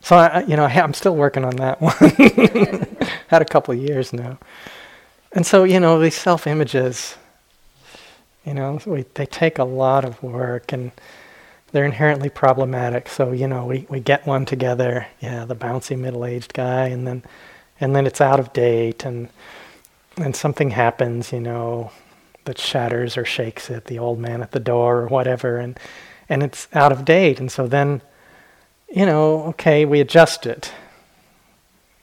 So, 0.00 0.16
I, 0.16 0.44
you 0.44 0.56
know, 0.56 0.64
I, 0.64 0.72
am 0.72 0.92
still 0.92 1.16
working 1.16 1.44
on 1.44 1.56
that 1.56 1.80
one. 1.80 1.94
Had 3.28 3.42
a 3.42 3.46
couple 3.46 3.74
years 3.74 4.12
now. 4.12 4.38
And 5.32 5.44
so, 5.44 5.64
you 5.64 5.80
know, 5.80 5.98
these 5.98 6.14
self 6.14 6.46
images, 6.46 7.16
you 8.44 8.54
know, 8.54 8.78
we, 8.86 9.04
they 9.14 9.26
take 9.26 9.58
a 9.58 9.64
lot 9.64 10.04
of 10.04 10.22
work 10.22 10.72
and 10.72 10.92
they're 11.72 11.84
inherently 11.84 12.28
problematic. 12.28 13.08
So, 13.08 13.32
you 13.32 13.48
know, 13.48 13.66
we, 13.66 13.86
we 13.88 13.98
get 13.98 14.26
one 14.26 14.46
together, 14.46 15.08
yeah, 15.20 15.44
the 15.44 15.56
bouncy 15.56 15.98
middle 15.98 16.24
aged 16.24 16.54
guy, 16.54 16.86
and 16.86 17.06
then 17.06 17.24
and 17.80 17.96
then 17.96 18.06
it's 18.06 18.20
out 18.20 18.38
of 18.38 18.52
date 18.52 19.04
and 19.04 19.28
and 20.16 20.36
something 20.36 20.70
happens, 20.70 21.32
you 21.32 21.40
know, 21.40 21.90
that 22.44 22.58
shatters 22.58 23.16
or 23.16 23.24
shakes 23.24 23.70
it, 23.70 23.86
the 23.86 23.98
old 23.98 24.20
man 24.20 24.40
at 24.40 24.52
the 24.52 24.60
door 24.60 25.00
or 25.00 25.08
whatever, 25.08 25.58
and 25.58 25.78
and 26.28 26.42
it's 26.42 26.68
out 26.72 26.92
of 26.92 27.04
date. 27.04 27.40
And 27.40 27.50
so 27.50 27.66
then, 27.66 28.00
you 28.88 29.04
know, 29.04 29.42
okay, 29.46 29.84
we 29.84 30.00
adjust 30.00 30.46
it. 30.46 30.72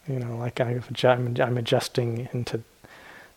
You 0.08 0.20
know, 0.20 0.36
like 0.38 0.60
I'm, 0.60 0.84
I'm 1.04 1.58
adjusting 1.58 2.28
into 2.34 2.62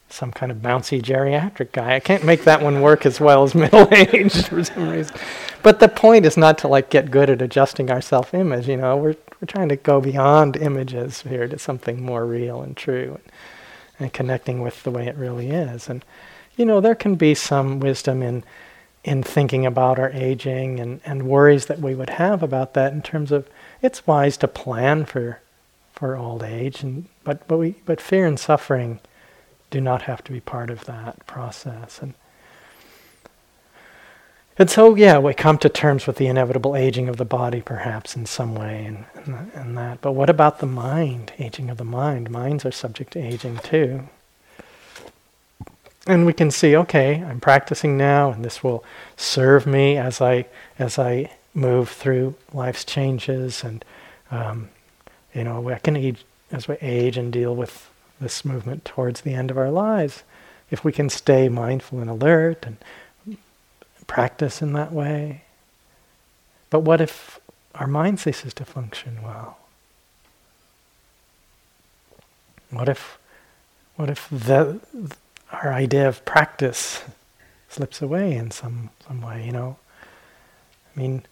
some 0.08 0.30
kind 0.30 0.52
of 0.52 0.58
bouncy 0.58 1.02
geriatric 1.02 1.72
guy. 1.72 1.94
I 1.94 2.00
can't 2.00 2.24
make 2.24 2.44
that 2.44 2.62
one 2.62 2.80
work 2.80 3.04
as 3.04 3.20
well 3.20 3.42
as 3.42 3.54
middle 3.54 3.88
aged 3.92 4.48
for 4.48 4.62
some 4.62 4.88
reason. 4.88 5.16
But 5.62 5.80
the 5.80 5.88
point 5.88 6.26
is 6.26 6.36
not 6.36 6.58
to 6.58 6.68
like 6.68 6.90
get 6.90 7.10
good 7.10 7.30
at 7.30 7.42
adjusting 7.42 7.90
our 7.90 8.00
self 8.00 8.34
image, 8.34 8.68
you 8.68 8.76
know, 8.76 8.96
we're 8.96 9.16
we're 9.40 9.46
trying 9.46 9.68
to 9.70 9.76
go 9.76 10.00
beyond 10.00 10.56
images 10.56 11.22
here 11.22 11.48
to 11.48 11.58
something 11.58 12.02
more 12.02 12.24
real 12.24 12.62
and 12.62 12.76
true 12.76 13.18
and, 13.20 13.32
and 13.98 14.12
connecting 14.12 14.62
with 14.62 14.82
the 14.84 14.90
way 14.90 15.06
it 15.06 15.16
really 15.16 15.50
is. 15.50 15.88
And 15.88 16.04
you 16.56 16.64
know, 16.64 16.80
there 16.80 16.94
can 16.94 17.16
be 17.16 17.34
some 17.34 17.80
wisdom 17.80 18.22
in 18.22 18.44
in 19.02 19.22
thinking 19.22 19.66
about 19.66 19.98
our 19.98 20.10
aging 20.12 20.80
and, 20.80 21.00
and 21.04 21.24
worries 21.24 21.66
that 21.66 21.80
we 21.80 21.94
would 21.94 22.08
have 22.10 22.42
about 22.42 22.72
that 22.72 22.92
in 22.92 23.02
terms 23.02 23.30
of 23.30 23.48
it's 23.82 24.06
wise 24.06 24.38
to 24.38 24.48
plan 24.48 25.04
for 25.04 25.40
for 25.94 26.16
old 26.16 26.42
age 26.42 26.82
and 26.82 27.06
but 27.22 27.46
but 27.48 27.56
we 27.56 27.76
but 27.86 28.00
fear 28.00 28.26
and 28.26 28.38
suffering 28.38 29.00
do 29.70 29.80
not 29.80 30.02
have 30.02 30.22
to 30.22 30.30
be 30.30 30.40
part 30.40 30.70
of 30.70 30.84
that 30.84 31.26
process. 31.26 32.00
And 32.00 32.14
and 34.56 34.70
so, 34.70 34.94
yeah, 34.94 35.18
we 35.18 35.34
come 35.34 35.58
to 35.58 35.68
terms 35.68 36.06
with 36.06 36.14
the 36.14 36.28
inevitable 36.28 36.76
aging 36.76 37.08
of 37.08 37.16
the 37.16 37.24
body, 37.24 37.60
perhaps 37.60 38.14
in 38.14 38.24
some 38.24 38.54
way, 38.54 38.84
and, 38.84 39.04
and, 39.24 39.50
and, 39.52 39.76
that. 39.76 40.00
But 40.00 40.12
what 40.12 40.30
about 40.30 40.60
the 40.60 40.66
mind? 40.66 41.32
Aging 41.40 41.70
of 41.70 41.76
the 41.76 41.84
mind. 41.84 42.30
Minds 42.30 42.64
are 42.64 42.70
subject 42.70 43.14
to 43.14 43.18
aging 43.18 43.58
too. 43.58 44.08
And 46.06 46.24
we 46.24 46.32
can 46.32 46.52
see, 46.52 46.76
okay, 46.76 47.16
I'm 47.24 47.40
practicing 47.40 47.96
now, 47.96 48.30
and 48.30 48.44
this 48.44 48.62
will 48.62 48.84
serve 49.16 49.66
me 49.66 49.96
as 49.96 50.20
I 50.20 50.46
as 50.78 51.00
I 51.00 51.32
move 51.52 51.88
through 51.88 52.36
life's 52.52 52.84
changes, 52.84 53.64
and 53.64 53.84
um, 54.30 54.68
you 55.34 55.44
know, 55.44 55.68
I 55.68 55.78
can 55.78 55.96
age 55.96 56.24
as 56.50 56.68
we 56.68 56.76
age 56.80 57.16
and 57.16 57.32
deal 57.32 57.54
with 57.54 57.90
this 58.20 58.44
movement 58.44 58.84
towards 58.84 59.22
the 59.22 59.34
end 59.34 59.50
of 59.50 59.58
our 59.58 59.70
lives. 59.70 60.22
If 60.70 60.84
we 60.84 60.92
can 60.92 61.10
stay 61.10 61.48
mindful 61.48 62.00
and 62.00 62.08
alert 62.08 62.64
and 62.64 62.76
practice 64.06 64.62
in 64.62 64.72
that 64.74 64.92
way. 64.92 65.42
But 66.70 66.80
what 66.80 67.00
if 67.00 67.40
our 67.74 67.86
mind 67.86 68.20
ceases 68.20 68.54
to 68.54 68.64
function 68.64 69.22
well? 69.22 69.58
What 72.70 72.88
if, 72.88 73.18
what 73.96 74.10
if 74.10 74.28
the, 74.30 74.80
our 75.52 75.72
idea 75.72 76.08
of 76.08 76.24
practice 76.24 77.02
slips 77.68 78.02
away 78.02 78.34
in 78.34 78.50
some, 78.50 78.90
some 79.06 79.20
way, 79.20 79.44
you 79.44 79.52
know? 79.52 79.76
I 80.94 81.00
mean, 81.00 81.24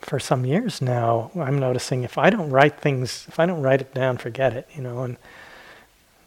for 0.00 0.18
some 0.18 0.44
years 0.44 0.80
now, 0.82 1.30
I'm 1.36 1.58
noticing 1.58 2.02
if 2.02 2.18
I 2.18 2.30
don't 2.30 2.50
write 2.50 2.80
things, 2.80 3.26
if 3.28 3.38
I 3.40 3.46
don't 3.46 3.62
write 3.62 3.80
it 3.80 3.94
down, 3.94 4.18
forget 4.18 4.52
it, 4.52 4.68
you 4.74 4.82
know, 4.82 5.02
and 5.02 5.16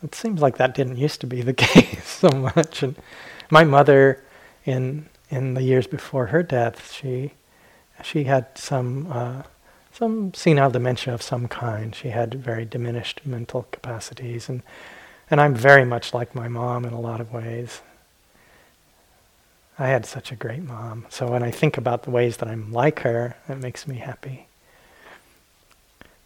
it 0.03 0.15
seems 0.15 0.41
like 0.41 0.57
that 0.57 0.75
didn't 0.75 0.97
used 0.97 1.21
to 1.21 1.27
be 1.27 1.41
the 1.41 1.53
case 1.65 2.07
so 2.07 2.29
much. 2.29 2.83
And 2.83 2.95
my 3.49 3.63
mother, 3.63 4.23
in 4.65 5.07
in 5.29 5.53
the 5.53 5.61
years 5.61 5.87
before 5.87 6.27
her 6.27 6.43
death, 6.43 6.91
she 6.91 7.33
she 8.03 8.25
had 8.25 8.57
some 8.57 9.11
uh, 9.11 9.43
some 9.91 10.33
senile 10.33 10.71
dementia 10.71 11.13
of 11.13 11.21
some 11.21 11.47
kind. 11.47 11.93
She 11.95 12.09
had 12.09 12.33
very 12.33 12.65
diminished 12.65 13.21
mental 13.25 13.67
capacities, 13.71 14.49
and 14.49 14.63
and 15.29 15.39
I'm 15.41 15.53
very 15.53 15.85
much 15.85 16.13
like 16.13 16.33
my 16.33 16.47
mom 16.47 16.85
in 16.85 16.93
a 16.93 16.99
lot 16.99 17.21
of 17.21 17.33
ways. 17.33 17.81
I 19.79 19.87
had 19.87 20.05
such 20.05 20.31
a 20.31 20.35
great 20.35 20.61
mom. 20.61 21.05
So 21.09 21.25
when 21.25 21.41
I 21.41 21.51
think 21.51 21.77
about 21.77 22.03
the 22.03 22.11
ways 22.11 22.37
that 22.37 22.49
I'm 22.49 22.73
like 22.73 22.99
her, 22.99 23.37
it 23.47 23.55
makes 23.55 23.87
me 23.87 23.95
happy. 23.95 24.47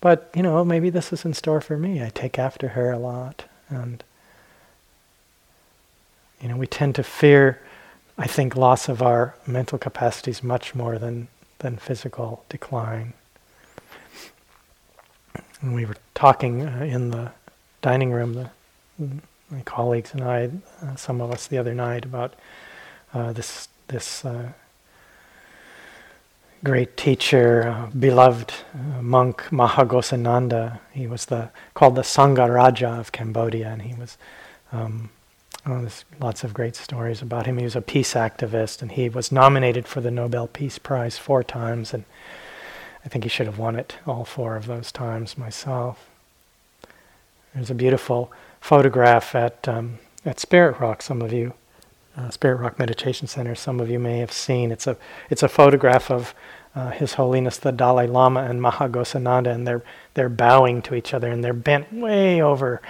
But, 0.01 0.31
you 0.35 0.41
know, 0.41 0.65
maybe 0.65 0.89
this 0.89 1.13
is 1.13 1.23
in 1.23 1.35
store 1.35 1.61
for 1.61 1.77
me. 1.77 2.03
I 2.03 2.09
take 2.09 2.39
after 2.39 2.69
her 2.69 2.91
a 2.91 2.97
lot. 2.97 3.45
And, 3.69 4.03
you 6.41 6.49
know, 6.49 6.57
we 6.57 6.65
tend 6.65 6.95
to 6.95 7.03
fear, 7.03 7.61
I 8.17 8.25
think, 8.25 8.55
loss 8.55 8.89
of 8.89 9.03
our 9.03 9.35
mental 9.45 9.77
capacities 9.77 10.41
much 10.41 10.73
more 10.73 10.97
than, 10.97 11.27
than 11.59 11.77
physical 11.77 12.43
decline. 12.49 13.13
And 15.61 15.75
we 15.75 15.85
were 15.85 15.97
talking 16.15 16.63
uh, 16.63 16.83
in 16.83 17.11
the 17.11 17.31
dining 17.83 18.11
room, 18.11 18.33
the, 18.33 18.49
my 19.49 19.61
colleagues 19.61 20.11
and 20.11 20.23
I, 20.23 20.49
uh, 20.81 20.95
some 20.95 21.21
of 21.21 21.31
us 21.31 21.47
the 21.47 21.59
other 21.59 21.75
night, 21.75 22.03
about 22.03 22.33
uh, 23.13 23.33
this 23.33 23.69
this 23.87 24.25
uh, 24.25 24.51
great 26.63 26.95
teacher, 26.95 27.67
uh, 27.67 27.87
beloved 27.97 28.53
uh, 28.73 29.01
monk 29.01 29.51
Maha 29.51 29.85
Ghosananda. 29.85 30.79
He 30.91 31.07
was 31.07 31.25
the 31.25 31.49
called 31.73 31.95
the 31.95 32.01
Sangha 32.01 32.53
Raja 32.53 32.89
of 32.89 33.11
Cambodia, 33.11 33.69
and 33.69 33.81
he 33.81 33.93
was. 33.93 34.17
Um, 34.71 35.09
oh, 35.67 35.81
there's 35.81 36.03
lots 36.19 36.43
of 36.43 36.53
great 36.53 36.75
stories 36.75 37.21
about 37.21 37.45
him. 37.45 37.57
He 37.57 37.63
was 37.63 37.75
a 37.75 37.81
peace 37.81 38.13
activist, 38.15 38.81
and 38.81 38.91
he 38.91 39.09
was 39.09 39.31
nominated 39.31 39.87
for 39.87 40.01
the 40.01 40.11
Nobel 40.11 40.47
Peace 40.47 40.79
Prize 40.79 41.17
four 41.17 41.43
times, 41.43 41.93
and 41.93 42.05
I 43.05 43.09
think 43.09 43.23
he 43.23 43.29
should 43.29 43.45
have 43.45 43.59
won 43.59 43.75
it 43.75 43.97
all 44.07 44.25
four 44.25 44.55
of 44.55 44.65
those 44.65 44.91
times 44.91 45.37
myself. 45.37 46.09
There's 47.53 47.69
a 47.69 47.75
beautiful 47.75 48.31
photograph 48.59 49.35
at 49.35 49.67
um, 49.67 49.99
at 50.25 50.39
Spirit 50.39 50.79
Rock. 50.79 51.01
Some 51.01 51.21
of 51.21 51.31
you, 51.31 51.53
uh, 52.17 52.29
Spirit 52.29 52.57
Rock 52.57 52.79
Meditation 52.79 53.27
Center. 53.27 53.55
Some 53.55 53.79
of 53.79 53.89
you 53.89 53.99
may 53.99 54.19
have 54.19 54.31
seen. 54.31 54.71
It's 54.71 54.87
a 54.87 54.97
it's 55.29 55.43
a 55.43 55.47
photograph 55.47 56.11
of 56.11 56.33
uh, 56.75 56.91
His 56.91 57.13
Holiness 57.13 57.57
the 57.57 57.71
Dalai 57.71 58.07
Lama 58.07 58.41
and 58.43 58.61
Maha 58.61 58.89
Ghosananda, 58.89 59.53
and 59.53 59.67
they're 59.67 59.83
they're 60.13 60.29
bowing 60.29 60.81
to 60.83 60.95
each 60.95 61.13
other, 61.13 61.29
and 61.29 61.43
they're 61.43 61.53
bent 61.53 61.91
way 61.93 62.41
over. 62.41 62.81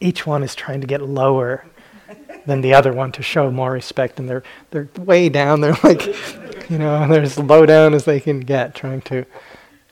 Each 0.00 0.26
one 0.26 0.42
is 0.42 0.54
trying 0.54 0.80
to 0.80 0.86
get 0.86 1.02
lower 1.02 1.64
than 2.46 2.62
the 2.62 2.74
other 2.74 2.92
one 2.92 3.12
to 3.12 3.22
show 3.22 3.50
more 3.50 3.72
respect, 3.72 4.18
and 4.18 4.28
they're 4.28 4.42
they're 4.70 4.88
way 4.98 5.28
down. 5.28 5.60
They're 5.60 5.76
like, 5.84 6.06
you 6.70 6.78
know, 6.78 7.06
they're 7.08 7.22
as 7.22 7.38
low 7.38 7.66
down 7.66 7.94
as 7.94 8.04
they 8.04 8.20
can 8.20 8.40
get, 8.40 8.74
trying 8.74 9.02
to 9.02 9.24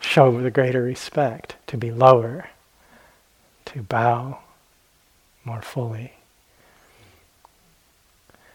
show 0.00 0.40
the 0.40 0.50
greater 0.50 0.82
respect, 0.82 1.56
to 1.66 1.76
be 1.76 1.90
lower, 1.90 2.48
to 3.66 3.82
bow 3.82 4.38
more 5.44 5.62
fully. 5.62 6.12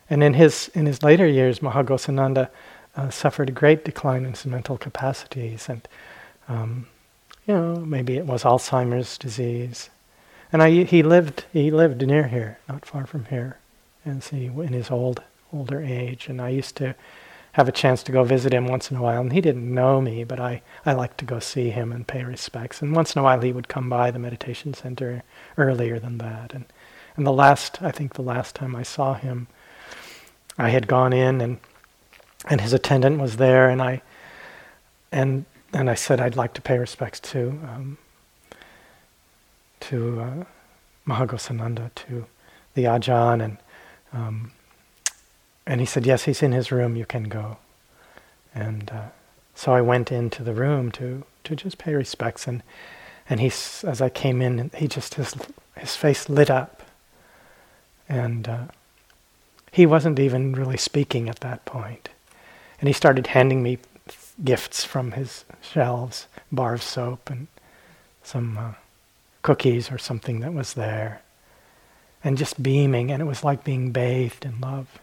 And 0.10 0.24
in 0.24 0.34
his 0.34 0.70
in 0.74 0.86
his 0.86 1.04
later 1.04 1.28
years, 1.28 1.62
Maha 1.62 1.84
Ghosananda 1.84 2.50
uh, 2.96 3.10
suffered 3.10 3.50
a 3.50 3.54
great 3.54 3.86
decline 3.86 4.26
in 4.26 4.32
his 4.32 4.46
mental 4.46 4.78
capacities, 4.78 5.70
and 5.70 5.88
um, 6.48 6.88
you 7.48 7.54
know 7.54 7.78
maybe 7.78 8.18
it 8.18 8.26
was 8.26 8.44
Alzheimer's 8.44 9.18
disease. 9.18 9.90
And 10.52 10.62
I, 10.62 10.84
he 10.84 11.02
lived 11.02 11.46
he 11.52 11.72
lived 11.72 12.06
near 12.06 12.28
here, 12.28 12.60
not 12.70 12.86
far 12.86 13.06
from 13.06 13.26
here, 13.26 13.58
and 14.06 14.22
see 14.22 14.46
in 14.46 14.74
his 14.74 14.92
old 14.92 15.24
older 15.52 15.82
age. 15.82 16.28
And 16.28 16.42
I 16.42 16.50
used 16.50 16.76
to 16.78 16.96
have 17.54 17.68
a 17.68 17.72
chance 17.72 18.02
to 18.04 18.12
go 18.12 18.24
visit 18.24 18.54
him 18.54 18.68
once 18.68 18.90
in 18.92 18.98
a 18.98 19.02
while. 19.02 19.22
And 19.22 19.32
he 19.32 19.42
didn't 19.42 19.74
know 19.74 20.02
me, 20.02 20.24
but 20.24 20.40
I, 20.40 20.62
I 20.86 20.94
liked 20.94 21.20
to 21.20 21.26
go 21.26 21.40
see 21.40 21.70
him 21.70 21.92
and 21.92 22.08
pay 22.08 22.24
respects. 22.24 22.82
And 22.82 22.96
once 22.96 23.16
in 23.16 23.20
a 23.20 23.24
while 23.24 23.42
he 23.42 23.54
would 23.54 23.68
come 23.68 23.90
by 23.90 24.12
the 24.12 24.20
meditation 24.20 24.74
center 24.74 25.24
earlier 25.58 26.00
than 26.00 26.18
that. 26.18 26.54
And, 26.54 26.66
and 27.16 27.28
the 27.28 27.32
last, 27.32 27.82
I 27.82 27.92
think 27.92 28.14
the 28.14 28.24
last 28.24 28.56
time 28.56 28.76
I 28.76 28.82
saw 28.82 29.14
him, 29.14 29.48
I 30.58 30.70
had 30.70 30.88
gone 30.88 31.14
in 31.14 31.42
and 31.42 31.60
and 32.46 32.60
his 32.62 32.74
attendant 32.74 33.20
was 33.20 33.38
there, 33.38 33.70
and 33.70 33.82
I 33.82 34.02
and 35.12 35.46
and 35.74 35.90
I 35.90 35.96
said 35.96 36.20
I'd 36.20 36.36
like 36.36 36.54
to 36.56 36.62
pay 36.62 36.78
respects 36.78 37.20
to 37.32 37.60
um, 37.64 37.98
to 39.82 40.22
uh, 40.22 40.44
Maha 41.06 41.28
Ghosananda, 41.28 41.94
to 41.96 42.26
the 42.74 42.84
Ajahn, 42.84 43.44
and 43.44 43.58
um, 44.12 44.52
and 45.66 45.80
he 45.80 45.86
said 45.86 46.06
yes, 46.06 46.24
he's 46.24 46.44
in 46.44 46.52
his 46.52 46.72
room. 46.72 46.96
You 46.96 47.06
can 47.06 47.24
go. 47.24 47.58
And 48.54 48.92
uh, 48.92 49.08
so 49.56 49.74
I 49.74 49.82
went 49.82 50.12
into 50.12 50.44
the 50.44 50.54
room 50.54 50.92
to 50.94 51.24
to 51.46 51.56
just 51.56 51.78
pay 51.78 51.94
respects, 51.94 52.46
and 52.48 52.62
and 53.30 53.40
he 53.40 53.48
as 53.48 54.02
I 54.02 54.10
came 54.10 54.42
in, 54.42 54.70
he 54.76 54.88
just 54.88 55.16
his 55.16 55.34
his 55.78 55.96
face 55.96 56.28
lit 56.28 56.50
up, 56.50 56.84
and. 58.10 58.48
Uh, 58.48 58.64
he 59.74 59.88
wasn't 59.88 60.20
even 60.20 60.54
really 60.54 60.78
speaking 60.78 61.28
at 61.28 61.40
that 61.40 61.66
point. 61.66 62.10
And 62.80 62.88
he 62.88 62.94
started 62.94 63.28
handing 63.28 63.64
me 63.64 63.80
gifts 64.44 64.86
from 64.86 65.14
his 65.14 65.46
shelves, 65.62 66.28
bar 66.52 66.76
of 66.76 66.84
soap 66.84 67.32
and 67.32 67.48
some 68.22 68.56
uh, 68.56 68.72
cookies 69.42 69.92
or 69.92 69.98
something 69.98 70.42
that 70.42 70.54
was 70.54 70.76
there. 70.76 71.22
And 72.24 72.38
just 72.38 72.62
beaming, 72.62 73.12
and 73.12 73.20
it 73.20 73.26
was 73.26 73.44
like 73.44 73.64
being 73.64 73.92
bathed 73.92 74.46
in 74.46 74.62
love. 74.62 75.00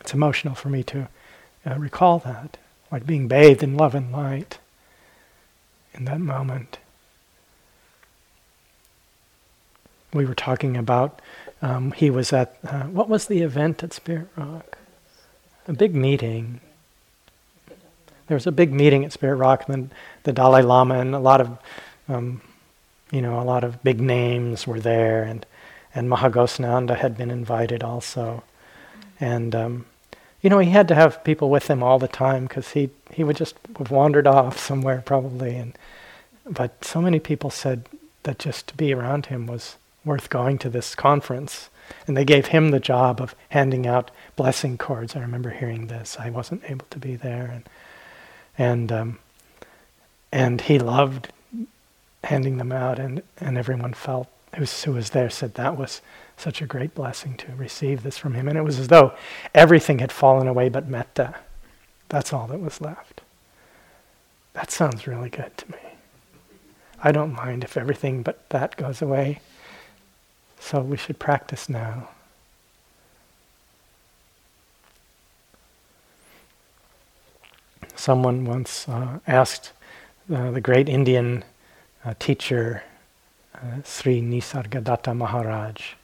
It's 0.00 0.14
emotional 0.14 0.54
for 0.54 0.70
me 0.70 0.82
to 0.84 1.08
uh, 1.66 1.74
recall 1.76 2.18
that, 2.20 2.56
like 2.90 3.06
being 3.06 3.28
bathed 3.28 3.62
in 3.62 3.76
love 3.76 3.94
and 3.94 4.10
light 4.10 4.58
in 5.92 6.06
that 6.06 6.20
moment. 6.20 6.78
We 10.14 10.24
were 10.24 10.34
talking 10.34 10.78
about 10.78 11.20
um, 11.62 11.92
he 11.92 12.10
was 12.10 12.32
at, 12.32 12.56
uh, 12.66 12.84
what 12.84 13.08
was 13.08 13.26
the 13.26 13.42
event 13.42 13.82
at 13.82 13.92
Spirit 13.92 14.28
Rock? 14.36 14.78
A 15.68 15.72
big 15.72 15.94
meeting. 15.94 16.60
There 18.26 18.36
was 18.36 18.46
a 18.46 18.52
big 18.52 18.72
meeting 18.72 19.04
at 19.04 19.12
Spirit 19.12 19.36
Rock, 19.36 19.68
and 19.68 19.90
the 20.22 20.32
Dalai 20.32 20.62
Lama 20.62 20.98
and 20.98 21.14
a 21.14 21.18
lot 21.18 21.40
of 21.40 21.58
um, 22.08 22.40
you 23.10 23.20
know, 23.22 23.40
a 23.40 23.42
lot 23.42 23.64
of 23.64 23.82
big 23.82 24.00
names 24.00 24.66
were 24.66 24.80
there, 24.80 25.22
and 25.22 25.44
and 25.94 26.08
Maha 26.08 26.30
Ghosananda 26.30 26.96
had 26.96 27.16
been 27.16 27.30
invited 27.30 27.82
also, 27.82 28.44
and 29.18 29.54
um, 29.54 29.86
you 30.40 30.48
know, 30.48 30.58
he 30.58 30.70
had 30.70 30.88
to 30.88 30.94
have 30.94 31.24
people 31.24 31.50
with 31.50 31.68
him 31.68 31.82
all 31.82 31.98
the 31.98 32.08
time 32.08 32.44
because 32.46 32.70
he 32.70 32.90
he 33.10 33.24
would 33.24 33.36
just 33.36 33.56
have 33.78 33.90
wandered 33.90 34.26
off 34.26 34.58
somewhere 34.58 35.02
probably, 35.04 35.56
and 35.56 35.76
but 36.48 36.84
so 36.84 37.00
many 37.00 37.18
people 37.18 37.50
said 37.50 37.86
that 38.22 38.38
just 38.38 38.68
to 38.68 38.76
be 38.76 38.92
around 38.92 39.26
him 39.26 39.46
was 39.46 39.76
worth 40.04 40.30
going 40.30 40.58
to 40.58 40.70
this 40.70 40.94
conference. 40.94 41.68
And 42.06 42.16
they 42.16 42.24
gave 42.24 42.46
him 42.46 42.70
the 42.70 42.80
job 42.80 43.20
of 43.20 43.34
handing 43.50 43.86
out 43.86 44.10
blessing 44.36 44.78
cords. 44.78 45.16
I 45.16 45.20
remember 45.20 45.50
hearing 45.50 45.88
this. 45.88 46.16
I 46.18 46.30
wasn't 46.30 46.62
able 46.68 46.86
to 46.90 46.98
be 46.98 47.16
there, 47.16 47.50
and 47.52 47.68
and 48.56 48.92
um, 48.92 49.18
and 50.30 50.60
he 50.60 50.78
loved 50.78 51.32
handing 52.24 52.58
them 52.58 52.70
out, 52.70 53.00
and 53.00 53.22
and 53.38 53.58
everyone 53.58 53.92
felt 53.92 54.28
who 54.54 54.64
who 54.64 54.92
was 54.92 55.10
there 55.10 55.30
said 55.30 55.54
that 55.54 55.76
was 55.76 56.00
such 56.36 56.62
a 56.62 56.66
great 56.66 56.94
blessing 56.94 57.36
to 57.36 57.54
receive 57.56 58.02
this 58.02 58.16
from 58.16 58.34
him, 58.34 58.48
and 58.48 58.56
it 58.56 58.62
was 58.62 58.78
as 58.78 58.88
though 58.88 59.12
everything 59.54 59.98
had 59.98 60.12
fallen 60.12 60.46
away 60.46 60.68
but 60.68 60.88
metta. 60.88 61.34
That's 62.08 62.32
all 62.32 62.46
that 62.48 62.60
was 62.60 62.80
left. 62.80 63.20
That 64.54 64.70
sounds 64.70 65.06
really 65.06 65.30
good 65.30 65.56
to 65.58 65.70
me. 65.70 65.78
I 67.02 67.12
don't 67.12 67.32
mind 67.32 67.64
if 67.64 67.76
everything 67.76 68.22
but 68.22 68.48
that 68.50 68.76
goes 68.76 69.00
away. 69.00 69.40
So 70.60 70.80
we 70.82 70.96
should 70.96 71.18
practice 71.18 71.68
now. 71.68 72.10
Someone 77.96 78.44
once 78.44 78.88
uh, 78.88 79.18
asked 79.26 79.72
uh, 80.32 80.52
the 80.52 80.60
great 80.60 80.88
Indian 80.88 81.44
uh, 82.04 82.14
teacher 82.18 82.84
uh, 83.54 83.82
Sri 83.84 84.22
Nisargadatta 84.22 85.16
Maharaj. 85.16 85.94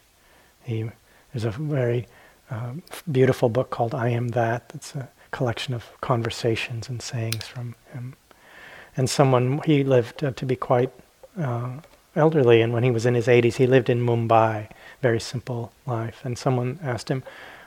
He, 0.64 0.90
there's 1.32 1.44
a 1.44 1.50
very 1.50 2.08
uh, 2.50 2.72
beautiful 3.12 3.48
book 3.48 3.70
called 3.70 3.94
I 3.94 4.08
Am 4.08 4.28
That. 4.28 4.72
It's 4.74 4.94
a 4.94 5.08
collection 5.30 5.74
of 5.74 5.84
conversations 6.00 6.88
and 6.88 7.00
sayings 7.00 7.46
from 7.46 7.76
him. 7.92 8.14
And 8.96 9.08
someone, 9.08 9.60
he 9.64 9.84
lived 9.84 10.24
uh, 10.24 10.32
to 10.32 10.46
be 10.46 10.56
quite 10.56 10.90
elderly, 12.16 12.60
and 12.60 12.72
when 12.72 12.82
he 12.82 12.90
was 12.90 13.06
in 13.06 13.14
his 13.14 13.26
80s, 13.26 13.56
he 13.56 13.66
lived 13.66 13.90
in 13.90 14.04
Mumbai, 14.04 14.68
very 15.02 15.20
simple 15.20 15.72
life. 15.86 16.22
And 16.24 16.36
someone 16.36 16.78
asked 16.82 17.10
him 17.10 17.22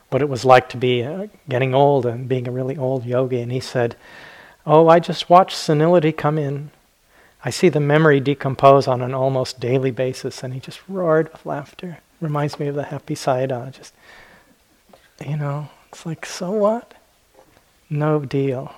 what 0.09 0.21
it 0.21 0.29
was 0.29 0.43
like 0.43 0.69
to 0.69 0.77
be 0.77 1.03
uh, 1.03 1.27
getting 1.47 1.73
old 1.73 2.05
and 2.05 2.27
being 2.27 2.47
a 2.47 2.51
really 2.51 2.77
old 2.77 3.05
yogi, 3.05 3.41
and 3.41 3.51
he 3.51 3.59
said, 3.59 3.95
"Oh, 4.65 4.87
I 4.87 4.99
just 4.99 5.29
watch 5.29 5.55
senility 5.55 6.11
come 6.11 6.37
in. 6.37 6.71
I 7.45 7.51
see 7.51 7.69
the 7.69 7.79
memory 7.79 8.19
decompose 8.19 8.87
on 8.87 9.01
an 9.01 9.13
almost 9.13 9.59
daily 9.59 9.91
basis." 9.91 10.43
And 10.43 10.53
he 10.53 10.59
just 10.59 10.81
roared 10.87 11.31
with 11.31 11.45
laughter. 11.45 11.99
Reminds 12.19 12.59
me 12.59 12.67
of 12.67 12.75
the 12.75 12.83
happy 12.83 13.15
Sayadaw. 13.15 13.71
Just, 13.71 13.93
you 15.25 15.37
know, 15.37 15.69
it's 15.89 16.05
like, 16.05 16.25
so 16.25 16.51
what? 16.51 16.93
No 17.89 18.19
deal. 18.19 18.73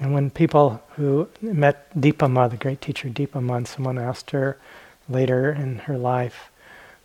And 0.00 0.14
when 0.14 0.30
people 0.30 0.82
who 0.96 1.28
met 1.40 1.92
Dipa 1.98 2.30
Ma, 2.30 2.48
the 2.48 2.56
great 2.56 2.80
teacher 2.80 3.08
Dipa 3.08 3.42
Ma, 3.42 3.56
and 3.56 3.68
someone 3.68 3.98
asked 3.98 4.30
her 4.30 4.58
later 5.08 5.52
in 5.52 5.80
her 5.80 5.98
life, 5.98 6.50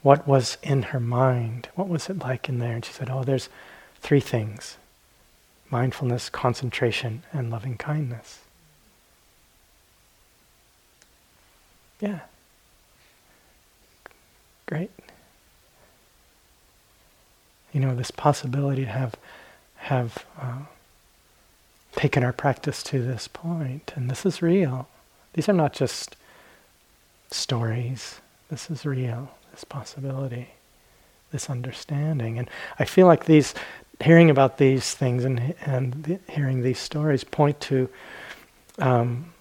what 0.02 0.28
was 0.28 0.58
in 0.64 0.84
her 0.84 1.00
mind? 1.00 1.70
What 1.76 1.90
was 1.90 2.10
it 2.10 2.20
like 2.20 2.48
in 2.48 2.60
there? 2.60 2.74
And 2.74 2.86
she 2.86 2.94
said, 2.94 3.10
Oh, 3.10 3.24
there's 3.24 3.50
three 4.00 4.20
things 4.20 4.78
mindfulness, 5.70 6.30
concentration, 6.30 7.24
and 7.34 7.52
loving 7.52 7.78
kindness. 7.78 8.40
Yeah. 12.00 12.20
Great. 14.66 14.92
You 17.74 17.82
know, 17.82 17.96
this 17.96 18.12
possibility 18.12 18.86
to 18.86 18.92
have, 18.92 19.16
have, 19.76 20.26
uh, 20.40 20.60
taken 21.98 22.24
our 22.24 22.32
practice 22.32 22.82
to 22.84 23.04
this 23.04 23.28
point, 23.28 23.92
and 23.96 24.10
this 24.10 24.26
is 24.26 24.42
real. 24.42 24.88
These 25.34 25.50
are 25.50 25.54
not 25.54 25.74
just 25.74 26.16
stories. 27.30 28.22
This 28.50 28.70
is 28.70 28.86
real, 28.86 29.32
this 29.52 29.66
possibility, 29.66 30.50
this 31.32 31.50
understanding. 31.50 32.40
And 32.40 32.50
I 32.80 32.86
feel 32.86 33.08
like 33.08 33.26
these, 33.26 33.54
hearing 34.00 34.30
about 34.30 34.58
these 34.58 34.94
things 34.94 35.26
and, 35.26 35.54
and 35.66 36.04
the, 36.04 36.20
hearing 36.30 36.62
these 36.62 36.80
stories 36.80 37.24
point 37.26 37.60
to 37.62 37.90
um, 38.80 39.34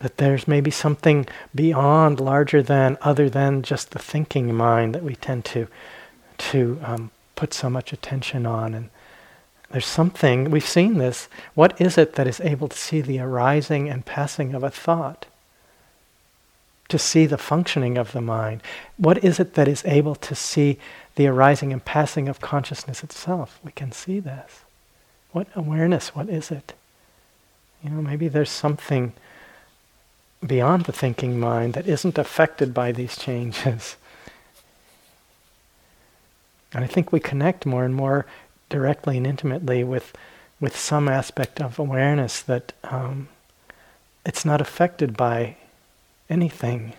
that 0.00 0.16
there's 0.16 0.48
maybe 0.48 0.70
something 0.70 1.26
beyond, 1.54 2.18
larger 2.18 2.62
than, 2.62 2.98
other 3.02 3.30
than 3.30 3.62
just 3.62 3.92
the 3.92 3.98
thinking 3.98 4.54
mind 4.54 4.94
that 4.94 5.02
we 5.02 5.14
tend 5.14 5.44
to, 5.44 5.68
to 6.38 6.80
um, 6.82 7.10
put 7.36 7.54
so 7.54 7.70
much 7.70 7.92
attention 7.92 8.46
on. 8.46 8.74
And 8.74 8.90
there's 9.74 9.86
something, 9.86 10.52
we've 10.52 10.64
seen 10.64 10.98
this. 10.98 11.28
What 11.54 11.80
is 11.80 11.98
it 11.98 12.12
that 12.12 12.28
is 12.28 12.40
able 12.42 12.68
to 12.68 12.78
see 12.78 13.00
the 13.00 13.18
arising 13.18 13.88
and 13.88 14.06
passing 14.06 14.54
of 14.54 14.62
a 14.62 14.70
thought? 14.70 15.26
To 16.90 16.96
see 16.96 17.26
the 17.26 17.36
functioning 17.36 17.98
of 17.98 18.12
the 18.12 18.20
mind? 18.20 18.62
What 18.98 19.24
is 19.24 19.40
it 19.40 19.54
that 19.54 19.66
is 19.66 19.84
able 19.84 20.14
to 20.14 20.34
see 20.36 20.78
the 21.16 21.26
arising 21.26 21.72
and 21.72 21.84
passing 21.84 22.28
of 22.28 22.40
consciousness 22.40 23.02
itself? 23.02 23.58
We 23.64 23.72
can 23.72 23.90
see 23.90 24.20
this. 24.20 24.60
What 25.32 25.48
awareness? 25.56 26.14
What 26.14 26.28
is 26.28 26.52
it? 26.52 26.74
You 27.82 27.90
know, 27.90 28.00
maybe 28.00 28.28
there's 28.28 28.50
something 28.50 29.12
beyond 30.46 30.84
the 30.84 30.92
thinking 30.92 31.40
mind 31.40 31.74
that 31.74 31.88
isn't 31.88 32.16
affected 32.16 32.72
by 32.72 32.92
these 32.92 33.16
changes. 33.16 33.96
And 36.74 36.82
I 36.82 36.88
think 36.88 37.12
we 37.12 37.20
connect 37.20 37.66
more 37.66 37.84
and 37.84 37.94
more 37.94 38.26
directly 38.74 39.16
and 39.16 39.24
intimately 39.24 39.84
with 39.84 40.12
with 40.58 40.76
some 40.76 41.08
aspect 41.08 41.60
of 41.60 41.78
awareness 41.78 42.42
that 42.42 42.72
um, 42.82 43.28
it's 44.26 44.44
not 44.44 44.60
affected 44.60 45.16
by 45.16 45.56
anything. 46.28 46.92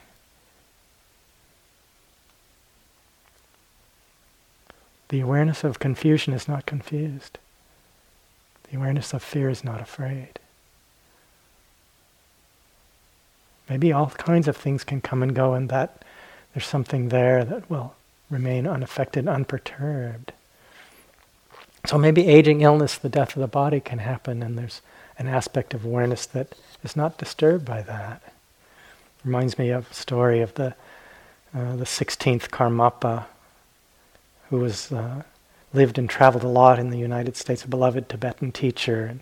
The 5.10 5.20
awareness 5.20 5.66
of 5.66 5.80
confusion 5.80 6.34
is 6.34 6.48
not 6.48 6.66
confused. 6.66 7.40
The 8.70 8.78
awareness 8.78 9.14
of 9.14 9.22
fear 9.22 9.50
is 9.50 9.64
not 9.64 9.82
afraid. 9.82 10.40
Maybe 13.70 13.92
all 13.92 14.12
kinds 14.12 14.48
of 14.48 14.56
things 14.56 14.86
can 14.86 15.02
come 15.02 15.22
and 15.22 15.36
go, 15.36 15.54
and 15.54 15.68
that 15.70 16.06
there's 16.54 16.68
something 16.68 17.10
there 17.10 17.44
that 17.44 17.70
will 17.70 17.96
remain 18.30 18.66
unaffected, 18.66 19.28
unperturbed. 19.28 20.32
So 21.88 21.98
maybe 21.98 22.28
aging, 22.28 22.62
illness, 22.62 22.98
the 22.98 23.10
death 23.10 23.36
of 23.36 23.42
the 23.42 23.48
body 23.48 23.80
can 23.80 24.00
happen, 24.00 24.42
and 24.42 24.58
there's 24.58 24.82
an 25.18 25.28
aspect 25.28 25.74
of 25.74 25.86
awareness 25.86 26.26
that 26.28 26.56
is 26.84 26.96
not 26.96 27.18
disturbed 27.18 27.66
by 27.66 27.82
that. 27.84 28.22
Reminds 29.24 29.58
me 29.58 29.70
of 29.70 29.90
a 29.90 29.94
story 29.94 30.42
of 30.42 30.54
the 30.56 30.76
uh, 31.54 31.76
the 31.78 31.86
16th 31.86 32.50
Karmapa, 32.50 33.26
who 34.50 34.58
was 34.58 34.92
uh, 34.92 35.24
lived 35.74 35.98
and 35.98 36.10
traveled 36.10 36.44
a 36.44 36.50
lot 36.50 36.80
in 36.80 36.90
the 36.90 36.98
United 36.98 37.38
States, 37.38 37.64
a 37.64 37.68
beloved 37.68 38.10
Tibetan 38.10 38.52
teacher, 38.52 39.06
and, 39.06 39.22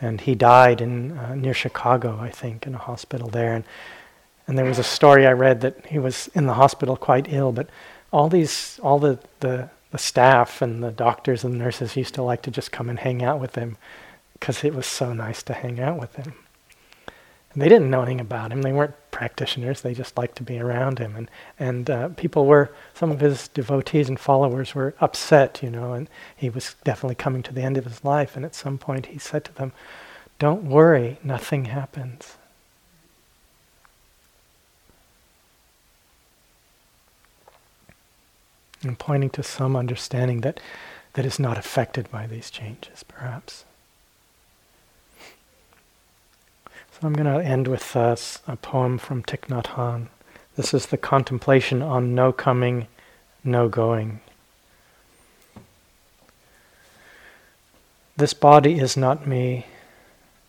and 0.00 0.20
he 0.22 0.34
died 0.34 0.80
in 0.80 1.12
uh, 1.16 1.36
near 1.36 1.54
Chicago, 1.54 2.18
I 2.20 2.30
think, 2.30 2.66
in 2.66 2.74
a 2.74 2.78
hospital 2.78 3.28
there. 3.28 3.54
And 3.54 3.64
and 4.46 4.58
there 4.58 4.64
was 4.64 4.80
a 4.80 4.84
story 4.84 5.28
I 5.28 5.32
read 5.32 5.60
that 5.60 5.86
he 5.86 6.00
was 6.00 6.28
in 6.34 6.46
the 6.46 6.54
hospital 6.54 6.96
quite 6.96 7.32
ill, 7.32 7.52
but 7.52 7.68
all 8.12 8.28
these, 8.28 8.80
all 8.82 8.98
the 8.98 9.20
the 9.38 9.70
the 9.90 9.98
staff 9.98 10.62
and 10.62 10.82
the 10.82 10.90
doctors 10.90 11.44
and 11.44 11.58
nurses 11.58 11.96
used 11.96 12.14
to 12.14 12.22
like 12.22 12.42
to 12.42 12.50
just 12.50 12.72
come 12.72 12.88
and 12.88 12.98
hang 12.98 13.22
out 13.22 13.40
with 13.40 13.54
him 13.54 13.76
because 14.34 14.64
it 14.64 14.74
was 14.74 14.86
so 14.86 15.12
nice 15.12 15.42
to 15.42 15.52
hang 15.52 15.80
out 15.80 15.98
with 15.98 16.16
him. 16.16 16.34
And 17.52 17.60
they 17.60 17.68
didn't 17.68 17.90
know 17.90 18.02
anything 18.02 18.20
about 18.20 18.52
him. 18.52 18.62
They 18.62 18.72
weren't 18.72 18.94
practitioners. 19.10 19.80
They 19.80 19.92
just 19.92 20.16
liked 20.16 20.36
to 20.36 20.44
be 20.44 20.60
around 20.60 21.00
him. 21.00 21.16
And 21.16 21.30
and 21.58 21.90
uh, 21.90 22.08
people 22.10 22.46
were 22.46 22.70
some 22.94 23.10
of 23.10 23.20
his 23.20 23.48
devotees 23.48 24.08
and 24.08 24.20
followers 24.20 24.74
were 24.74 24.94
upset, 25.00 25.60
you 25.62 25.70
know. 25.70 25.92
And 25.92 26.08
he 26.36 26.48
was 26.48 26.76
definitely 26.84 27.16
coming 27.16 27.42
to 27.42 27.52
the 27.52 27.62
end 27.62 27.76
of 27.76 27.84
his 27.84 28.04
life. 28.04 28.36
And 28.36 28.44
at 28.44 28.54
some 28.54 28.78
point, 28.78 29.06
he 29.06 29.18
said 29.18 29.44
to 29.46 29.54
them, 29.54 29.72
"Don't 30.38 30.64
worry, 30.64 31.18
nothing 31.24 31.66
happens." 31.66 32.36
And 38.82 38.98
pointing 38.98 39.30
to 39.30 39.42
some 39.42 39.76
understanding 39.76 40.40
that, 40.40 40.60
that 41.14 41.26
is 41.26 41.38
not 41.38 41.58
affected 41.58 42.10
by 42.10 42.26
these 42.26 42.50
changes, 42.50 43.02
perhaps. 43.02 43.64
So 46.92 47.06
I'm 47.06 47.12
going 47.14 47.32
to 47.32 47.44
end 47.44 47.68
with 47.68 47.94
uh, 47.96 48.16
a 48.46 48.56
poem 48.56 48.98
from 48.98 49.22
Thich 49.22 49.48
Nhat 49.48 49.66
Hanh. 49.74 50.08
This 50.56 50.74
is 50.74 50.86
the 50.86 50.98
contemplation 50.98 51.82
on 51.82 52.14
no 52.14 52.32
coming, 52.32 52.86
no 53.44 53.68
going. 53.68 54.20
This 58.16 58.34
body 58.34 58.78
is 58.78 58.96
not 58.96 59.26
me. 59.26 59.66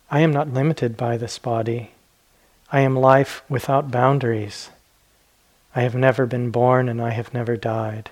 I 0.10 0.20
am 0.20 0.34
not 0.34 0.54
limited 0.54 0.98
by 0.98 1.16
this 1.16 1.40
body. 1.40 1.92
I 2.70 2.82
am 2.82 2.96
life 2.96 3.44
without 3.48 3.92
boundaries. 3.92 4.70
I 5.74 5.82
have 5.82 5.96
never 5.96 6.26
been 6.26 6.52
born 6.52 6.90
and 6.90 7.02
I 7.02 7.12
have 7.12 7.34
never 7.34 7.56
died. 7.56 8.10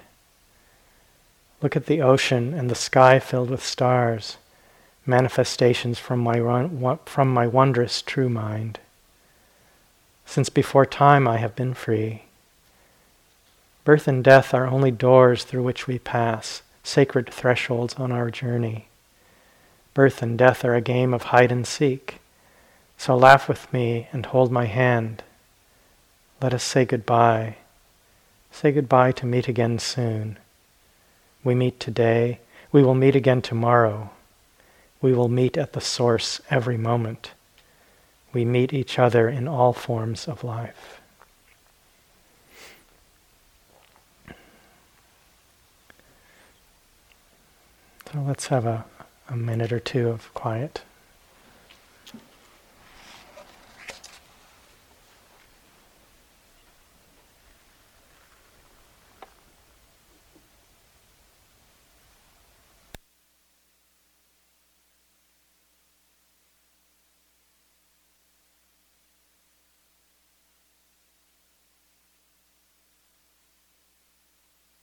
Look 1.62 1.76
at 1.76 1.88
the 1.88 2.02
ocean 2.02 2.54
and 2.54 2.70
the 2.70 2.76
sky 2.76 3.20
filled 3.20 3.50
with 3.50 3.64
stars, 3.64 4.38
manifestations 5.06 6.00
from 6.00 6.20
my, 6.20 7.00
from 7.06 7.34
my 7.34 7.48
wondrous 7.48 8.02
true 8.02 8.30
mind. 8.30 8.80
Since 10.26 10.50
before 10.50 10.86
time 10.86 11.28
I 11.28 11.38
have 11.38 11.56
been 11.56 11.74
free. 11.74 12.24
Birth 13.84 14.08
and 14.08 14.24
death 14.24 14.54
are 14.54 14.68
only 14.68 14.92
doors 14.92 15.44
through 15.44 15.64
which 15.64 15.88
we 15.88 16.00
pass, 16.00 16.62
sacred 16.84 17.30
thresholds 17.30 17.96
on 17.96 18.12
our 18.12 18.30
journey. 18.30 18.88
Birth 19.94 20.22
and 20.22 20.38
death 20.38 20.64
are 20.64 20.76
a 20.76 20.82
game 20.82 21.14
of 21.14 21.24
hide 21.24 21.52
and 21.52 21.66
seek. 21.66 22.20
So 22.98 23.18
laugh 23.18 23.50
with 23.50 23.72
me 23.74 24.08
and 24.14 24.26
hold 24.28 24.52
my 24.52 24.66
hand. 24.66 25.24
Let 26.42 26.54
us 26.54 26.64
say 26.64 26.86
goodbye. 26.86 27.58
Say 28.52 28.72
goodbye 28.72 29.12
to 29.14 29.26
meet 29.26 29.48
again 29.48 29.80
soon. 29.80 30.38
We 31.44 31.56
meet 31.56 31.80
today. 31.80 32.40
We 32.72 32.84
will 32.84 32.96
meet 32.96 33.16
again 33.16 33.42
tomorrow. 33.42 34.12
We 35.02 35.14
will 35.14 35.30
meet 35.30 35.58
at 35.58 35.74
the 35.74 35.82
source 35.82 36.42
every 36.50 36.78
moment. 36.78 37.32
We 38.34 38.46
meet 38.46 38.74
each 38.74 39.00
other 39.00 39.30
in 39.30 39.48
all 39.48 39.74
forms 39.74 40.28
of 40.28 40.44
life. 40.44 41.02
So 48.12 48.22
let's 48.26 48.48
have 48.48 48.66
a 48.66 48.86
a 49.30 49.36
minute 49.36 49.72
or 49.72 49.80
two 49.80 50.10
of 50.10 50.34
quiet. 50.34 50.82